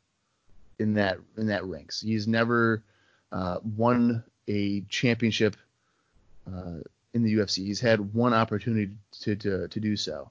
[0.78, 2.00] in that in that ranks.
[2.00, 2.84] He's never
[3.32, 5.56] uh, won a championship
[6.46, 6.80] uh,
[7.14, 7.64] in the UFC.
[7.66, 8.92] He's had one opportunity
[9.22, 10.30] to, to to do so,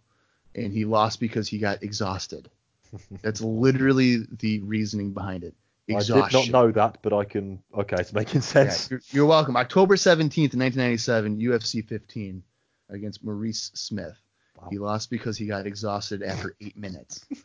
[0.55, 2.49] and he lost because he got exhausted.
[3.21, 5.53] That's literally the reasoning behind it.
[5.87, 6.39] Exhaustion.
[6.39, 7.61] I did not know that, but I can.
[7.75, 8.85] Okay, it's making sense.
[8.85, 9.57] Yeah, you're, you're welcome.
[9.57, 12.43] October 17th, 1997, UFC 15
[12.89, 14.15] against Maurice Smith.
[14.59, 14.67] Wow.
[14.69, 17.25] He lost because he got exhausted after eight minutes.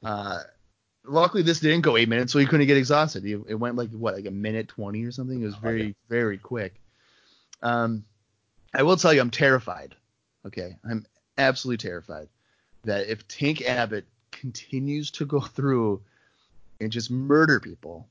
[0.00, 0.38] Uh,
[1.04, 3.26] luckily, this didn't go eight minutes, so he couldn't get exhausted.
[3.26, 5.42] It went like what, like a minute 20 or something.
[5.42, 5.94] It was very, Okay.
[6.08, 6.80] very quick.
[7.62, 8.04] Um,
[8.74, 9.94] I will tell you, I'm terrified.
[10.46, 11.04] Okay, I'm
[11.36, 12.28] absolutely terrified
[12.84, 16.02] that if Tank Abbott continues to go through
[16.80, 18.08] and just murder people,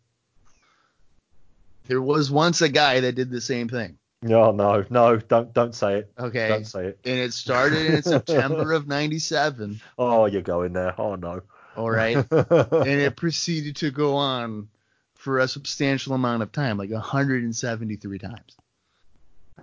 [1.87, 3.97] there was once a guy that did the same thing.
[4.21, 6.11] No, no, no, don't don't say it.
[6.17, 6.99] Okay, Don't say it.
[7.05, 9.79] and it started in September of '97.
[9.97, 10.99] Oh, you're going there.
[10.99, 11.41] Oh no.
[11.75, 14.69] All right, and it proceeded to go on
[15.13, 18.57] for a substantial amount of time, like 173 times.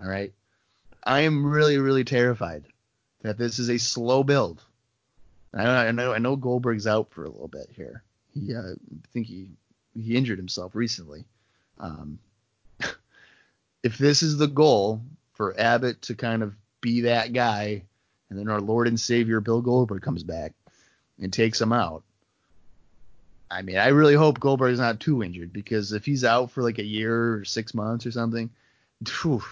[0.01, 0.33] All right,
[1.03, 2.65] I am really, really terrified
[3.23, 4.63] that this is a slow build.
[5.53, 8.03] I know, I know, I know Goldberg's out for a little bit here.
[8.33, 9.49] He, uh, I think he
[9.95, 11.25] he injured himself recently.
[11.79, 12.19] Um,
[13.83, 15.01] if this is the goal
[15.35, 17.83] for Abbott to kind of be that guy,
[18.29, 20.53] and then our Lord and Savior Bill Goldberg comes back
[21.21, 22.03] and takes him out.
[23.51, 26.79] I mean, I really hope Goldberg's not too injured because if he's out for like
[26.79, 28.51] a year or six months or something,
[29.07, 29.43] phew,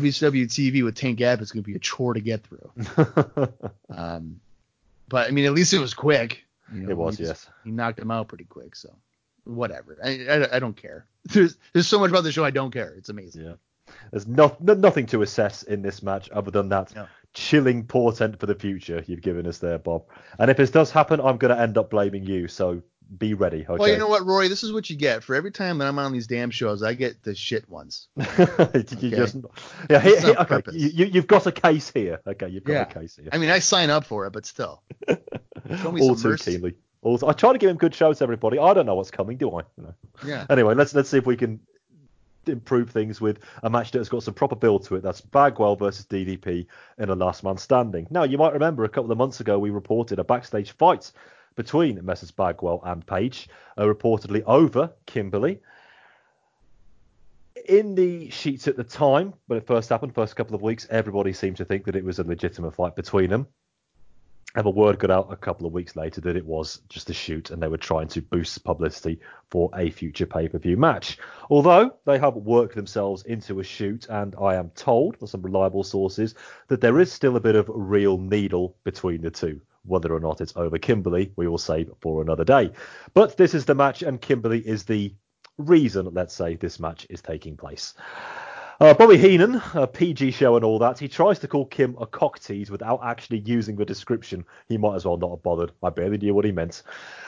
[0.00, 2.70] WCW TV with Tank Abbott's going to be a chore to get through.
[3.90, 4.40] Um,
[5.08, 6.44] but I mean, at least it was quick.
[6.72, 7.54] You know, it was, he just- yes.
[7.64, 8.94] He knocked him out pretty quick, so
[9.44, 9.98] whatever.
[10.02, 11.06] I, I, I don't care.
[11.26, 12.94] There's there's so much about the show I don't care.
[12.96, 13.44] It's amazing.
[13.44, 13.52] Yeah.
[14.10, 17.06] There's no, no, nothing to assess in this match other than that No.
[17.34, 20.04] chilling portent for the future you've given us there, Bob.
[20.38, 22.48] And if this does happen, I'm going to end up blaming you.
[22.48, 22.82] So
[23.18, 23.64] be ready.
[23.68, 23.76] Okay.
[23.78, 24.48] Well, you know what, Rory?
[24.48, 26.82] This is what you get for every time that I'm on these damn shows.
[26.82, 28.08] I get the shit ones.
[28.38, 28.82] Okay.
[28.82, 29.36] just,
[29.90, 30.44] yeah, here, It's on here- okay.
[30.44, 30.74] purpose.
[30.74, 32.20] You, you've got a case here.
[32.26, 32.82] Okay, you've got Yeah.
[32.82, 33.28] a case here.
[33.32, 34.82] I mean, I sign up for it, but still.
[35.08, 35.16] me
[36.00, 36.52] All too mercy.
[36.52, 36.74] keenly.
[37.02, 38.58] All, I try to give him good shows, everybody.
[38.58, 39.62] I don't know what's coming, do I?
[39.76, 39.94] You know.
[40.24, 40.46] Yeah.
[40.48, 41.60] Anyway, let's let's see if we can
[42.46, 45.02] improve things with a match that has got some proper build to it.
[45.02, 46.66] That's Bagwell versus DDP
[46.98, 48.06] in a last man standing.
[48.10, 51.12] Now, you might remember a couple of months ago we reported a backstage fight
[51.54, 55.60] between Messrs Bagwell and Page, uh, reportedly over Kimberly.
[57.68, 61.32] In the sheets at the time, when it first happened, first couple of weeks, everybody
[61.32, 63.46] seemed to think that it was a legitimate fight between them.
[64.54, 67.14] And the word got out a couple of weeks later that it was just a
[67.14, 69.18] shoot and they were trying to boost publicity
[69.50, 71.16] for a future pay per view match.
[71.48, 75.84] Although they have worked themselves into a shoot, and I am told by some reliable
[75.84, 76.34] sources
[76.68, 79.58] that there is still a bit of real needle between the two.
[79.84, 82.72] Whether or not it's over Kimberly, we will save for another day.
[83.14, 85.14] But this is the match, and Kimberly is the
[85.58, 87.94] reason, let's say, this match is taking place.
[88.80, 92.06] Uh, Bobby Heenan, a PG show and all that, he tries to call Kim a
[92.06, 94.44] cock tease without actually using the description.
[94.68, 95.70] He might as well not have bothered.
[95.82, 96.82] I barely knew what he meant.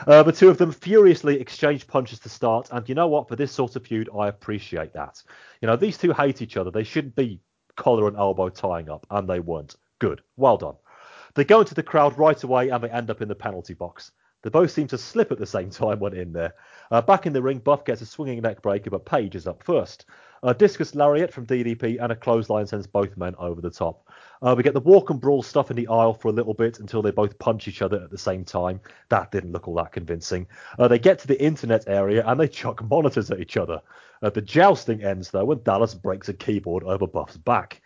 [0.06, 3.28] Uh, the two of them furiously exchange punches to start, and you know what?
[3.28, 5.22] For this sort of feud, I appreciate that.
[5.60, 6.72] You know, these two hate each other.
[6.72, 7.40] They shouldn't be
[7.76, 9.76] collar and elbow tying up, and they weren't.
[10.00, 10.22] Good.
[10.36, 10.74] Well done.
[11.34, 14.12] They go into the crowd right away, and they end up in the penalty box.
[14.42, 16.54] They both seem to slip at the same time when in there.
[16.90, 19.62] Uh, back in the ring, Buff gets a swinging neck breaker, but Page is up
[19.62, 20.04] first.
[20.42, 24.06] A discus lariat from DDP and a clothesline sends both men over the top.
[24.42, 26.80] Uh, we get the walk and brawl stuff in the aisle for a little bit
[26.80, 28.78] until they both punch each other at the same time.
[29.08, 30.46] That didn't look all that convincing.
[30.78, 33.80] Uh, they get to the internet area and they chuck monitors at each other.
[34.22, 37.80] Uh, the jousting ends though when Dallas breaks a keyboard over Buff's back.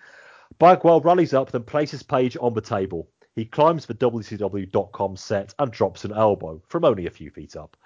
[0.58, 3.08] Bagwell rallies up, then places Page on the table.
[3.38, 7.76] He climbs the WCW.com set and drops an elbow from only a few feet up.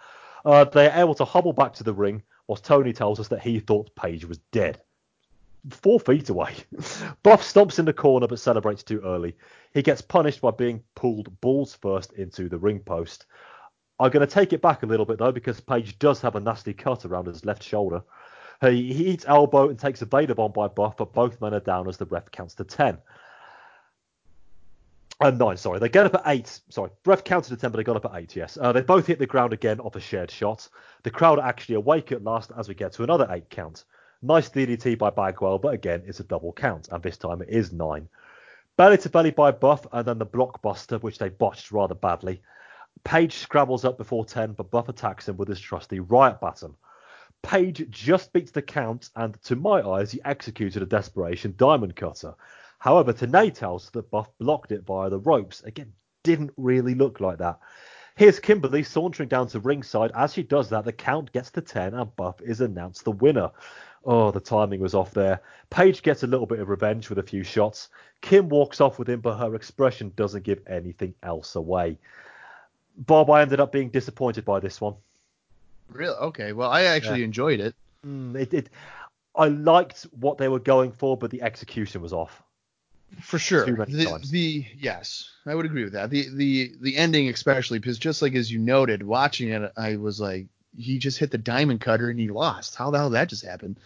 [0.47, 3.43] Uh, they are able to hobble back to the ring, whilst Tony tells us that
[3.43, 4.81] he thought Page was dead.
[5.69, 6.55] Four feet away.
[7.23, 9.37] Buff stomps in the corner but celebrates too early.
[9.75, 13.27] He gets punished by being pulled balls first into the ring post.
[14.01, 16.41] I'm going to take it back a little bit though because Page does have a
[16.41, 18.03] nasty cut around his left shoulder.
[18.63, 21.61] He, he eats elbow and takes a Vader bomb by Buff, but both men are
[21.61, 22.97] down as the ref counts to 10.
[25.23, 25.79] Uh, nine, sorry.
[25.79, 26.61] They get up at eight.
[26.69, 28.35] Sorry, ref counted to ten, but they got up at eight.
[28.35, 30.69] Yes, uh, they both hit the ground again off a shared shot.
[31.05, 33.85] The crowd are actually awake at last as we get to another eight count.
[34.21, 37.73] Nice DDT by Bagwell, but again it's a double count, and this time it is
[37.73, 38.09] nine.
[38.77, 42.43] Belly to belly by Buff, and then the blockbuster, which they botched rather badly.
[43.05, 46.75] Page scrabbles up before ten, but Buff attacks him with his trusty riot baton.
[47.43, 52.35] Page just beats the count, and to my eyes, he executed a desperation diamond cutter.
[52.83, 55.63] However, Tenay tells that Buff blocked it via the ropes.
[55.63, 55.93] Again,
[56.25, 57.61] didn't really look like that.
[58.17, 60.11] Here's Kimberly sauntering down to ringside.
[60.17, 63.53] As she does that, the count gets to 10 and Buff is announced the winner.
[64.05, 65.43] Oh, the timing was off there.
[65.71, 67.89] Page gets a little bit of revenge with a few shots.
[68.21, 71.99] Kim walks off with him, but her expression doesn't give anything else away.
[72.97, 74.97] Bob, I ended up being disappointed by this one.
[75.89, 76.17] Really?
[76.17, 76.53] Okay.
[76.53, 77.27] Well, I actually yeah.
[77.27, 77.77] enjoyed it.
[78.05, 78.71] Mm, it, it.
[79.37, 82.43] I liked what they were going for, but the execution was off.
[83.21, 83.67] For sure.
[83.67, 86.11] The, the, yes, I would agree with that.
[86.11, 90.21] The the the ending especially because just like as you noted, watching it, I was
[90.21, 92.75] like, he just hit the diamond cutter and he lost.
[92.75, 93.79] How the hell that just happened?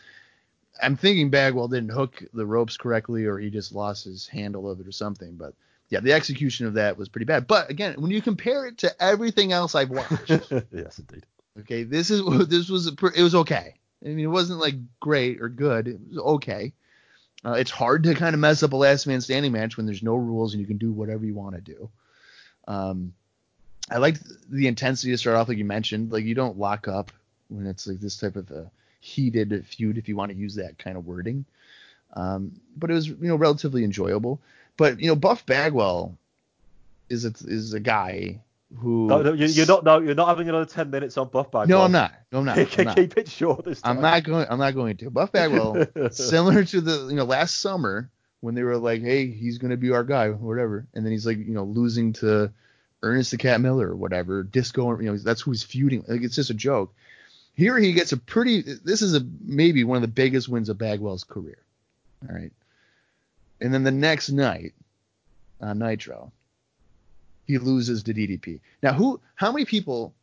[0.82, 4.80] I'm thinking Bagwell didn't hook the ropes correctly or he just lost his handle of
[4.80, 5.36] it or something.
[5.36, 5.54] But
[5.88, 7.46] yeah, the execution of that was pretty bad.
[7.46, 10.30] But again, when you compare it to everything else I've watched,
[10.72, 11.26] yes, indeed.
[11.60, 13.74] Okay, this is this was a, it was okay.
[14.04, 15.88] I mean, it wasn't like great or good.
[15.88, 16.72] It was okay.
[17.44, 20.02] Uh, it's hard to kind of mess up a last man standing match when there's
[20.02, 21.90] no rules and you can do whatever you want to do.
[22.66, 23.12] Um,
[23.90, 26.10] I liked the intensity to start off, like you mentioned.
[26.10, 27.12] Like you don't lock up
[27.48, 30.78] when it's like this type of a heated feud, if you want to use that
[30.78, 31.44] kind of wording.
[32.14, 34.40] Um, but it was you know relatively enjoyable.
[34.76, 36.16] But you know Buff Bagwell
[37.08, 38.40] is a, is a guy
[38.74, 41.50] who no, no, you, are not no you're not having another 10 minutes on Buff
[41.50, 41.66] Bagwell.
[41.66, 42.12] No, I'm not.
[42.32, 42.58] No, I'm not.
[42.78, 42.96] I'm not.
[42.96, 43.96] Keep it short this time.
[43.96, 44.46] I'm not going.
[44.50, 45.10] I'm not going to.
[45.10, 48.10] Buff Bagwell, similar to the you know last summer
[48.40, 51.26] when they were like, hey, he's going to be our guy, whatever, and then he's
[51.26, 52.50] like you know losing to
[53.02, 56.04] Ernest the Cat Miller or whatever, Disco, you know that's who he's feuding.
[56.06, 56.92] Like it's just a joke.
[57.54, 58.62] Here he gets a pretty.
[58.62, 61.58] This is a maybe one of the biggest wins of Bagwell's career.
[62.28, 62.52] All right,
[63.60, 64.74] and then the next night
[65.60, 66.32] on Nitro
[67.46, 68.60] he loses to DDP.
[68.82, 70.14] Now, who, how many people,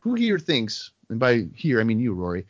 [0.00, 2.46] who here thinks, and by here I mean you, Rory,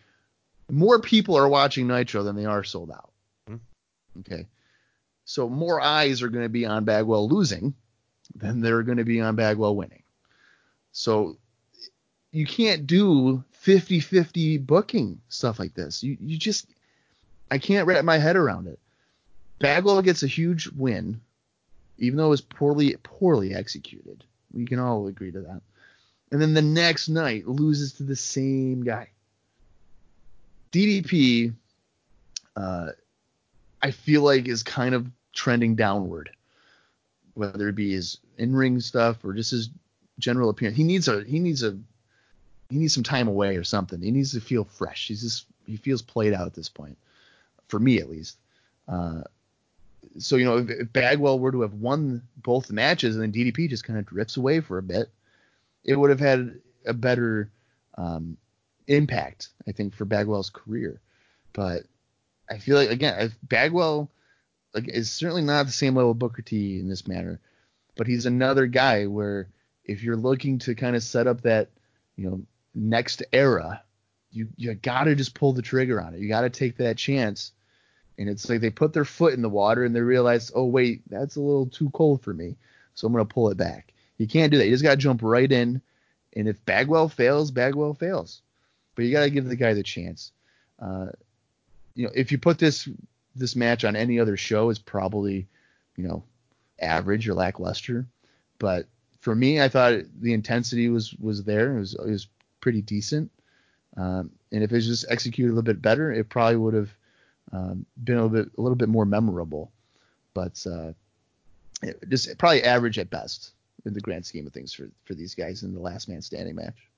[0.71, 3.11] more people are watching Nitro than they are sold out.
[3.51, 4.21] Mm-hmm.
[4.21, 4.47] Okay,
[5.25, 7.75] so more eyes are going to be on Bagwell losing
[8.35, 10.03] than they're going to be on Bagwell winning.
[10.93, 11.37] So
[12.33, 16.03] you can't do 50-50 booking stuff like this.
[16.03, 16.67] You you just
[17.51, 18.79] I can't wrap my head around it.
[19.59, 21.21] Bagwell gets a huge win
[21.99, 24.25] even though it was poorly poorly executed.
[24.53, 25.63] We can all agree to that.
[26.31, 29.11] And then the next night loses to the same guy.
[30.73, 31.55] DDP,
[32.57, 32.91] uh,
[33.83, 36.31] I feel like is kind of trending downward,
[37.35, 39.71] whether it be his in-ring stuff or just his
[40.19, 40.77] general appearance.
[40.77, 41.79] He needs a he needs a
[42.71, 44.01] he needs some time away or something.
[44.01, 45.09] He needs to feel fresh.
[45.09, 46.99] He's just he feels played out at this point,
[47.69, 48.39] for me at least.
[48.89, 49.23] Uh,
[50.19, 53.85] so you know if, Bagwell were to have won both matches and then DDP just
[53.85, 55.11] kind of drifts away for a bit,
[55.85, 57.51] it would have had a better
[57.97, 58.37] um,
[58.87, 61.01] impact, I think, for Bagwell's career.
[61.53, 61.85] But
[62.51, 64.11] I feel like again, Bagwell
[64.75, 67.41] like, is certainly not the same level of Booker T in this matter,
[67.97, 69.49] but he's another guy where
[69.85, 71.69] if you're looking to kind of set up that
[72.17, 72.43] you know
[72.75, 73.83] next era,
[74.31, 76.21] you you got to just pull the trigger on it.
[76.21, 77.53] You got to take that chance
[78.19, 81.03] and it's like they put their foot in the water and they realize, oh wait,
[81.09, 82.57] that's a little too cold for me,
[82.95, 83.93] so I'm gonna pull it back.
[84.19, 84.65] You can't do that.
[84.65, 85.81] You just gotta jump right in,
[86.37, 88.43] and if Bagwell fails, Bagwell fails.
[88.95, 90.33] But you gotta give the guy the chance.
[90.79, 91.09] Uh,
[91.95, 92.89] you know, if you put this
[93.37, 95.47] this match on any other show, it's probably,
[95.97, 96.23] you know,
[96.81, 98.07] average or lackluster.
[98.59, 98.87] But
[99.21, 101.77] for me, I thought the intensity was was there.
[101.77, 102.29] It was it was
[102.61, 103.31] pretty decent.
[103.97, 106.91] Um, and if it was just executed a little bit better, it probably would have
[107.55, 109.71] um, been a little bit a little bit more memorable,
[110.35, 110.93] but uh,
[112.09, 113.53] just probably average at best
[113.85, 116.57] in the grand scheme of things for for these guys in the last man standing
[116.57, 116.89] match.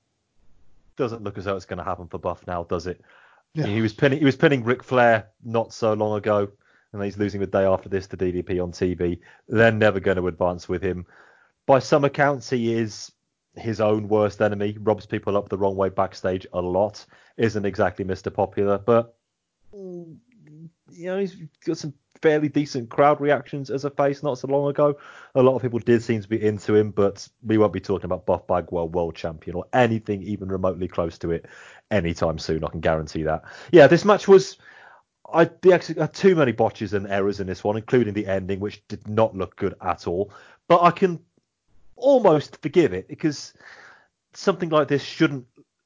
[0.95, 3.01] Doesn't look as though it's going to happen for Buff now, does it?
[3.53, 3.67] Yeah.
[3.67, 6.49] He was pinning he was pinning Ric Flair not so long ago,
[6.91, 9.19] and he's losing the day after this to DDP on TV.
[9.47, 11.05] They're never going to advance with him.
[11.65, 13.11] By some accounts, he is
[13.55, 14.77] his own worst enemy.
[14.79, 17.05] Robs people up the wrong way backstage a lot.
[17.35, 18.33] Isn't exactly Mr.
[18.33, 19.15] Popular, but
[20.91, 21.35] you know, he's
[21.65, 24.97] got some fairly decent crowd reactions as a face not so long ago.
[25.35, 28.05] A lot of people did seem to be into him, but we won't be talking
[28.05, 31.45] about Buff Bagwell world champion or anything even remotely close to it
[31.91, 32.63] anytime soon.
[32.63, 33.43] I can guarantee that.
[33.71, 34.57] Yeah, this match was.
[35.31, 39.05] I had too many botches and errors in this one, including the ending, which did
[39.09, 40.31] not look good at all.
[40.69, 41.19] But I can
[41.97, 43.53] almost forgive it because
[44.33, 45.45] something like this shouldn't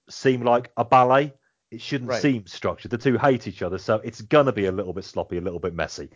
[0.10, 1.34] seem like a ballet.
[1.72, 2.22] It shouldn't right.
[2.22, 2.92] seem structured.
[2.92, 5.60] The two hate each other, so it's gonna be a little bit sloppy, a little
[5.60, 6.10] bit messy.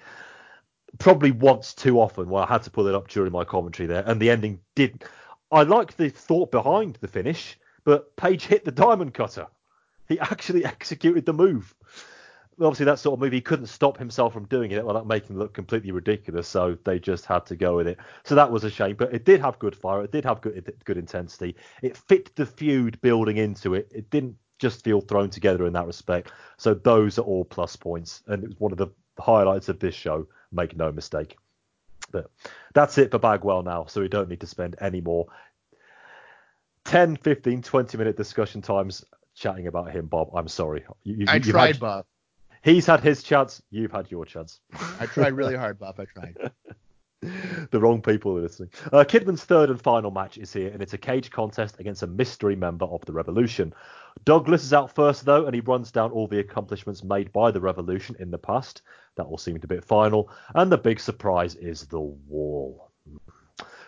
[0.99, 2.29] Probably once too often.
[2.29, 5.05] Well, I had to pull it up during my commentary there, and the ending did.
[5.51, 9.47] I like the thought behind the finish, but Page hit the diamond cutter.
[10.09, 11.73] He actually executed the move.
[12.59, 15.39] obviously that sort of move, he couldn't stop himself from doing it without making it
[15.39, 18.69] look completely ridiculous so they just had to go with it so that was a
[18.69, 22.33] shame but it did have good fire it did have good good intensity it fit
[22.35, 26.73] the feud building into it it didn't just feel thrown together in that respect so
[26.73, 28.87] those are all plus points and it was one of the
[29.19, 31.37] highlights of this show make no mistake
[32.11, 32.29] but
[32.73, 35.27] that's it for bagwell now so we don't need to spend any more
[36.85, 39.03] 10 15 20 minute discussion times
[39.33, 42.05] chatting about him bob i'm sorry you, i tried had, bob
[42.65, 43.61] He's had his chance.
[43.69, 44.59] You've had your chance.
[44.99, 45.99] I tried really hard, Bob.
[45.99, 46.35] I tried.
[47.71, 48.69] the wrong people are listening.
[48.91, 52.07] Uh, Kidman's third and final match is here, and it's a cage contest against a
[52.07, 53.73] mystery member of the Revolution.
[54.23, 57.61] Douglas is out first, though, and he runs down all the accomplishments made by the
[57.61, 58.81] Revolution in the past.
[59.15, 60.29] That all seemed a bit final.
[60.53, 62.91] And the big surprise is the wall.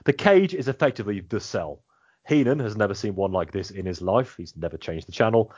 [0.05, 1.81] The cage is effectively the cell.
[2.27, 4.35] Heenan has never seen one like this in his life.
[4.37, 5.53] He's never changed the channel.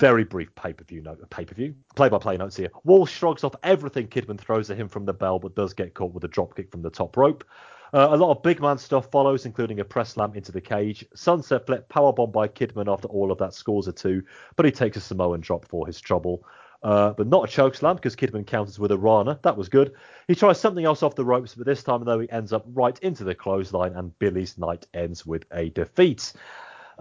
[0.00, 2.70] Very brief pay per view note, pay per view, play by play notes here.
[2.84, 6.14] Wall shrugs off everything Kidman throws at him from the bell, but does get caught
[6.14, 7.44] with a dropkick from the top rope.
[7.92, 11.04] Uh, a lot of big man stuff follows, including a press slam into the cage.
[11.14, 14.22] Sunset flip, powerbomb by Kidman after all of that scores a two,
[14.56, 16.46] but he takes a Samoan drop for his trouble.
[16.82, 19.38] Uh, but not a choke slam because Kidman counters with a Rana.
[19.42, 19.92] That was good.
[20.28, 22.98] He tries something else off the ropes, but this time, though, he ends up right
[23.00, 26.32] into the clothesline, and Billy's night ends with a defeat.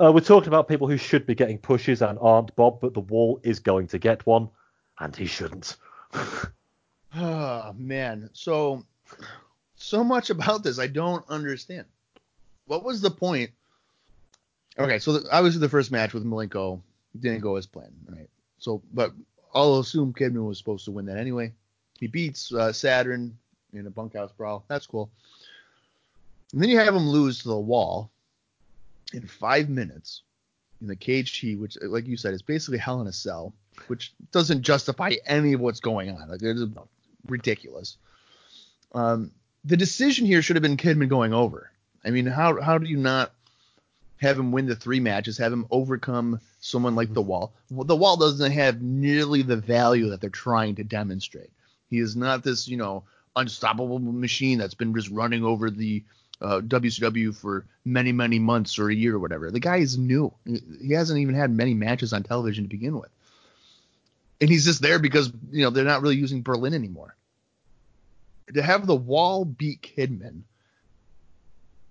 [0.02, 3.02] Uh, we're talking about people who should be getting pushes and aren't, Bob, but the
[3.02, 4.50] wall is going to get one,
[5.00, 5.76] and he shouldn't.
[7.16, 8.30] oh, man.
[8.32, 8.86] So,
[9.76, 11.86] so much about this I don't understand.
[12.68, 13.52] What was the point?
[14.78, 16.80] Okay, so the, obviously the first match with Malenko
[17.20, 18.30] didn't go as planned, right?
[18.58, 19.12] So, but
[19.54, 21.52] I'll assume Kidman was supposed to win that anyway.
[22.00, 23.38] He beats uh, Saturn
[23.74, 24.64] in a bunkhouse brawl.
[24.70, 25.10] That's cool.
[26.54, 28.10] And then you have him lose to the wall
[29.14, 30.24] in five minutes
[30.82, 33.54] in the cage heat, which, like you said, is basically hell in a cell,
[33.88, 36.30] which doesn't justify any of what's going on.
[36.30, 36.62] Like it's
[37.28, 37.98] ridiculous.
[38.94, 39.32] Um,
[39.66, 41.72] the decision here should have been Kidman going over.
[42.04, 43.34] I mean, how how do you not
[44.18, 47.54] have him win the three matches, have him overcome someone like the Wall?
[47.70, 51.52] Well, the Wall doesn't have nearly the value that they're trying to demonstrate.
[51.90, 53.04] He is not this, you know,
[53.36, 56.04] unstoppable machine that's been just running over the
[56.42, 59.52] uh, WCW for many, many months or a year or whatever.
[59.52, 60.34] The guy is new.
[60.46, 63.10] He hasn't even had many matches on television to begin with.
[64.42, 67.16] And he's just there because, you know, they're not really using Berlyn anymore.
[68.54, 70.44] To have the wall beat Kidman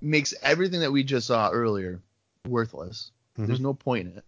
[0.01, 2.01] makes everything that we just saw earlier
[2.47, 3.11] worthless.
[3.35, 3.47] Mm-hmm.
[3.47, 4.25] There's no point in it.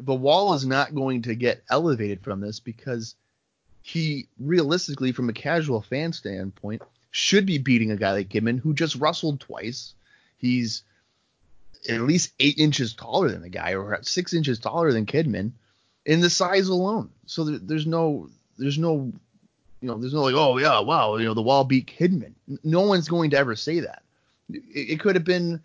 [0.00, 3.14] The wall is not going to get elevated from this because
[3.82, 6.82] he realistically, from a casual fan standpoint,
[7.12, 9.94] should be beating a guy like Kidman who just wrestled twice.
[10.38, 10.82] He's
[11.88, 15.52] at least eight inches taller than the guy, or six inches taller than Kidman,
[16.04, 17.10] in the size alone.
[17.26, 19.12] So there, there's no, there's no,
[19.80, 22.32] you know, there's no like, oh yeah, wow, you know, the wall beat Kidman.
[22.64, 24.02] No one's going to ever say that.
[24.50, 25.60] It, it could have been,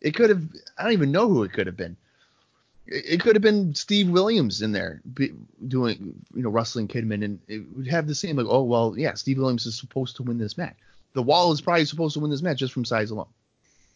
[0.00, 0.42] it could have,
[0.76, 1.96] I don't even know who it could have been.
[2.90, 5.00] It, could have been Steve Williams in there
[5.68, 9.14] doing, you know, wrestling Kidman, and it would have the same like, oh well, yeah,
[9.14, 10.74] Steve Williams is supposed to win this match.
[11.12, 13.28] The Wall is probably supposed to win this match just from size alone.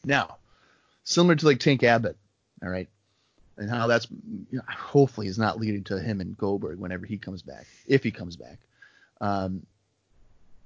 [0.05, 0.37] Now,
[1.03, 2.17] similar to like Tank Abbott,
[2.63, 2.89] all right,
[3.57, 4.07] and how that's
[4.51, 8.05] you know, hopefully is not leading to him and Goldberg whenever he comes back, if
[8.05, 8.59] he comes back.
[9.21, 9.67] Um,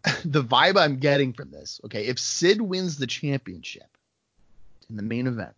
[0.25, 3.89] the vibe I'm getting from this, okay, if Sid wins the championship
[4.91, 5.55] in the main event,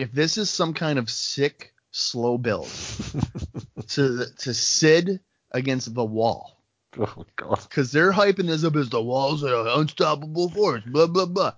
[0.00, 2.68] if this is some kind of sick slow build
[3.88, 5.20] to to Sid
[5.52, 6.60] against the Wall,
[6.98, 7.60] Oh god.
[7.68, 11.54] Because they're hyping this up as the walls are an unstoppable force, blah blah blah,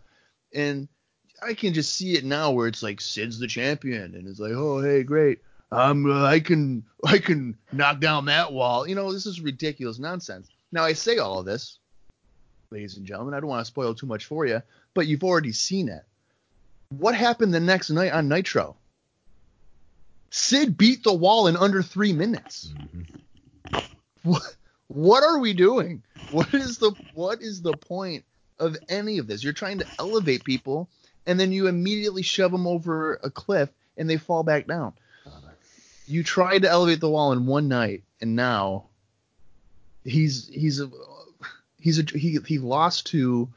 [0.52, 0.88] and
[1.42, 4.52] I can just see it now where it's like Sid's the champion, and it's like,
[4.52, 5.40] oh hey, great,
[5.70, 8.86] I'm uh, I can I can knock down that wall.
[8.86, 10.48] You know, this is ridiculous nonsense.
[10.70, 11.78] Now I say all of this,
[12.70, 14.62] ladies and gentlemen, I don't want to spoil too much for you,
[14.92, 16.04] but you've already seen it.
[16.98, 18.76] What happened the next night on Nitro?
[20.30, 22.72] Sid beat the wall in under three minutes.
[22.76, 23.78] Mm-hmm.
[24.22, 24.56] What?
[24.92, 26.02] What are we doing?
[26.30, 28.24] What is the what is the point
[28.58, 29.42] of any of this?
[29.42, 30.88] You're trying to elevate people
[31.26, 34.92] and then you immediately shove them over a cliff and they fall back down.
[36.06, 38.84] You tried to elevate the wall in one night and now
[40.04, 40.90] he's he's a
[41.78, 43.48] he's a he he lost to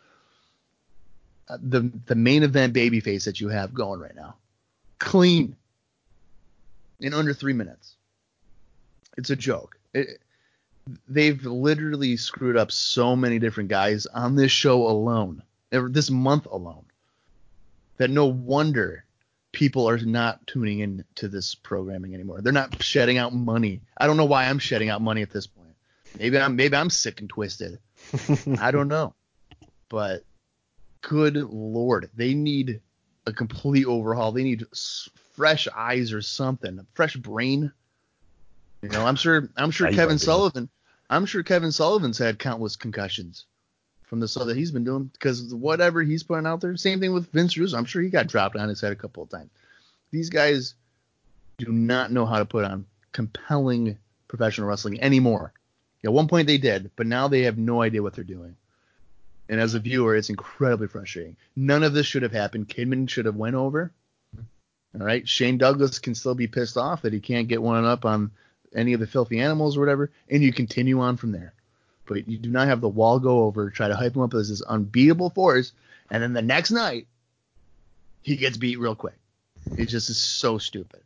[1.50, 4.36] the the main event babyface that you have going right now.
[5.00, 5.56] Clean
[7.00, 7.96] in under 3 minutes.
[9.18, 9.78] It's a joke.
[9.94, 10.20] It,
[11.08, 16.86] they've literally screwed up so many different guys on this show alone, this month alone,
[17.98, 19.06] that no wonder
[19.52, 22.42] people are not tuning in to this programming anymore.
[22.42, 23.82] They're not shedding out money.
[23.98, 25.76] I don't know why I'm shedding out money at this point.
[26.20, 27.80] Maybe I'm maybe I'm sick and twisted.
[28.60, 29.14] I don't know.
[29.90, 30.24] But
[31.08, 32.82] good lord, they need
[33.26, 34.32] a complete overhaul.
[34.32, 34.66] They need
[35.34, 37.72] fresh eyes or something, a fresh brain.
[38.82, 40.20] You know, I'm sure I'm sure Kevin.
[40.20, 40.70] Sullivan,
[41.10, 43.46] I'm sure Kevin Sullivan's had countless concussions
[44.04, 46.76] from the stuff that he's been doing because whatever he's putting out there.
[46.78, 47.78] Same thing with Vince Russo.
[47.78, 49.50] I'm sure he got dropped on his head a couple of times.
[50.12, 50.76] These guys
[51.58, 55.54] do not know how to put on compelling professional wrestling anymore.
[56.04, 58.56] At one point they did, but now they have no idea what they're doing.
[59.48, 61.38] And as a viewer, it's incredibly frustrating.
[61.56, 62.68] None of this should have happened.
[62.68, 63.92] Kidman should have went over.
[65.00, 68.06] All right, Shane Douglas can still be pissed off that he can't get one up
[68.06, 68.32] on
[68.74, 71.54] any of the filthy animals or whatever, and you continue on from there.
[72.06, 74.50] But you do not have the wall go over, try to hype him up as
[74.50, 75.74] this unbeatable force,
[76.10, 77.08] and then the next night
[78.22, 79.18] he gets beat real quick.
[79.78, 81.02] It just is so stupid.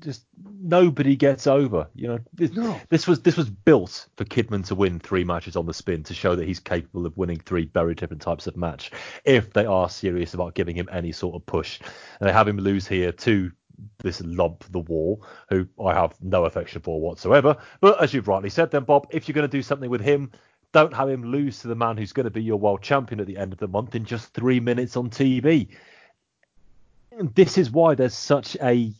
[0.00, 0.24] Just
[0.60, 1.86] nobody gets over.
[1.94, 2.80] You know, this, No.
[2.88, 6.14] this was this was built for Kidman to win three matches on the spin to
[6.14, 8.90] show that he's capable of winning three very different types of match
[9.24, 11.80] if they are serious about giving him any sort of push.
[12.20, 13.52] And they have him lose here to
[14.02, 17.56] this lump, the wall, who I have no affection for whatsoever.
[17.80, 20.30] But as you've rightly said, then Bob, if you're going to do something with him.
[20.72, 23.26] Don't have him lose to the man who's going to be your world champion at
[23.26, 25.68] the end of the month in just three minutes on TV.
[27.18, 28.90] And this is why there's such a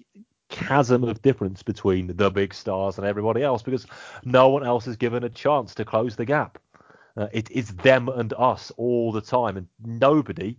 [0.53, 3.87] chasm of difference between the big stars and everybody else because
[4.25, 6.59] no one else is given a chance to close the gap.
[7.17, 10.57] Uh, it is them and us all the time, and nobody,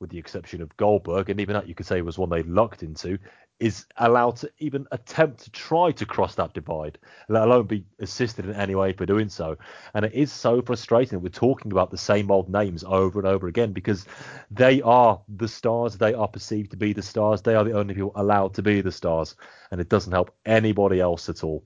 [0.00, 2.82] with the exception of Goldberg, and even that you could say was one they lucked
[2.82, 3.18] into,
[3.60, 6.98] is allowed to even attempt to try to cross that divide,
[7.28, 9.56] let alone be assisted in any way for doing so.
[9.94, 13.46] And it is so frustrating we're talking about the same old names over and over
[13.46, 14.06] again because
[14.50, 15.96] they are the stars.
[15.96, 17.42] They are perceived to be the stars.
[17.42, 19.36] They are the only people allowed to be the stars,
[19.70, 21.64] and it doesn't help anybody else at all.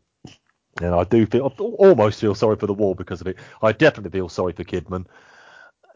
[0.81, 3.39] And I do feel almost feel sorry for the wall because of it.
[3.63, 5.07] I definitely feel sorry for Kidman.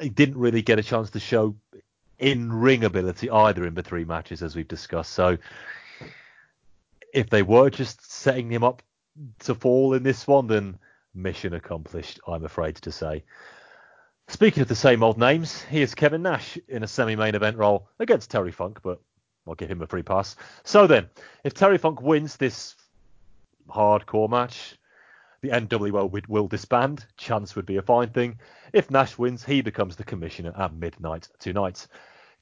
[0.00, 1.54] He didn't really get a chance to show
[2.18, 5.12] in ring ability either in the three matches as we've discussed.
[5.12, 5.38] So
[7.12, 8.82] if they were just setting him up
[9.40, 10.78] to fall in this one, then
[11.14, 13.24] mission accomplished, I'm afraid to say.
[14.28, 18.30] Speaking of the same old names, here's Kevin Nash in a semi-main event role against
[18.30, 19.00] Terry Funk, but
[19.46, 20.36] I'll give him a free pass.
[20.64, 21.10] So then,
[21.44, 22.76] if Terry Funk wins this
[23.68, 24.78] hardcore match,
[25.42, 27.04] the NWO will disband.
[27.16, 28.38] Chance would be a fine thing.
[28.72, 31.86] If Nash wins, he becomes the commissioner at midnight tonight.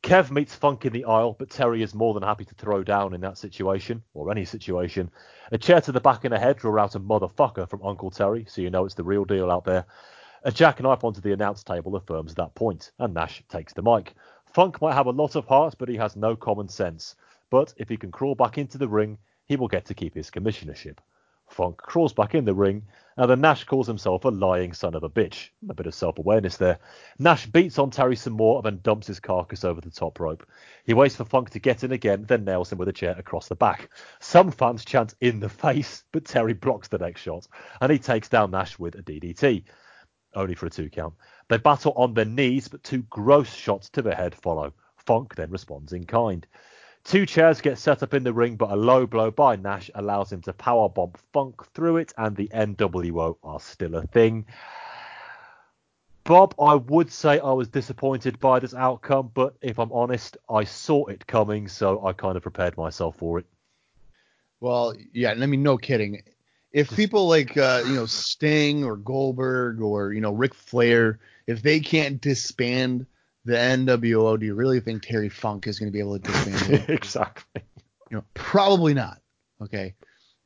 [0.02, 3.12] Kev meets Funk in the aisle, but Terry is more than happy to throw down
[3.12, 5.10] in that situation, or any situation.
[5.52, 8.46] A chair to the back and a head draw out a motherfucker from Uncle Terry,
[8.48, 9.84] so you know it's the real deal out there.
[10.44, 14.14] A jackknife onto the announce table affirms that point, and Nash takes the mic.
[14.46, 17.14] Funk might have a lot of heart, but he has no common sense.
[17.50, 20.30] But if he can crawl back into the ring, he will get to keep his
[20.30, 20.96] commissionership.
[21.50, 22.86] Funk crawls back in the ring,
[23.16, 25.50] and then Nash calls himself a lying son of a bitch.
[25.68, 26.78] A bit of self awareness there.
[27.18, 30.46] Nash beats on Terry some more and then dumps his carcass over the top rope.
[30.84, 33.48] He waits for Funk to get in again, then nails him with a chair across
[33.48, 33.90] the back.
[34.20, 37.46] Some fans chant in the face, but Terry blocks the next shot,
[37.80, 39.64] and he takes down Nash with a DDT.
[40.34, 41.14] Only for a two count.
[41.48, 44.72] They battle on their knees, but two gross shots to the head follow.
[44.96, 46.46] Funk then responds in kind.
[47.10, 50.30] Two chairs get set up in the ring, but a low blow by Nash allows
[50.32, 54.46] him to powerbomb Funk through it, and the NWO are still a thing.
[56.22, 60.62] Bob, I would say I was disappointed by this outcome, but if I'm honest, I
[60.62, 63.46] saw it coming, so I kind of prepared myself for it.
[64.60, 66.22] Well, yeah, and I mean, no kidding.
[66.70, 71.18] If people like uh, you know Sting or Goldberg or you know Ric Flair,
[71.48, 73.06] if they can't disband
[73.50, 76.72] the NWO, do you really think Terry Funk is going to be able to disband
[76.88, 76.90] it?
[76.90, 77.62] exactly.
[78.10, 79.20] You know, probably not.
[79.62, 79.94] Okay.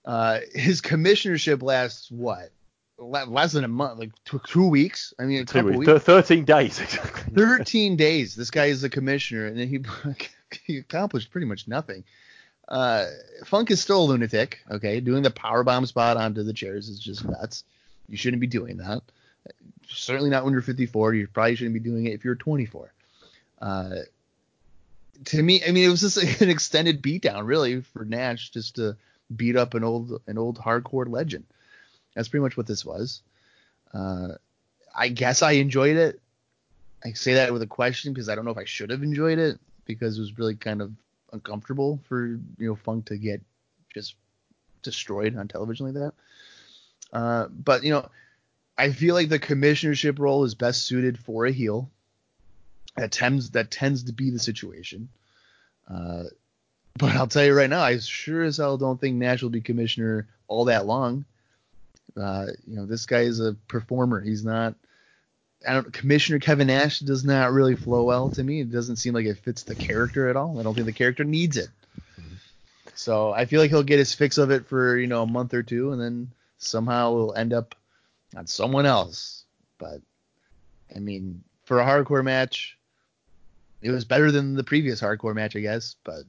[0.05, 2.51] Uh, his commissionership lasts what?
[2.99, 5.13] Less than a month, like two, two weeks.
[5.19, 6.05] I mean, a Two couple weeks, weeks.
[6.05, 7.35] Thir- 13 days, exactly.
[7.37, 8.35] 13 days.
[8.37, 9.81] This guy is the commissioner, and then he,
[10.67, 12.05] he accomplished pretty much nothing.
[12.69, 13.07] Uh,
[13.45, 14.61] Funk is still a lunatic.
[14.71, 17.65] Okay, doing the power bomb spot onto the chairs is just nuts.
[18.09, 19.03] You shouldn't be doing that.
[19.89, 21.15] Certainly not when you're 54.
[21.15, 22.93] You probably shouldn't be doing it if you're 24.
[23.61, 24.01] Uh,
[25.27, 28.97] to me, I mean, it was just an extended beatdown, really, for Nash just to
[29.35, 31.45] beat up an old an old hardcore legend.
[32.15, 33.23] That's pretty much what this was.
[33.93, 34.35] Uh,
[34.95, 36.21] I guess I enjoyed it.
[37.05, 39.39] I say that with a question because I don't know if I should have enjoyed
[39.39, 40.93] it because it was really kind of
[41.33, 43.43] uncomfortable for you know Funk to get
[43.93, 44.15] just
[44.83, 46.13] destroyed on television like that.
[47.13, 48.09] Uh, but you know,
[48.77, 51.91] I feel like the commissionership role is best suited for a heel.
[52.97, 55.09] That tends that tends to be the situation.
[55.91, 56.25] Uh,
[56.97, 59.61] But I'll tell you right now, I sure as hell don't think Nash will be
[59.61, 61.25] commissioner all that long.
[62.17, 64.21] Uh, you know, this guy is a performer.
[64.21, 64.75] He's not.
[65.69, 65.93] I don't.
[65.93, 68.61] Commissioner Kevin Nash does not really flow well to me.
[68.61, 70.61] It doesn't seem like it fits the character at all.
[70.61, 71.69] I don't think the character needs it.
[72.95, 75.53] So I feel like he'll get his fix of it for you know a month
[75.53, 77.75] or two, and then somehow it'll end up
[78.37, 79.43] on someone else.
[79.79, 80.01] But
[80.95, 82.79] I mean, for a hardcore match,
[83.85, 85.97] it was better than the previous hardcore match, I guess.
[86.05, 86.25] But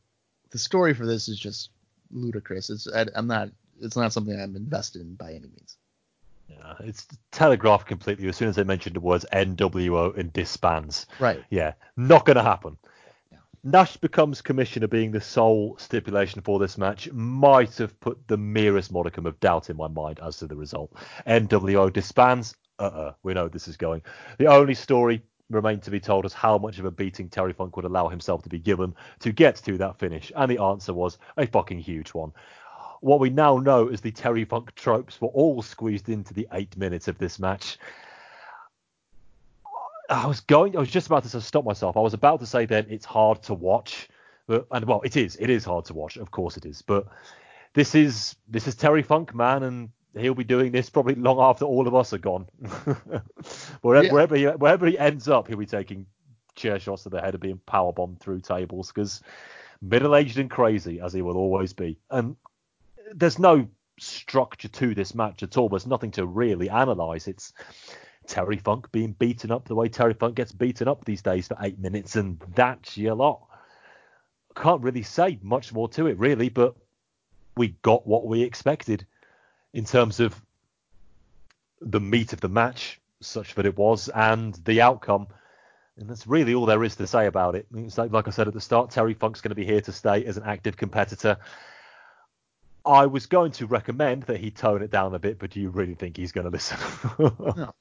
[0.51, 1.69] the story for this is just
[2.11, 2.69] ludicrous.
[2.69, 3.49] It's I, I'm not.
[3.81, 5.77] It's not something I'm invested in by any means.
[6.49, 11.07] Yeah, it's telegraphed completely as soon as they mentioned the words NWO and disbands.
[11.17, 11.43] Right.
[11.49, 12.77] Yeah, not going to happen.
[13.63, 18.91] Nash becomes commissioner being the sole stipulation for this match might have put the merest
[18.91, 20.93] modicum of doubt in my mind as to the result.
[21.25, 22.53] NWO disbands.
[22.77, 24.03] Uh-uh, we know this is going.
[24.37, 27.75] The only story remained to be told is how much of a beating Terry Funk
[27.75, 31.17] would allow himself to be given to get to that finish, and the answer was
[31.37, 32.31] a fucking huge one
[33.05, 36.75] what we now know is the Terry Funk tropes were all squeezed into the eight
[36.75, 37.77] minutes of this match.
[40.09, 41.97] I was going, I was just about to stop myself.
[41.97, 44.09] I was about to say then it's hard to watch,
[44.47, 46.81] but and well, it is, it is hard to watch, of course it is.
[46.81, 47.05] But
[47.73, 51.65] this is this is Terry Funk, man, and he'll be doing this probably long after
[51.65, 52.43] all of us are gone.
[53.81, 54.13] wherever, Yeah.
[54.13, 56.05] wherever, he, wherever he ends up, he'll be taking
[56.55, 59.21] chair shots to the head and being power bombed through tables because
[59.81, 61.97] middle-aged and crazy as he will always be.
[62.09, 62.35] And
[63.13, 63.67] there's no
[63.99, 65.69] structure to this match at all.
[65.69, 67.27] There's nothing to really analyze.
[67.27, 67.53] It's
[68.27, 71.57] Terry Funk being beaten up the way Terry Funk gets beaten up these days for
[71.61, 73.41] eight minutes, and that's your lot.
[74.55, 76.75] Can't really say much more to it, really, but
[77.57, 79.05] we got what we expected
[79.75, 80.41] in terms of
[81.81, 85.27] the meat of the match, such that it was, and the outcome.
[85.97, 87.67] And that's really all there is to say about it.
[87.75, 89.91] It's like, like I said at the start, Terry Funk's going to be here to
[89.91, 91.37] stay as an active competitor.
[92.85, 95.69] I was going to recommend that he tone it down a bit, but do you
[95.69, 96.77] really think he's going to listen?
[97.19, 97.73] no.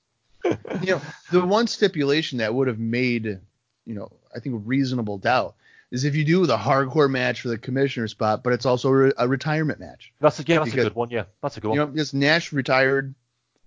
[0.83, 1.01] you know,
[1.31, 3.39] the one stipulation that would have made,
[3.87, 5.55] you know, I think reasonable doubt
[5.91, 9.13] is if you do the hardcore match for the commissioner spot, but it's also re-
[9.17, 10.13] a retirement match.
[10.21, 11.11] That's a, yeah, that's Because- a good one.
[11.11, 11.77] Yeah, that's a good one.
[11.77, 11.89] You one.
[11.91, 13.15] know, because Nash retired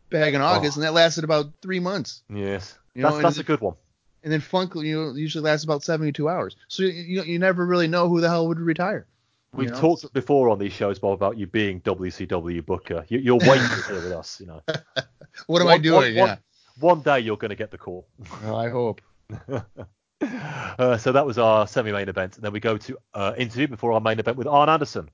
[0.10, 0.45] back in oh.
[0.45, 0.81] August, Oh.
[0.81, 2.23] and that lasted about three months.
[2.30, 3.76] yes, You know, that's that's a good one.
[4.23, 6.56] And then Funk, you know, usually lasts about 72 hours.
[6.68, 9.06] So you, you, you never really know who the hell would retire.
[9.53, 9.80] We've you know?
[9.80, 13.06] talked before on these shows, Bob, about you being WCW booker.
[13.07, 14.39] You, you're waiting here with us.
[14.41, 14.61] You know,
[15.48, 15.95] What am I doing?
[16.02, 16.22] one- yeah.
[16.26, 16.39] one-
[16.80, 18.06] One day you're going to get the call.
[18.45, 19.02] I hope.
[20.22, 23.91] Uh, so that was our semi-main event, and then we go to uh, interview before
[23.91, 25.10] our main event with Arn Anderson.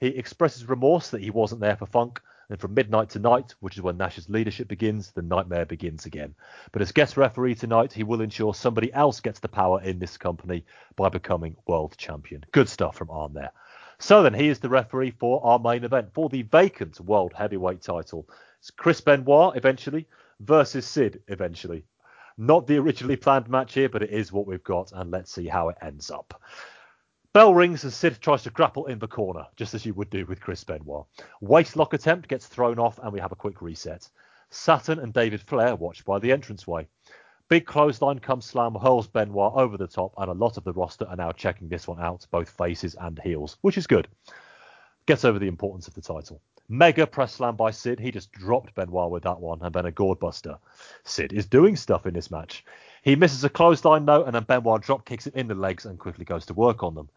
[0.00, 2.20] He expresses remorse that he wasn't there for Funk,
[2.50, 6.34] and from midnight to night, which is when Nash's leadership begins, the nightmare begins again.
[6.72, 10.16] But as guest referee tonight, he will ensure somebody else gets the power in this
[10.16, 10.64] company
[10.96, 12.44] by becoming world champion.
[12.52, 13.52] Good stuff from Arn there.
[13.98, 17.82] So then, he is the referee for our main event for the vacant world heavyweight
[17.82, 18.28] title.
[18.60, 20.06] It's Chris Benoit eventually
[20.40, 21.84] versus Sid eventually.
[22.40, 25.48] Not the originally planned match here, but it is what we've got, and let's see
[25.48, 26.40] how it ends up.
[27.32, 30.24] Bell rings and Sid tries to grapple in the corner, just as you would do
[30.24, 31.04] with Chris Benoit.
[31.42, 34.08] Waistlock attempt gets thrown off, and we have a quick reset.
[34.50, 36.86] Saturn and David Flair watch by the entranceway.
[37.48, 41.06] Big clothesline comes slam, hurls Benoit over the top, and a lot of the roster
[41.06, 44.06] are now checking this one out, both faces and heels, which is good.
[45.06, 46.40] Gets over the importance of the title.
[46.68, 47.98] Mega press slam by Sid.
[47.98, 50.58] He just dropped Benoit with that one, and then a gourd buster.
[51.04, 52.62] Sid is doing stuff in this match.
[53.02, 55.98] He misses a clothesline note, and then Benoit drop kicks him in the legs and
[55.98, 57.08] quickly goes to work on them.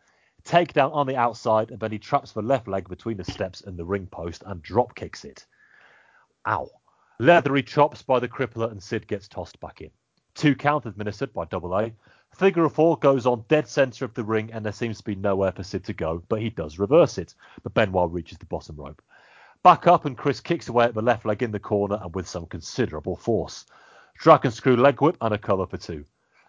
[0.46, 3.78] Takedown on the outside, and then he traps the left leg between the steps and
[3.78, 5.46] the ring post and drop kicks it.
[6.48, 6.70] Ow.
[7.20, 9.92] Leathery chops by the crippler, and Sid gets tossed back in.
[10.34, 11.92] Two count administered by Double A.
[12.36, 15.16] Figure of four goes on dead center of the ring, and there seems to be
[15.16, 17.36] nowhere for Sid to go, but he does reverse it.
[17.64, 19.02] But Benoit reaches the bottom rope.
[19.64, 22.28] Back up, and Chris kicks away at the left leg in the corner, and with
[22.28, 23.68] some considerable force.
[24.18, 26.04] Dragon screw leg whip and a cover for two.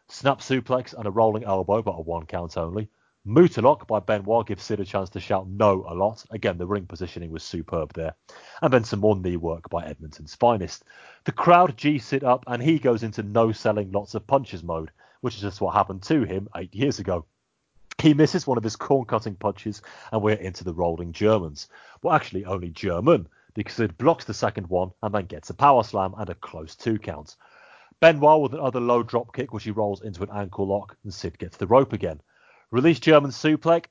[0.09, 2.89] Snap suplex and a rolling elbow, but a one count only.
[3.27, 6.25] Mutalock by Benoit gives Sid a chance to shout no a lot.
[6.31, 8.15] Again, the ring positioning was superb there.
[8.63, 10.85] And then some more knee work by Edmonton's finest.
[11.25, 14.91] The crowd G Sid up, and he goes into no selling lots of punches mode,
[15.21, 17.27] which is just what happened to him eight years ago.
[18.03, 19.81] He misses one of his corn cutting punches,
[20.11, 21.69] and we're into the rolling Germans.
[22.03, 25.85] Well, actually, only German, because Sid blocks the second one and then gets a power
[25.85, 27.37] slam and a close two count.
[28.01, 31.39] Benoit with another low drop kick, which he rolls into an ankle lock, and Sid
[31.39, 32.21] gets the rope again.
[32.73, 33.87] Release German suplex,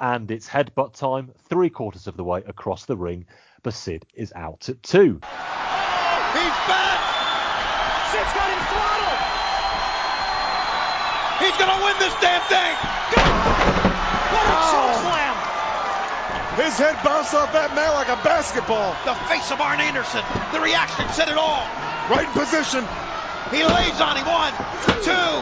[0.00, 3.26] and it's headbutt time, three quarters of the way across the ring,
[3.62, 5.20] but Sid is out at two.
[6.32, 7.00] He's back.
[8.10, 8.89] Sid's got him throttled.
[11.40, 12.72] He's gonna win this damn thing.
[14.28, 14.70] What a oh.
[14.70, 15.34] choke slam!
[16.60, 18.92] His head bounced off that mat like a basketball.
[19.08, 20.20] The face of Arn Anderson.
[20.52, 21.64] The reaction said it all.
[22.12, 22.84] Right in position.
[23.48, 24.28] He lays on him.
[24.28, 24.52] One,
[25.00, 25.32] two.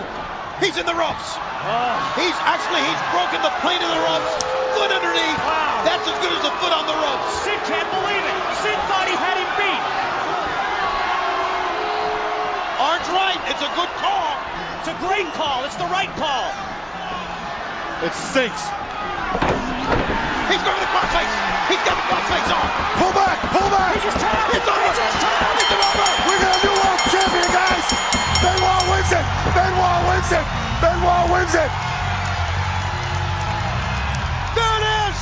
[0.62, 1.34] He's in the ropes.
[1.34, 1.98] Oh.
[2.14, 4.32] He's actually he's broken the plane of the ropes.
[4.78, 5.42] Foot underneath.
[5.42, 5.82] Wow.
[5.82, 7.42] That's as good as a foot on the ropes.
[7.42, 8.38] Sid can't believe it.
[8.62, 9.82] Sid thought he had him beat.
[12.78, 13.42] Arn's right.
[13.50, 14.38] It's a good call.
[14.78, 15.66] It's a great call.
[15.66, 16.54] It's the right call.
[18.06, 18.62] It stinks.
[20.46, 21.34] He's going to the crossface.
[21.66, 22.66] He's got the crossface on.
[23.02, 23.98] Pull back, pull back.
[23.98, 24.54] He just tapped.
[24.54, 24.78] It's over.
[24.78, 25.58] He just tapped.
[25.58, 26.06] It's over.
[26.30, 27.86] We got a new world champion, guys.
[28.38, 29.26] Benoit wins it.
[29.50, 30.46] Benoit wins it.
[30.78, 31.70] Benoit wins it.
[34.54, 35.18] There it is.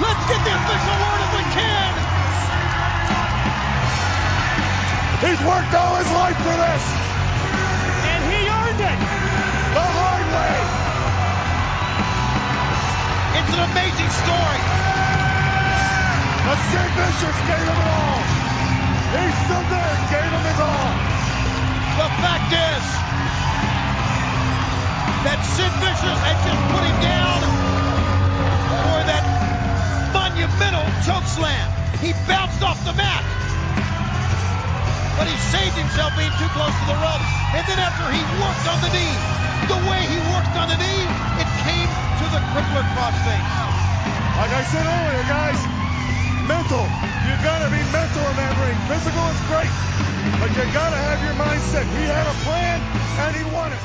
[0.00, 1.92] Let's get the official word if we can.
[5.28, 7.19] He's worked all his life for this.
[13.50, 14.62] It's an amazing story.
[16.46, 18.22] The Sid Vicious gave him it all.
[19.10, 20.94] He stood there and gave him his all.
[21.98, 22.84] The fact is
[25.26, 27.42] that Sid Vicious had just put him down
[28.86, 29.26] for that
[30.14, 31.66] monumental choke slam.
[31.98, 33.26] He bounced off the mat.
[35.18, 37.26] But he saved himself being too close to the ropes.
[37.58, 39.18] And then after he worked on the knee,
[39.66, 41.29] the way he worked on the knee,
[42.20, 43.48] to the crippler crossface.
[44.36, 45.56] Like I said earlier, guys,
[46.44, 46.84] mental.
[47.24, 48.76] You gotta be mental in that ring.
[48.92, 49.72] Physical is great,
[50.36, 51.84] but you gotta have your mindset.
[51.96, 52.76] He had a plan
[53.24, 53.78] and he won it.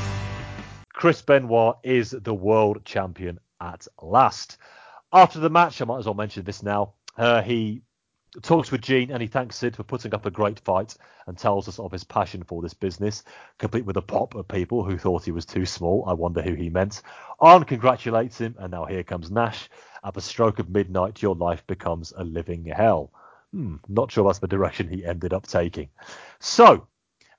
[0.92, 4.58] Chris Benoit is the world champion at last.
[5.14, 6.94] After the match, I might as well mention this now.
[7.18, 7.84] Uh, he
[8.42, 10.96] talks with Gene and he thanks Sid for putting up a great fight
[11.28, 13.24] and tells us of his passion for this business,
[13.58, 16.04] complete with a pop of people who thought he was too small.
[16.08, 17.02] I wonder who he meant.
[17.40, 19.70] Arn congratulates him, and now here comes Nash.
[20.04, 23.12] At the stroke of midnight, your life becomes a living hell.
[23.52, 25.90] Hmm, not sure that's the direction he ended up taking.
[26.40, 26.88] So,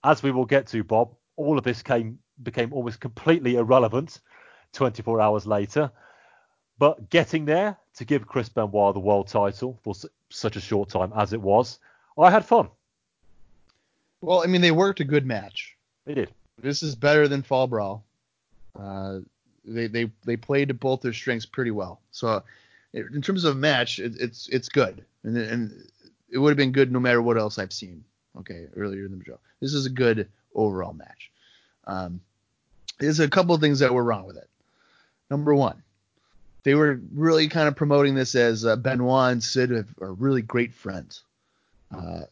[0.02, 4.20] as we will get to, Bob, all of this came became almost completely irrelevant
[4.72, 5.90] 24 hours later.
[6.78, 10.88] But getting there to give Chris Benoit the world title for su- such a short
[10.88, 11.78] time as it was,
[12.18, 12.68] I had fun.
[14.20, 15.76] Well, I mean, they worked a good match.
[16.04, 16.30] They did.
[16.60, 18.04] This is better than Fall Brawl.
[18.78, 19.20] Uh,
[19.64, 22.00] they they they played to both their strengths pretty well.
[22.12, 22.42] So,
[22.92, 25.88] in terms of match, it, it's it's good, and and
[26.30, 28.04] it would have been good no matter what else I've seen.
[28.38, 31.30] Okay, earlier in the show, this is a good overall match.
[31.86, 32.20] Um,
[32.98, 34.48] there's a couple of things that were wrong with it.
[35.30, 35.82] Number one,
[36.66, 40.74] they were really kind of promoting this as uh, Benoit and Sid are really great
[40.74, 41.22] friends.
[41.96, 42.22] Uh,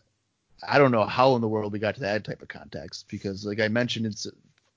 [0.67, 3.47] I don't know how in the world we got to that type of context because,
[3.47, 4.27] like I mentioned, it's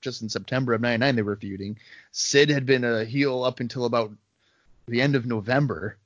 [0.00, 1.76] just in September of '99 they were feuding.
[2.12, 4.12] Sid had been a heel up until about
[4.86, 5.96] the end of November.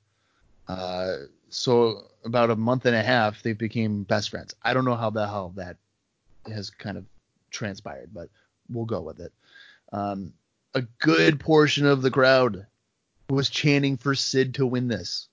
[0.67, 1.17] Uh,
[1.49, 4.55] so about a month and a half they became best friends.
[4.63, 5.77] I don't know how the hell that
[6.47, 7.05] has kind of
[7.51, 8.29] transpired, but
[8.67, 9.31] we'll go with it.
[9.91, 10.33] Um,
[10.73, 12.65] a good portion of the crowd
[13.29, 15.27] was chanting for Sid to win this.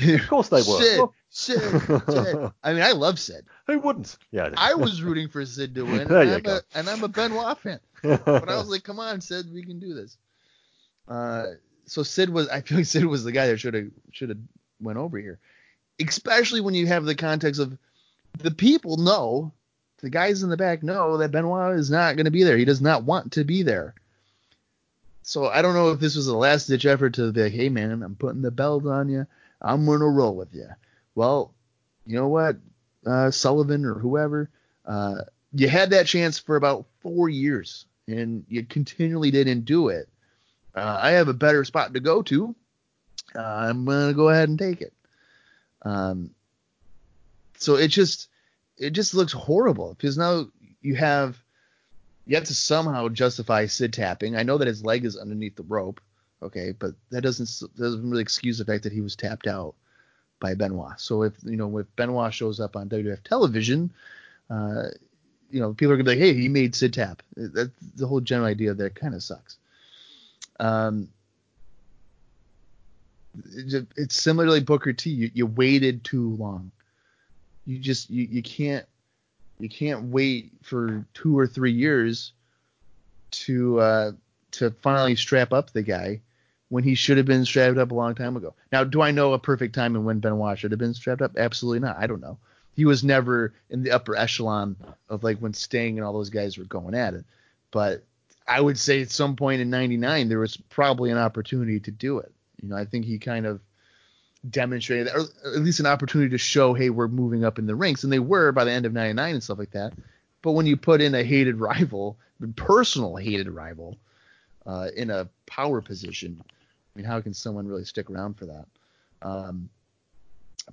[0.00, 0.62] Of course they were.
[0.62, 1.00] Sid,
[1.30, 1.60] Sid,
[2.08, 2.36] Sid.
[2.62, 3.44] I mean, I love Sid.
[3.66, 4.16] Who wouldn't?
[4.30, 4.50] Yeah.
[4.56, 6.56] I was rooting for Sid to win, There and, you I'm go.
[6.56, 7.80] a, and I'm a Benoit fan.
[8.02, 10.16] But I was like, come on, Sid, we can do this.
[11.06, 11.44] Uh,
[11.84, 14.38] so Sid was, I feel like Sid was the guy that should have should have
[14.80, 15.38] went over here,
[16.00, 17.76] especially when you have the context of
[18.38, 19.52] the people know,
[20.00, 22.56] the guys in the back know that Benoit is not going to be there.
[22.56, 23.94] He does not want to be there.
[25.30, 27.68] So I don't know if this was a last ditch effort to be like, hey
[27.68, 29.28] man, I'm putting the belt on you.
[29.62, 30.66] I'm gonna roll with you.
[31.14, 31.54] Well,
[32.04, 32.56] you know what,
[33.06, 34.50] uh, Sullivan or whoever,
[34.84, 35.18] uh,
[35.52, 40.08] you had that chance for about four years and you continually didn't do it.
[40.74, 42.56] Uh, I have a better spot to go to.
[43.32, 44.92] Uh, I'm gonna go ahead and take it.
[45.82, 46.30] Um,
[47.56, 48.30] so it just
[48.76, 50.48] it just looks horrible because now
[50.80, 51.40] you have
[52.30, 54.36] you have to somehow justify Sid tapping.
[54.36, 56.00] I know that his leg is underneath the rope,
[56.40, 59.74] okay, but that doesn't doesn't really excuse the fact that he was tapped out
[60.38, 61.00] by Benoit.
[61.00, 63.92] So if you know if Benoit shows up on WWF television,
[64.48, 64.90] uh,
[65.50, 67.20] you know people are gonna be like, hey, he made Sid tap.
[67.34, 69.56] That's the whole general idea there kind of sucks.
[70.60, 71.08] Um,
[73.44, 75.10] it's similarly Booker T.
[75.10, 76.70] You, you waited too long.
[77.66, 78.86] You just you, you can't
[79.60, 82.32] you can't wait for two or three years
[83.30, 84.12] to uh,
[84.52, 86.20] to finally strap up the guy
[86.68, 88.54] when he should have been strapped up a long time ago.
[88.72, 91.36] Now, do I know a perfect time and when Benoit should have been strapped up?
[91.36, 91.96] Absolutely not.
[91.98, 92.38] I don't know.
[92.76, 94.76] He was never in the upper echelon
[95.08, 97.24] of like when Sting and all those guys were going at it.
[97.70, 98.04] But
[98.46, 102.18] I would say at some point in '99 there was probably an opportunity to do
[102.18, 102.32] it.
[102.62, 103.60] You know, I think he kind of
[104.48, 108.04] demonstrated, or at least an opportunity to show, hey, we're moving up in the ranks,
[108.04, 109.92] and they were by the end of '99 and stuff like that.
[110.42, 112.16] But when you put in a hated rival,
[112.56, 113.98] personal hated rival,
[114.66, 118.66] uh, in a power position, I mean, how can someone really stick around for that?
[119.22, 119.68] Um,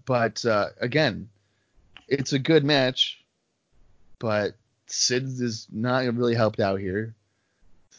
[0.06, 1.30] but uh, again,
[2.08, 3.24] it's a good match,
[4.20, 4.56] but
[4.88, 7.14] Sid is not really helped out here.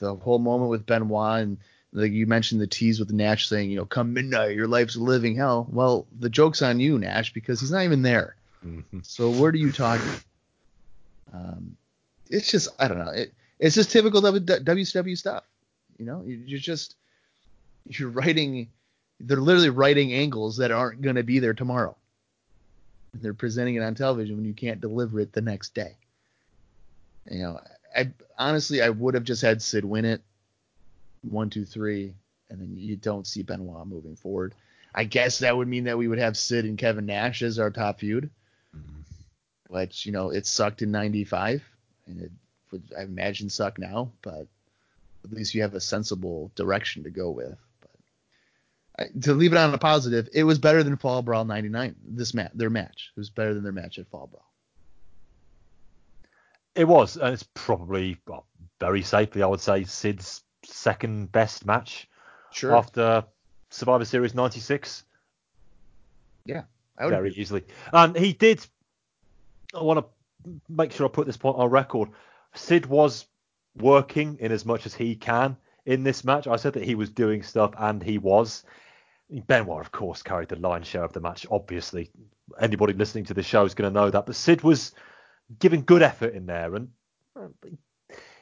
[0.01, 1.59] The whole moment with Benoit and
[1.93, 5.01] like you mentioned the tease with Nash saying, you know, come midnight, your life's a
[5.01, 5.67] living hell.
[5.71, 8.37] Well, the joke's on you, Nash, because he's not even there.
[8.65, 9.01] Mm-hmm.
[9.03, 10.11] So what are you talking?
[11.33, 11.77] Um,
[12.29, 13.11] it's just I don't know.
[13.11, 15.45] It, it's just typical WCW stuff.
[15.99, 16.97] You know, you're just
[17.89, 18.69] you're writing.
[19.21, 21.97] They're literally writing angles that aren't going to be there tomorrow.
[23.15, 25.97] They're presenting it on television when you can't deliver it the next day.
[27.31, 27.61] You know,
[27.97, 30.23] I honestly I would have just had Sid win it,
[31.23, 32.15] one, two, three,
[32.51, 34.55] and then you don't see Benoit moving forward.
[34.95, 37.71] I guess that would mean that we would have Sid and Kevin Nash as our
[37.71, 38.31] top feud,
[38.77, 39.01] mm-hmm.
[39.69, 41.63] which you know it sucked in '95,
[42.07, 42.33] and it
[42.71, 44.47] would I imagine suck now, but
[45.25, 47.57] at least you have a sensible direction to go with.
[47.81, 47.91] But
[48.99, 51.95] I, to leave it on a positive, it was better than Fall Brawl '99.
[52.07, 54.45] This match, their match, it was better than their match at Fall Brawl.
[56.75, 58.47] It was, and it's probably well,
[58.81, 60.43] very safely, I would say, Sid's
[60.79, 62.09] second best match
[62.53, 62.77] sure.
[62.77, 63.25] after
[63.71, 65.05] Survivor Series '96.
[66.45, 66.63] Yeah,
[66.99, 67.41] very agree.
[67.41, 67.65] easily.
[67.93, 68.65] And he did.
[69.75, 72.11] I want to make sure I put this point on record.
[72.55, 73.27] Sid was
[73.77, 76.47] working in as much as he can in this match.
[76.47, 78.65] I said that he was doing stuff, and he was.
[79.47, 81.47] Benoit, of course, carried the lion's share of the match.
[81.51, 82.11] Obviously,
[82.59, 84.25] anybody listening to the show is going to know that.
[84.25, 84.93] But Sid was
[85.59, 86.89] giving good effort in there, and
[87.39, 87.49] uh,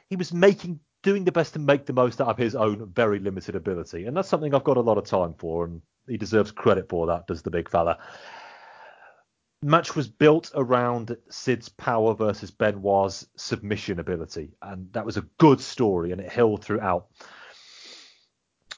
[0.09, 3.17] he was making, doing the best to make the most out of his own very
[3.17, 6.51] limited ability, and that's something I've got a lot of time for, and he deserves
[6.51, 7.27] credit for that.
[7.27, 7.97] Does the big fella?
[9.61, 15.61] Match was built around Sid's power versus Benoit's submission ability, and that was a good
[15.61, 17.07] story, and it held throughout.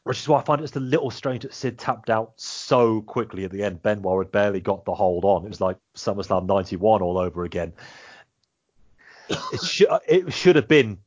[0.04, 3.02] Which is why I find it just a little strange that Sid tapped out so
[3.02, 3.82] quickly at the end.
[3.82, 5.46] Benoit had barely got the hold on.
[5.46, 7.74] It was like SummerSlam 91 all over again
[9.30, 11.00] it, sh- it should have been.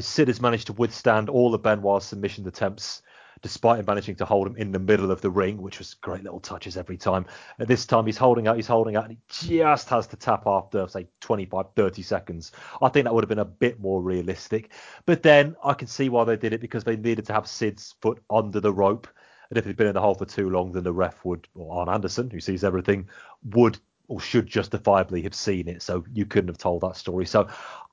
[0.00, 3.02] Sid has managed to withstand all of Benoit's submission attempts,
[3.42, 6.22] despite him managing to hold him in the middle of the ring, which was great
[6.22, 7.24] little touches every time.
[7.58, 10.46] At this time, he's holding out, he's holding out, and he just has to tap
[10.46, 12.52] after, say, 25, 30 seconds.
[12.82, 14.70] I think that would have been a bit more realistic.
[15.06, 17.94] But then I can see why they did it because they needed to have Sid's
[18.02, 19.08] foot under the rope.
[19.48, 21.80] And if he'd been in the hole for too long, then the ref would, or
[21.80, 23.08] Arn Anderson, who sees everything,
[23.50, 23.78] would
[24.08, 25.82] or should justifiably have seen it.
[25.82, 27.24] So you couldn't have told that story.
[27.24, 27.48] So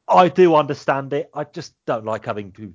[0.09, 1.29] I do understand it.
[1.33, 2.73] I just don't like having to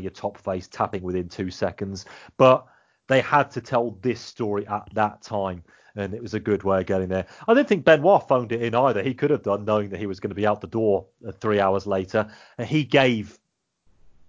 [0.00, 2.06] your top face tapping within two seconds.
[2.36, 2.66] But
[3.08, 5.62] they had to tell this story at that time.
[5.94, 7.26] And it was a good way of getting there.
[7.46, 9.02] I didn't think Benoit phoned it in either.
[9.02, 11.32] He could have done, knowing that he was going to be out the door uh,
[11.32, 12.30] three hours later.
[12.56, 13.38] And he gave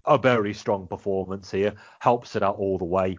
[0.04, 3.16] a very strong performance here, helps it out all the way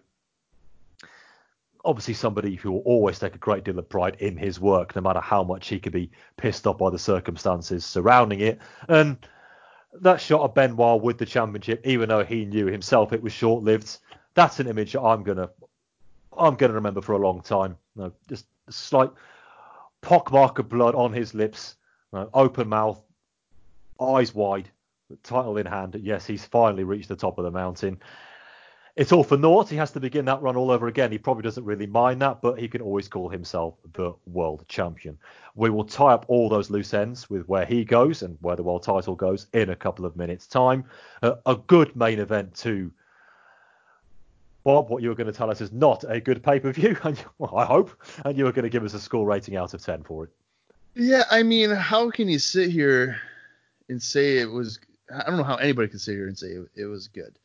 [1.85, 5.01] obviously somebody who will always take a great deal of pride in his work, no
[5.01, 8.59] matter how much he could be pissed off by the circumstances surrounding it.
[8.89, 9.17] And
[10.01, 13.63] that shot of Benoit with the championship, even though he knew himself it was short
[13.63, 13.99] lived,
[14.33, 15.49] that's an image I'm gonna
[16.37, 17.77] I'm gonna remember for a long time.
[17.95, 19.11] You know, just a slight
[20.01, 21.75] pockmark of blood on his lips,
[22.11, 22.99] you know, open mouth,
[24.01, 24.69] eyes wide,
[25.23, 25.95] title in hand.
[26.01, 28.01] Yes, he's finally reached the top of the mountain
[28.95, 29.69] it's all for naught.
[29.69, 31.11] He has to begin that run all over again.
[31.11, 35.17] He probably doesn't really mind that, but he can always call himself the world champion.
[35.55, 38.63] We will tie up all those loose ends with where he goes and where the
[38.63, 40.85] world title goes in a couple of minutes' time.
[41.21, 42.91] Uh, a good main event too.
[44.63, 46.97] Bob, what you were going to tell us is not a good pay per view,
[47.37, 47.91] well, I hope,
[48.23, 50.29] and you were going to give us a score rating out of 10 for it.
[50.95, 53.19] Yeah, I mean, how can you sit here
[53.89, 54.79] and say it was?
[55.13, 57.37] I don't know how anybody can sit here and say it, it was good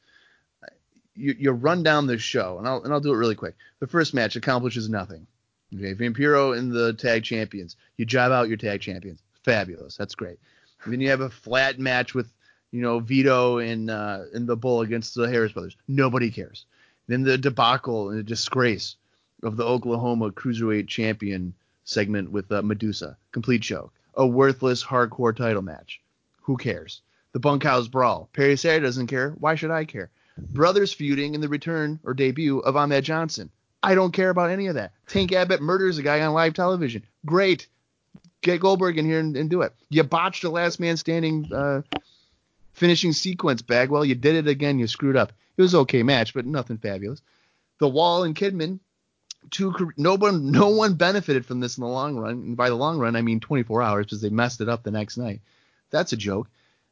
[1.21, 3.55] you, you run down this show, and I'll and I'll do it really quick.
[3.79, 5.27] The first match accomplishes nothing.
[5.75, 7.77] Okay, Vampiro and the tag champions.
[7.97, 9.23] You job out your tag champions.
[9.45, 9.97] Fabulous.
[9.97, 10.39] That's great.
[10.83, 12.33] And then you have a flat match with
[12.73, 15.77] you know Vito and uh, and the Bull against the Harris brothers.
[15.87, 16.65] Nobody cares.
[17.07, 18.97] Then the debacle and the disgrace
[19.43, 23.17] of the Oklahoma Cruiserweight Champion segment with uh, Medusa.
[23.33, 23.93] Complete joke.
[24.15, 26.01] A worthless hardcore title match.
[26.43, 27.03] Who cares?
[27.33, 28.29] The bunkhouse brawl.
[28.33, 29.31] Perry Saturn doesn't care.
[29.39, 30.11] Why should I care?
[30.49, 33.51] Brothers feuding in the return or debut of Ahmed Johnson.
[33.83, 34.93] I don't care about any of that.
[35.07, 37.05] Tank Abbott murders a guy on live television.
[37.25, 37.67] Great.
[38.43, 39.75] Get Goldberg in here and, and do it.
[39.89, 41.83] You botched the last man standing uh,
[42.81, 44.79] Finishing sequence, Bagwell, you did it again.
[44.79, 45.33] You screwed up.
[45.57, 47.21] It was okay match, but nothing fabulous.
[47.79, 48.79] The Wall and Kidman,
[49.51, 52.33] two no one no one benefited from this in the long run.
[52.33, 54.91] And by the long run, I mean 24 hours because they messed it up the
[54.91, 55.43] next night.
[55.91, 56.49] That's a joke.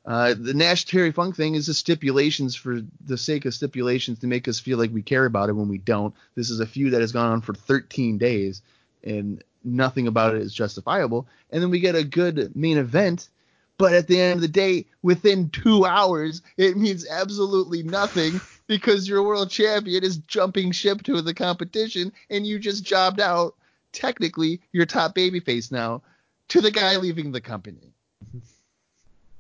[0.09, 4.27] Uh, the Nash Terry Funk thing is the stipulations for the sake of stipulations to
[4.27, 6.15] make us feel like we care about it when we don't.
[6.35, 8.63] This is a feud that has gone on for 13 days,
[9.05, 11.29] and nothing about it is justifiable.
[11.51, 13.29] And then we get a good main event,
[13.77, 19.07] but at the end of the day, within two hours, it means absolutely nothing because
[19.07, 23.57] your world champion is jumping ship to the competition, and you just jobbed out
[23.93, 26.01] technically your top babyface now
[26.49, 27.93] to the guy leaving the company.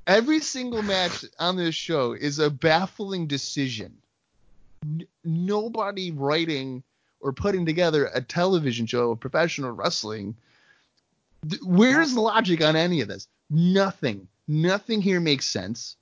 [0.08, 3.98] Every single match on this show is a baffling decision.
[4.82, 6.82] N- nobody writing
[7.20, 10.34] or putting together a television show of professional wrestling.
[11.46, 13.28] Th- where's the logic on any of this?
[13.50, 14.26] Nothing.
[14.48, 15.96] Nothing here makes sense.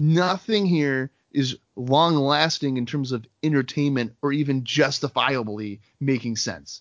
[0.00, 6.80] Nothing here is long lasting in terms of entertainment or even justifiably making sense.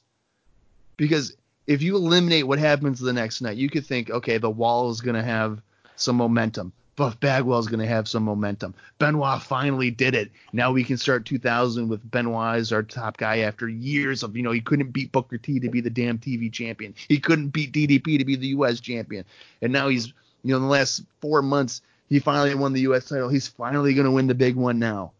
[0.95, 1.35] Because
[1.67, 5.01] if you eliminate what happens the next night, you could think, okay, the wall is
[5.01, 5.61] going to have
[5.95, 6.73] some momentum.
[6.95, 8.75] Buff Bagwell's going to have some momentum.
[8.99, 10.29] Benoit finally did it.
[10.51, 14.43] Now we can start 2000 with Benoit as our top guy after years of, you
[14.43, 16.93] know, he couldn't beat Booker T to be the damn TV champion.
[17.07, 18.79] He couldn't beat DDP to be the U.S.
[18.79, 19.25] champion.
[19.61, 20.07] And now he's,
[20.43, 23.05] you know, in the last four months, he finally won the U.S.
[23.05, 23.29] title.
[23.29, 25.13] He's finally going to win the big one now.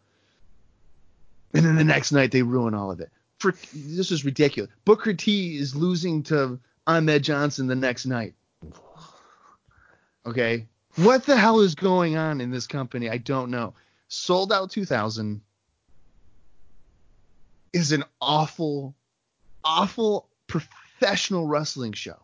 [1.56, 3.10] And then the next night they ruin all of it.
[3.40, 4.72] For this is ridiculous.
[4.86, 8.34] Booker T is losing to Ahmed Johnson the next night.
[10.26, 10.68] Okay.
[10.96, 13.10] What the hell is going on in this company?
[13.10, 13.74] I don't know.
[14.08, 15.42] Sold Out 2000
[17.74, 18.94] is an awful,
[19.64, 22.18] awful professional wrestling show.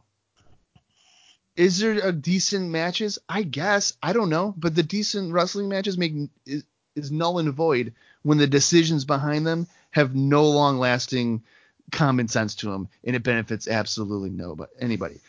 [1.56, 3.20] Is there a decent matches?
[3.28, 3.94] I guess.
[4.02, 4.54] I don't know.
[4.56, 6.14] But the decent wrestling matches make
[6.46, 6.64] is,
[6.96, 11.44] is null and void when the decisions behind them have no long lasting
[11.92, 15.20] common sense to them and it benefits absolutely nobody anybody.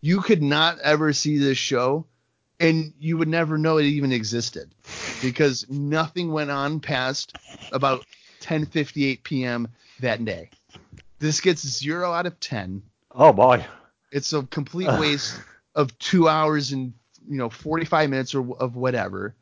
[0.00, 2.06] You could not ever see this show
[2.60, 4.70] and you would never know it even existed
[5.22, 7.36] because nothing went on past
[7.72, 8.04] about
[8.40, 9.68] 10:58 p.m.
[10.00, 10.50] that day.
[11.18, 12.82] This gets 0 out of 10.
[13.12, 13.64] Oh my.
[14.12, 15.40] It's a complete waste
[15.74, 16.92] of 2 hours and
[17.28, 19.34] you know 45 minutes or of whatever.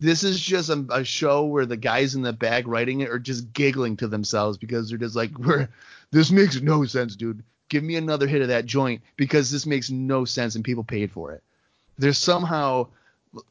[0.00, 3.18] This is just a, a, show where the guys in the bag writing it are
[3.18, 5.68] just giggling to themselves because they're just like, "We're
[6.10, 7.42] this makes no sense, dude.
[7.68, 11.10] Give me another hit of that joint because this makes no sense and people paid
[11.10, 11.42] for it."
[11.98, 12.88] There's somehow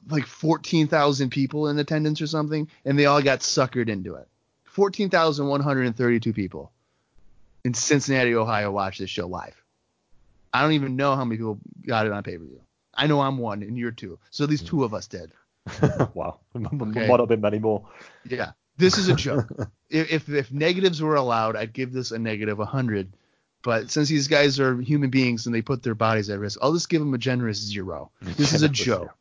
[0.09, 4.27] like 14,000 people in attendance or something, and they all got suckered into it.
[4.65, 6.71] 14,132 people
[7.63, 9.55] in Cincinnati, Ohio, watched this show live.
[10.51, 12.61] I don't even know how many people got it on pay per view.
[12.93, 15.31] I know I'm one, and you're two, so at least two of us did.
[16.13, 17.07] wow, okay.
[17.07, 17.87] might have been many more.
[18.25, 19.47] Yeah, this is a joke.
[19.89, 23.11] if if negatives were allowed, I'd give this a negative 100
[23.64, 26.73] but since these guys are human beings and they put their bodies at risk, I'll
[26.73, 28.11] just give them a generous zero.
[28.22, 29.15] This is a joke.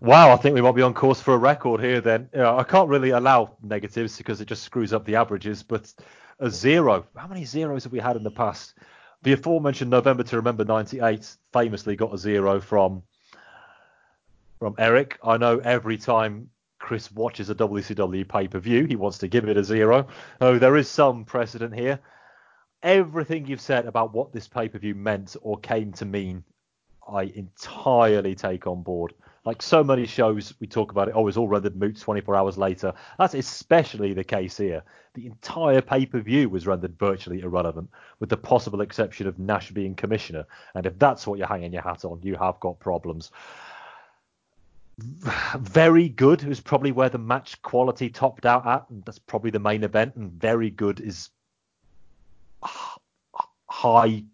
[0.00, 2.28] Wow, I think we might be on course for a record here then.
[2.32, 5.92] You know, I can't really allow negatives because it just screws up the averages, but
[6.38, 7.04] a zero.
[7.16, 8.74] How many zeros have we had in the past?
[9.22, 13.02] The aforementioned November to Remember 98 famously got a zero from
[14.60, 15.18] from Eric.
[15.24, 19.48] I know every time Chris watches a WCW pay per view, he wants to give
[19.48, 20.06] it a zero.
[20.40, 21.98] Oh, there is some precedent here
[22.82, 26.44] everything you've said about what this pay per view meant or came to mean,
[27.08, 29.14] I entirely take on board.
[29.44, 31.14] Like so many shows, we talk about it.
[31.16, 32.92] Oh, it's all rendered moot 24 hours later.
[33.18, 34.82] That's especially the case here.
[35.14, 37.88] The entire pay per view was rendered virtually irrelevant,
[38.20, 40.44] with the possible exception of Nash being commissioner.
[40.74, 43.30] And if that's what you're hanging your hat on, you have got problems.
[44.98, 48.84] Very good is probably where the match quality topped out at.
[48.90, 50.16] And that's probably the main event.
[50.16, 51.30] And very good is
[52.62, 54.24] high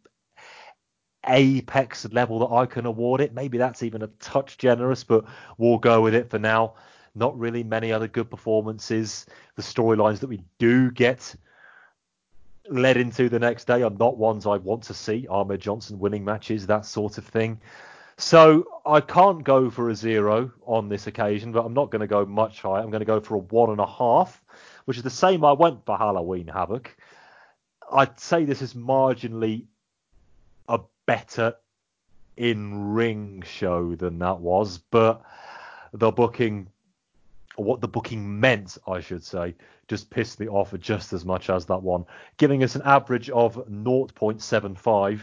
[1.26, 3.34] apex level that I can award it.
[3.34, 5.24] Maybe that's even a touch generous, but
[5.58, 6.74] we'll go with it for now.
[7.14, 9.26] Not really many other good performances.
[9.56, 11.34] The storylines that we do get
[12.68, 15.26] led into the next day are not ones I want to see.
[15.28, 17.60] Ahmed Johnson winning matches, that sort of thing.
[18.16, 22.06] So I can't go for a zero on this occasion, but I'm not going to
[22.06, 22.80] go much higher.
[22.80, 24.42] I'm going to go for a one and a half,
[24.84, 26.96] which is the same I went for Halloween Havoc.
[27.94, 29.66] I'd say this is marginally
[30.68, 31.54] a better
[32.36, 35.22] in ring show than that was, but
[35.92, 36.68] the booking,
[37.56, 39.54] or what the booking meant, I should say,
[39.86, 42.04] just pissed me off just as much as that one,
[42.36, 45.20] giving us an average of 0.75.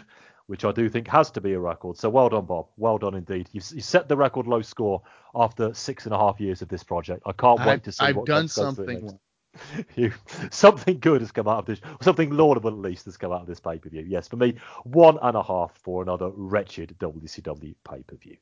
[0.48, 1.98] which I do think has to be a record.
[1.98, 2.68] So well done, Bob.
[2.77, 3.49] Well done indeed.
[3.52, 5.02] You, you set the record low score
[5.35, 7.23] after six and a half years of this project.
[7.26, 9.19] I can't wait I've, to see I've what done comes to it something.
[9.95, 10.14] You,
[10.49, 13.48] something good has come out of this, something laudable at least has come out of
[13.48, 14.03] this pay per view.
[14.07, 18.38] Yes, for me, one and a half for another wretched WCW pay per view.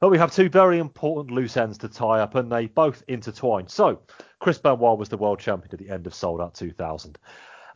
[0.00, 3.68] But we have two very important loose ends to tie up, and they both intertwine.
[3.68, 4.00] So,
[4.40, 7.18] Chris Benoit was the world champion at the end of Sold Out 2000.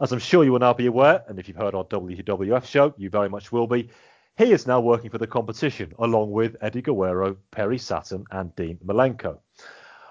[0.00, 2.92] As I'm sure you will now be aware, and if you've heard our WWF show,
[2.96, 3.90] you very much will be,
[4.36, 8.78] he is now working for the competition, along with Eddie Guerrero, Perry Saturn, and Dean
[8.84, 9.38] Malenko.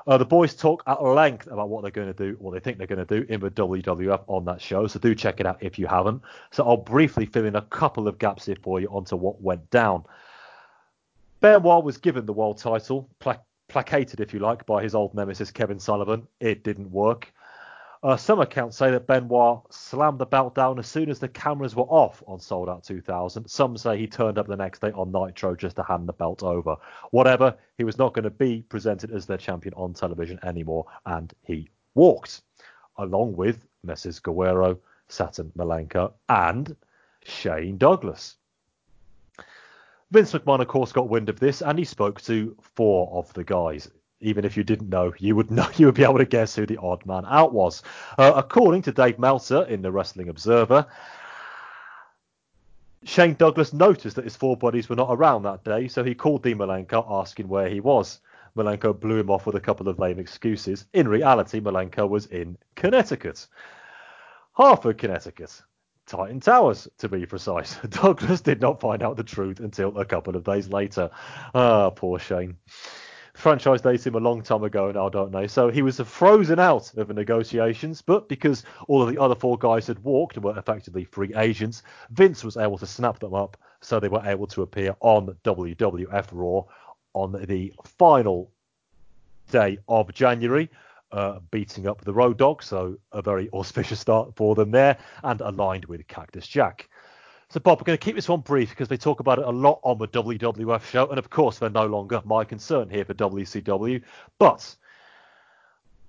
[0.07, 2.77] Uh, the boys talk at length about what they're going to do, what they think
[2.77, 5.57] they're going to do in the WWF on that show, so do check it out
[5.61, 6.21] if you haven't.
[6.51, 9.67] So I'll briefly fill in a couple of gaps here for you onto what went
[9.71, 10.03] down.
[11.39, 15.49] Benoit was given the world title, pla- placated, if you like, by his old nemesis
[15.49, 16.27] Kevin Sullivan.
[16.39, 17.33] It didn't work.
[18.05, 21.75] Uh, some accounts say that Benoit slammed the belt down as soon as the cameras
[21.75, 23.49] were off on Sold Out 2000.
[23.49, 26.43] Some say he turned up the next day on Nitro just to hand the belt
[26.43, 26.75] over.
[27.09, 31.33] Whatever, he was not going to be presented as their champion on television anymore, and
[31.45, 32.43] he walked,
[32.99, 34.21] along with Mrs.
[34.21, 34.77] Guerrero,
[35.07, 36.75] Saturn Malenko, and
[37.23, 38.35] Shane Douglas.
[40.11, 43.43] Vince McMahon, of course, got wind of this, and he spoke to four of the
[43.43, 43.89] guys.
[44.21, 46.65] Even if you didn't know, you would know you would be able to guess who
[46.65, 47.83] the odd man out was.
[48.17, 50.85] Uh, according to Dave Meltzer in the Wrestling Observer,
[53.03, 56.41] Shane Douglas noticed that his four buddies were not around that day, so he called
[56.41, 58.19] Dean Malenko asking where he was.
[58.55, 60.85] Malenko blew him off with a couple of lame excuses.
[60.93, 63.45] In reality, Malenko was in Connecticut.
[64.53, 65.61] Hartford, Connecticut.
[66.07, 67.77] Titan Towers, to be precise.
[67.89, 71.09] Douglas did not find out the truth until a couple of days later.
[71.53, 72.57] Ah, poor Shane.
[73.35, 75.47] Franchise dated him a long time ago now, don't they?
[75.47, 79.57] So he was frozen out of the negotiations, but because all of the other four
[79.57, 83.57] guys had walked and were effectively free agents, Vince was able to snap them up
[83.81, 86.63] so they were able to appear on WWF Raw
[87.13, 88.51] on the final
[89.51, 90.69] day of January
[91.11, 95.41] uh, beating up the Road Dog, so a very auspicious start for them there, and
[95.41, 96.89] aligned with Cactus Jack.
[97.55, 99.49] So, Bob, we're going to keep this one brief because they talk about it a
[99.49, 103.13] lot on the WWF show, and of course, they're no longer my concern here for
[103.13, 104.01] WCW.
[104.37, 104.75] But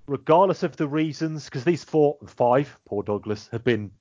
[0.08, 3.92] regardless of the reasons, because these four, and five, poor Douglas, have been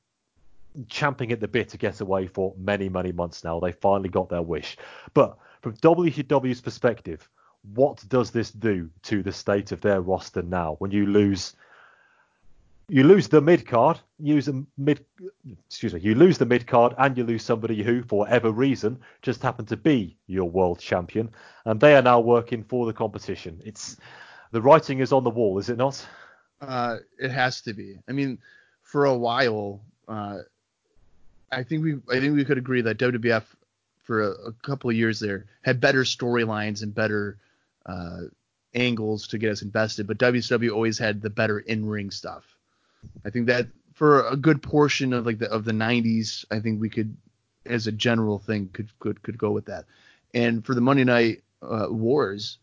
[0.88, 3.60] champing at the bit to get away for many, many months now.
[3.60, 4.76] They finally got their wish.
[5.14, 7.30] But from WCW's perspective,
[7.76, 11.56] what does this do to the state of their roster now when you lose
[12.88, 15.04] you lose the mid card use a mid
[15.68, 19.00] excuse me you lose the mid card and you lose somebody who for whatever reason
[19.22, 21.30] just happened to be your world champion
[21.66, 23.98] and they are now working for the competition it's
[24.52, 26.06] the writing is on the wall is it not
[26.62, 28.00] Uh, it has to be.
[28.08, 28.40] I mean,
[28.82, 30.40] for a while, uh,
[31.52, 33.44] I think we I think we could agree that WWF
[34.04, 37.38] for a, a couple of years there had better storylines and better
[37.86, 38.22] uh,
[38.74, 42.55] angles to get us invested, but WCW always had the better in-ring stuff.
[43.26, 46.80] I think that for a good portion of like the of the 90s, I think
[46.80, 47.16] we could,
[47.66, 49.86] as a general thing, could could could go with that.
[50.34, 52.58] And for the Monday Night uh, Wars,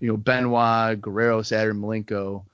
[0.00, 2.44] you know, Benoit, Guerrero, Saturn, Malenko,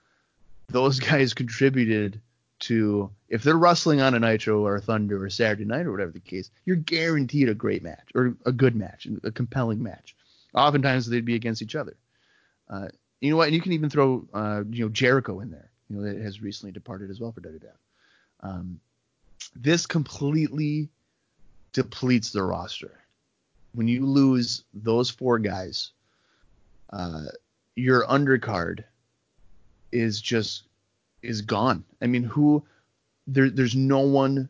[0.69, 2.21] those guys contributed
[2.61, 6.13] to if they're wrestling on a Nitro or a Thunder or Saturday Night or whatever
[6.13, 10.17] the case, you're guaranteed a great match or a good match, a compelling match.
[10.55, 11.97] Oftentimes they'd be against each other.
[12.71, 12.89] Uh,
[13.21, 13.49] you know what?
[13.49, 15.71] And you can even throw uh, you know Jericho in there.
[15.89, 17.71] You know that has recently departed as well for WWF.
[18.41, 18.81] Um,
[19.55, 20.89] this completely
[21.73, 22.93] depletes the roster.
[23.75, 25.91] When you lose those four guys,
[26.91, 27.27] uh,
[27.75, 28.85] your undercard
[29.93, 30.65] is just
[31.23, 31.85] is gone.
[32.01, 32.65] I mean, who
[33.27, 34.49] there there's no one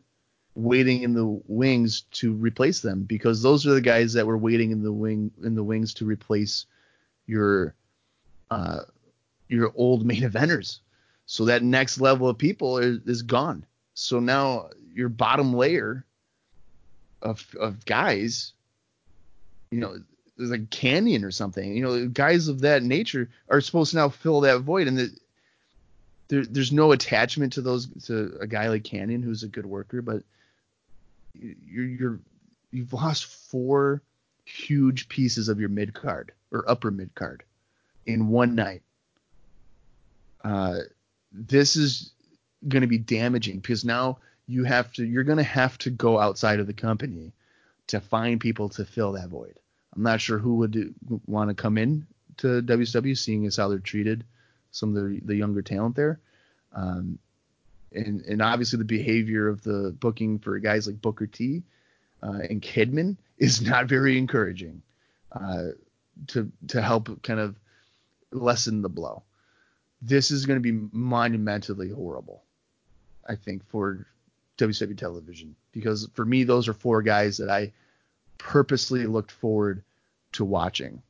[0.55, 4.71] waiting in the wings to replace them because those are the guys that were waiting
[4.71, 6.65] in the wing in the wings to replace
[7.27, 7.73] your
[8.51, 8.81] uh
[9.47, 10.79] your old main eventers.
[11.25, 13.65] So that next level of people is, is gone.
[13.93, 16.05] So now your bottom layer
[17.21, 18.53] of of guys,
[19.71, 19.97] you know,
[20.37, 21.75] there's like Kanyon or something.
[21.75, 25.09] You know, guys of that nature are supposed to now fill that void, and the,
[26.27, 30.01] there, there's no attachment to those to a guy like Kanyon who's a good worker,
[30.01, 30.23] but
[31.33, 32.19] you're you're
[32.71, 34.01] you've lost four
[34.43, 37.43] huge pieces of your mid card or upper mid card
[38.05, 38.83] in one night.
[40.43, 40.79] Uh,
[41.35, 42.11] this is
[42.67, 44.17] going to be damaging because now
[44.47, 47.33] you have to you're going to have to go outside of the company
[47.87, 49.59] to find people to fill that void.
[49.95, 50.95] I'm not sure who would
[51.27, 52.07] want to come in
[52.37, 54.25] to WCW, seeing as how they're treated
[54.71, 56.19] some of the, the younger talent there.
[56.73, 57.19] Um,
[57.93, 61.63] and, and obviously the behavior of the booking for guys like Booker T
[62.21, 64.81] uh, and Kidman is not very encouraging
[65.31, 65.69] uh,
[66.27, 67.55] to to help kind of
[68.31, 69.23] lessen the blow.
[70.07, 72.43] This is going to be monumentally horrible,
[73.27, 74.05] I think, for
[74.57, 77.73] WCW television because for me those are four guys that I
[78.37, 79.83] purposely looked forward
[80.33, 81.01] to watching,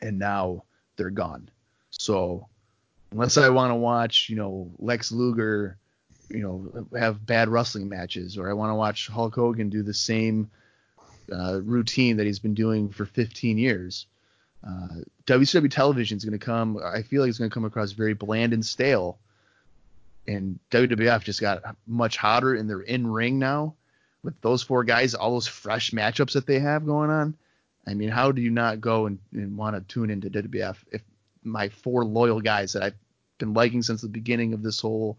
[0.00, 0.64] and now
[0.96, 1.48] they're gone.
[1.90, 2.48] So
[3.12, 5.78] unless I want to watch, you know, Lex Luger,
[6.28, 9.94] you know, have bad wrestling matches, or I want to watch Hulk Hogan do the
[9.94, 10.50] same
[11.32, 14.06] uh, routine that he's been doing for 15 years.
[14.64, 16.78] Uh, WCW television is going to come.
[16.82, 19.18] I feel like it's going to come across very bland and stale.
[20.26, 23.74] And WWF just got much hotter in their in ring now
[24.22, 27.36] with those four guys, all those fresh matchups that they have going on.
[27.86, 31.02] I mean, how do you not go and, and want to tune into WWF if
[31.44, 32.96] my four loyal guys that I've
[33.38, 35.16] been liking since the beginning of this whole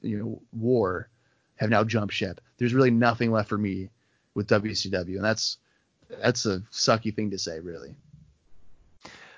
[0.00, 1.08] you know war
[1.56, 2.40] have now jumped ship.
[2.58, 3.90] There's really nothing left for me
[4.34, 5.58] with WCW, and that's
[6.20, 7.94] that's a sucky thing to say, really.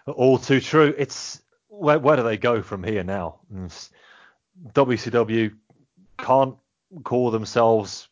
[0.06, 0.94] All too true.
[0.96, 3.40] It's where, where do they go from here now?
[4.72, 5.54] WCW
[6.18, 6.56] can't
[7.04, 8.08] call themselves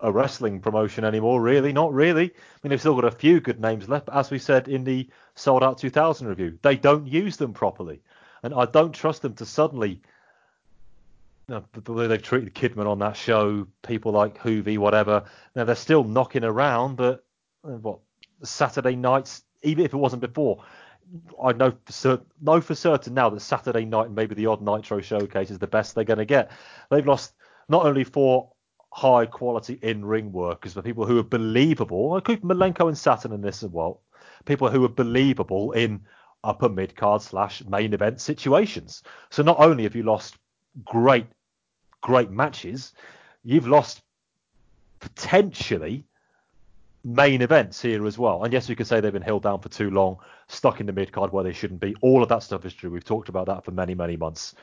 [0.00, 1.72] a wrestling promotion anymore, really.
[1.72, 2.24] Not really.
[2.24, 2.30] I
[2.62, 5.08] mean, they've still got a few good names left, but as we said in the
[5.34, 8.02] Souled Out 2000 review, they don't use them properly.
[8.42, 10.02] And I don't trust them to suddenly
[11.48, 15.24] you know, the way they've treated Kidman on that show, people like Juvi, whatever.
[15.54, 17.24] Now they're still knocking around, but
[17.64, 18.00] uh, what
[18.42, 20.64] Saturday nights, even if it wasn't before,
[21.42, 24.62] I know for certain, know for certain now that Saturday night and maybe the odd
[24.62, 26.50] Nitro showcase is the best they're going to get.
[26.90, 27.34] They've lost
[27.68, 28.50] not only four
[28.92, 32.14] high quality in ring workers, but people who are believable.
[32.14, 34.00] I could Malenko and Saturn in this as well.
[34.44, 36.00] People who are believable in
[36.44, 39.02] upper mid card slash main event situations.
[39.30, 40.36] So not only have you lost
[40.84, 41.26] great,
[42.00, 42.92] great matches,
[43.44, 44.02] you've lost
[45.00, 46.04] potentially
[47.04, 48.44] main events here as well.
[48.44, 50.18] And yes, we could say they've been held down for too long,
[50.48, 51.94] stuck in the mid card where they shouldn't be.
[52.00, 52.90] All of that stuff is true.
[52.90, 54.54] We've talked about that for many, many months.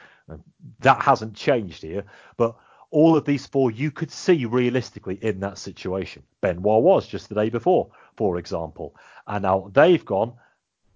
[0.79, 2.03] That hasn't changed here.
[2.37, 2.55] But
[2.91, 6.23] all of these four you could see realistically in that situation.
[6.41, 8.95] Benoit was just the day before, for example.
[9.27, 10.33] And now they've gone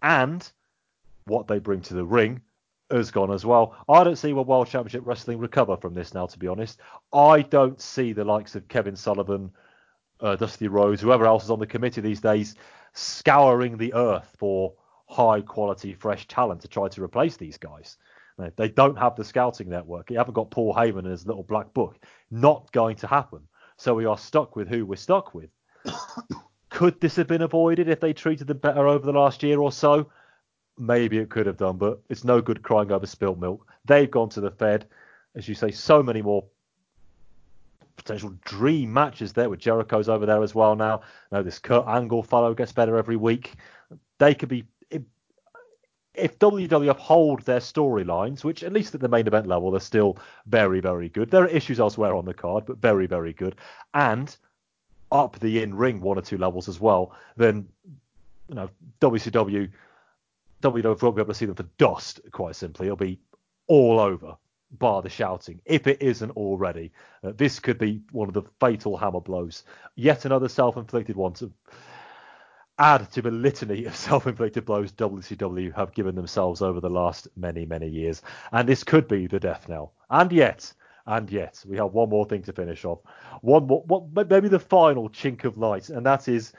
[0.01, 0.49] and
[1.25, 2.41] what they bring to the ring
[2.91, 3.75] has gone as well.
[3.87, 6.79] I don't see what World Championship Wrestling recover from this now, to be honest.
[7.11, 9.51] I don't see the likes of Kevin Sullivan,
[10.23, 12.55] uh, Dusty Rhodes, whoever else is on the committee these days,
[12.93, 14.73] scouring the earth for
[15.07, 17.97] high quality, fresh talent to try to replace these guys.
[18.55, 20.09] They don't have the scouting network.
[20.09, 22.03] You haven't got Paul Heyman and his little black book.
[22.31, 23.41] Not going to happen.
[23.77, 25.51] So we are stuck with who we're stuck with.
[26.69, 29.71] Could this have been avoided if they treated them better over the last year or
[29.71, 30.09] so?
[30.77, 33.67] maybe it could have done, but it's no good crying over spilt milk.
[33.85, 34.87] They've gone to the Fed,
[35.35, 36.45] as you say, so many more
[37.95, 41.01] potential dream matches there with Jericho's over there as well now.
[41.31, 43.53] Now this Kurt Angle fellow gets better every week.
[44.17, 45.01] They could be if,
[46.13, 50.17] if WWF hold their storylines, which at least at the main event level they're still
[50.47, 51.29] very very good.
[51.29, 53.55] There are issues elsewhere on the card, but very very good,
[53.93, 54.35] and
[55.11, 57.15] up the in ring one or two levels as well.
[57.37, 57.67] Then
[58.49, 58.69] you know
[59.01, 59.69] WCW
[60.63, 62.87] WWF won't be able to see them for dust, quite simply.
[62.87, 63.19] It'll be
[63.67, 64.35] all over,
[64.79, 66.91] bar the shouting, if it isn't already.
[67.23, 69.63] Uh, this could be one of the fatal hammer blows.
[69.95, 71.51] Yet another self inflicted one to
[72.79, 77.27] add to the litany of self inflicted blows WCW have given themselves over the last
[77.35, 78.21] many, many years.
[78.51, 79.93] And this could be the death knell.
[80.09, 80.73] And yet,
[81.05, 82.99] and yet, we have one more thing to finish off.
[83.41, 86.53] One more, what, maybe the final chink of light, and that is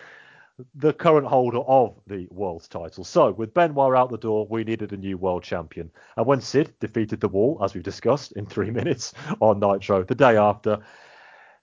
[0.74, 3.04] the current holder of the world title.
[3.04, 5.90] So, with Benoit out the door, we needed a new world champion.
[6.16, 10.14] And when Sid defeated the wall, as we've discussed, in three minutes on Nitro the
[10.14, 10.78] day after,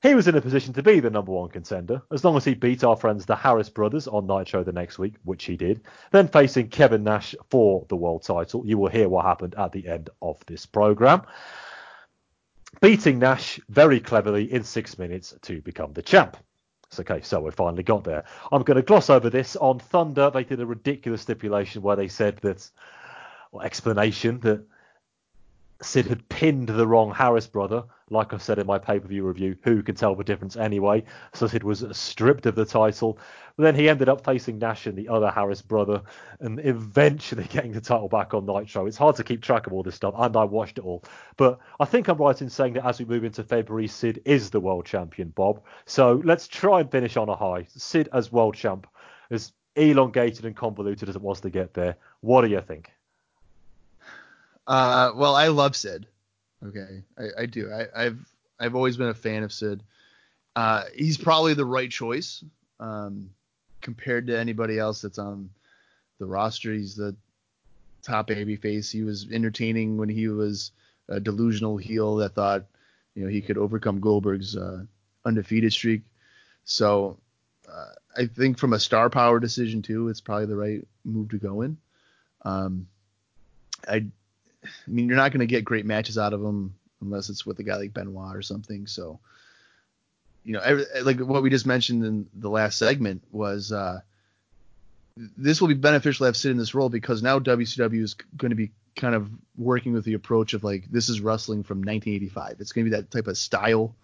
[0.01, 2.55] he was in a position to be the number one contender, as long as he
[2.55, 5.83] beat our friends the Harris brothers on Nitro the next week, which he did.
[6.11, 8.65] Then facing Kevin Nash for the world title.
[8.65, 11.21] You will hear what happened at the end of this program.
[12.81, 16.35] Beating Nash very cleverly in six minutes to become the champ.
[16.99, 18.25] Okay, so we finally got there.
[18.51, 19.55] I'm going to gloss over this.
[19.55, 22.69] On Thunder, they did a ridiculous stipulation where they said that,
[23.63, 24.65] explanation, that
[25.81, 27.83] Sid had pinned the wrong Harris brother.
[28.09, 31.03] Like I said in my pay per view review, who can tell the difference anyway?
[31.33, 33.17] So Sid was stripped of the title.
[33.55, 36.03] But then he ended up facing Nash and the other Harris brother
[36.39, 38.85] and eventually getting the title back on Nitro.
[38.85, 41.03] It's hard to keep track of all this stuff, and I watched it all.
[41.37, 44.49] But I think I'm right in saying that as we move into February, Sid is
[44.49, 45.63] the world champion, Bob.
[45.85, 47.65] So let's try and finish on a high.
[47.69, 48.87] Sid as world champ,
[49.31, 51.95] as elongated and convoluted as it was to get there.
[52.19, 52.91] What do you think?
[54.67, 56.07] Uh, well, I love Sid.
[56.65, 57.71] Okay, I, I do.
[57.71, 58.17] I, have
[58.59, 59.81] I've always been a fan of Sid.
[60.55, 62.43] Uh, he's probably the right choice
[62.79, 63.29] um,
[63.81, 65.49] compared to anybody else that's on
[66.19, 66.73] the roster.
[66.73, 67.15] He's the
[68.03, 68.91] top baby face.
[68.91, 70.71] He was entertaining when he was
[71.09, 72.65] a delusional heel that thought,
[73.15, 74.83] you know, he could overcome Goldberg's uh,
[75.25, 76.01] undefeated streak.
[76.63, 77.17] So
[77.71, 81.37] uh, I think from a star power decision too, it's probably the right move to
[81.37, 81.77] go in.
[82.43, 82.87] Um,
[83.87, 84.05] I,
[84.63, 87.59] I mean, you're not going to get great matches out of him unless it's with
[87.59, 88.87] a guy like Benoit or something.
[88.87, 89.19] So,
[90.43, 94.01] you know, every, like what we just mentioned in the last segment was uh,
[95.15, 98.51] this will be beneficial to have Sid in this role because now WCW is going
[98.51, 102.57] to be kind of working with the approach of like this is wrestling from 1985.
[102.59, 103.95] It's going to be that type of style.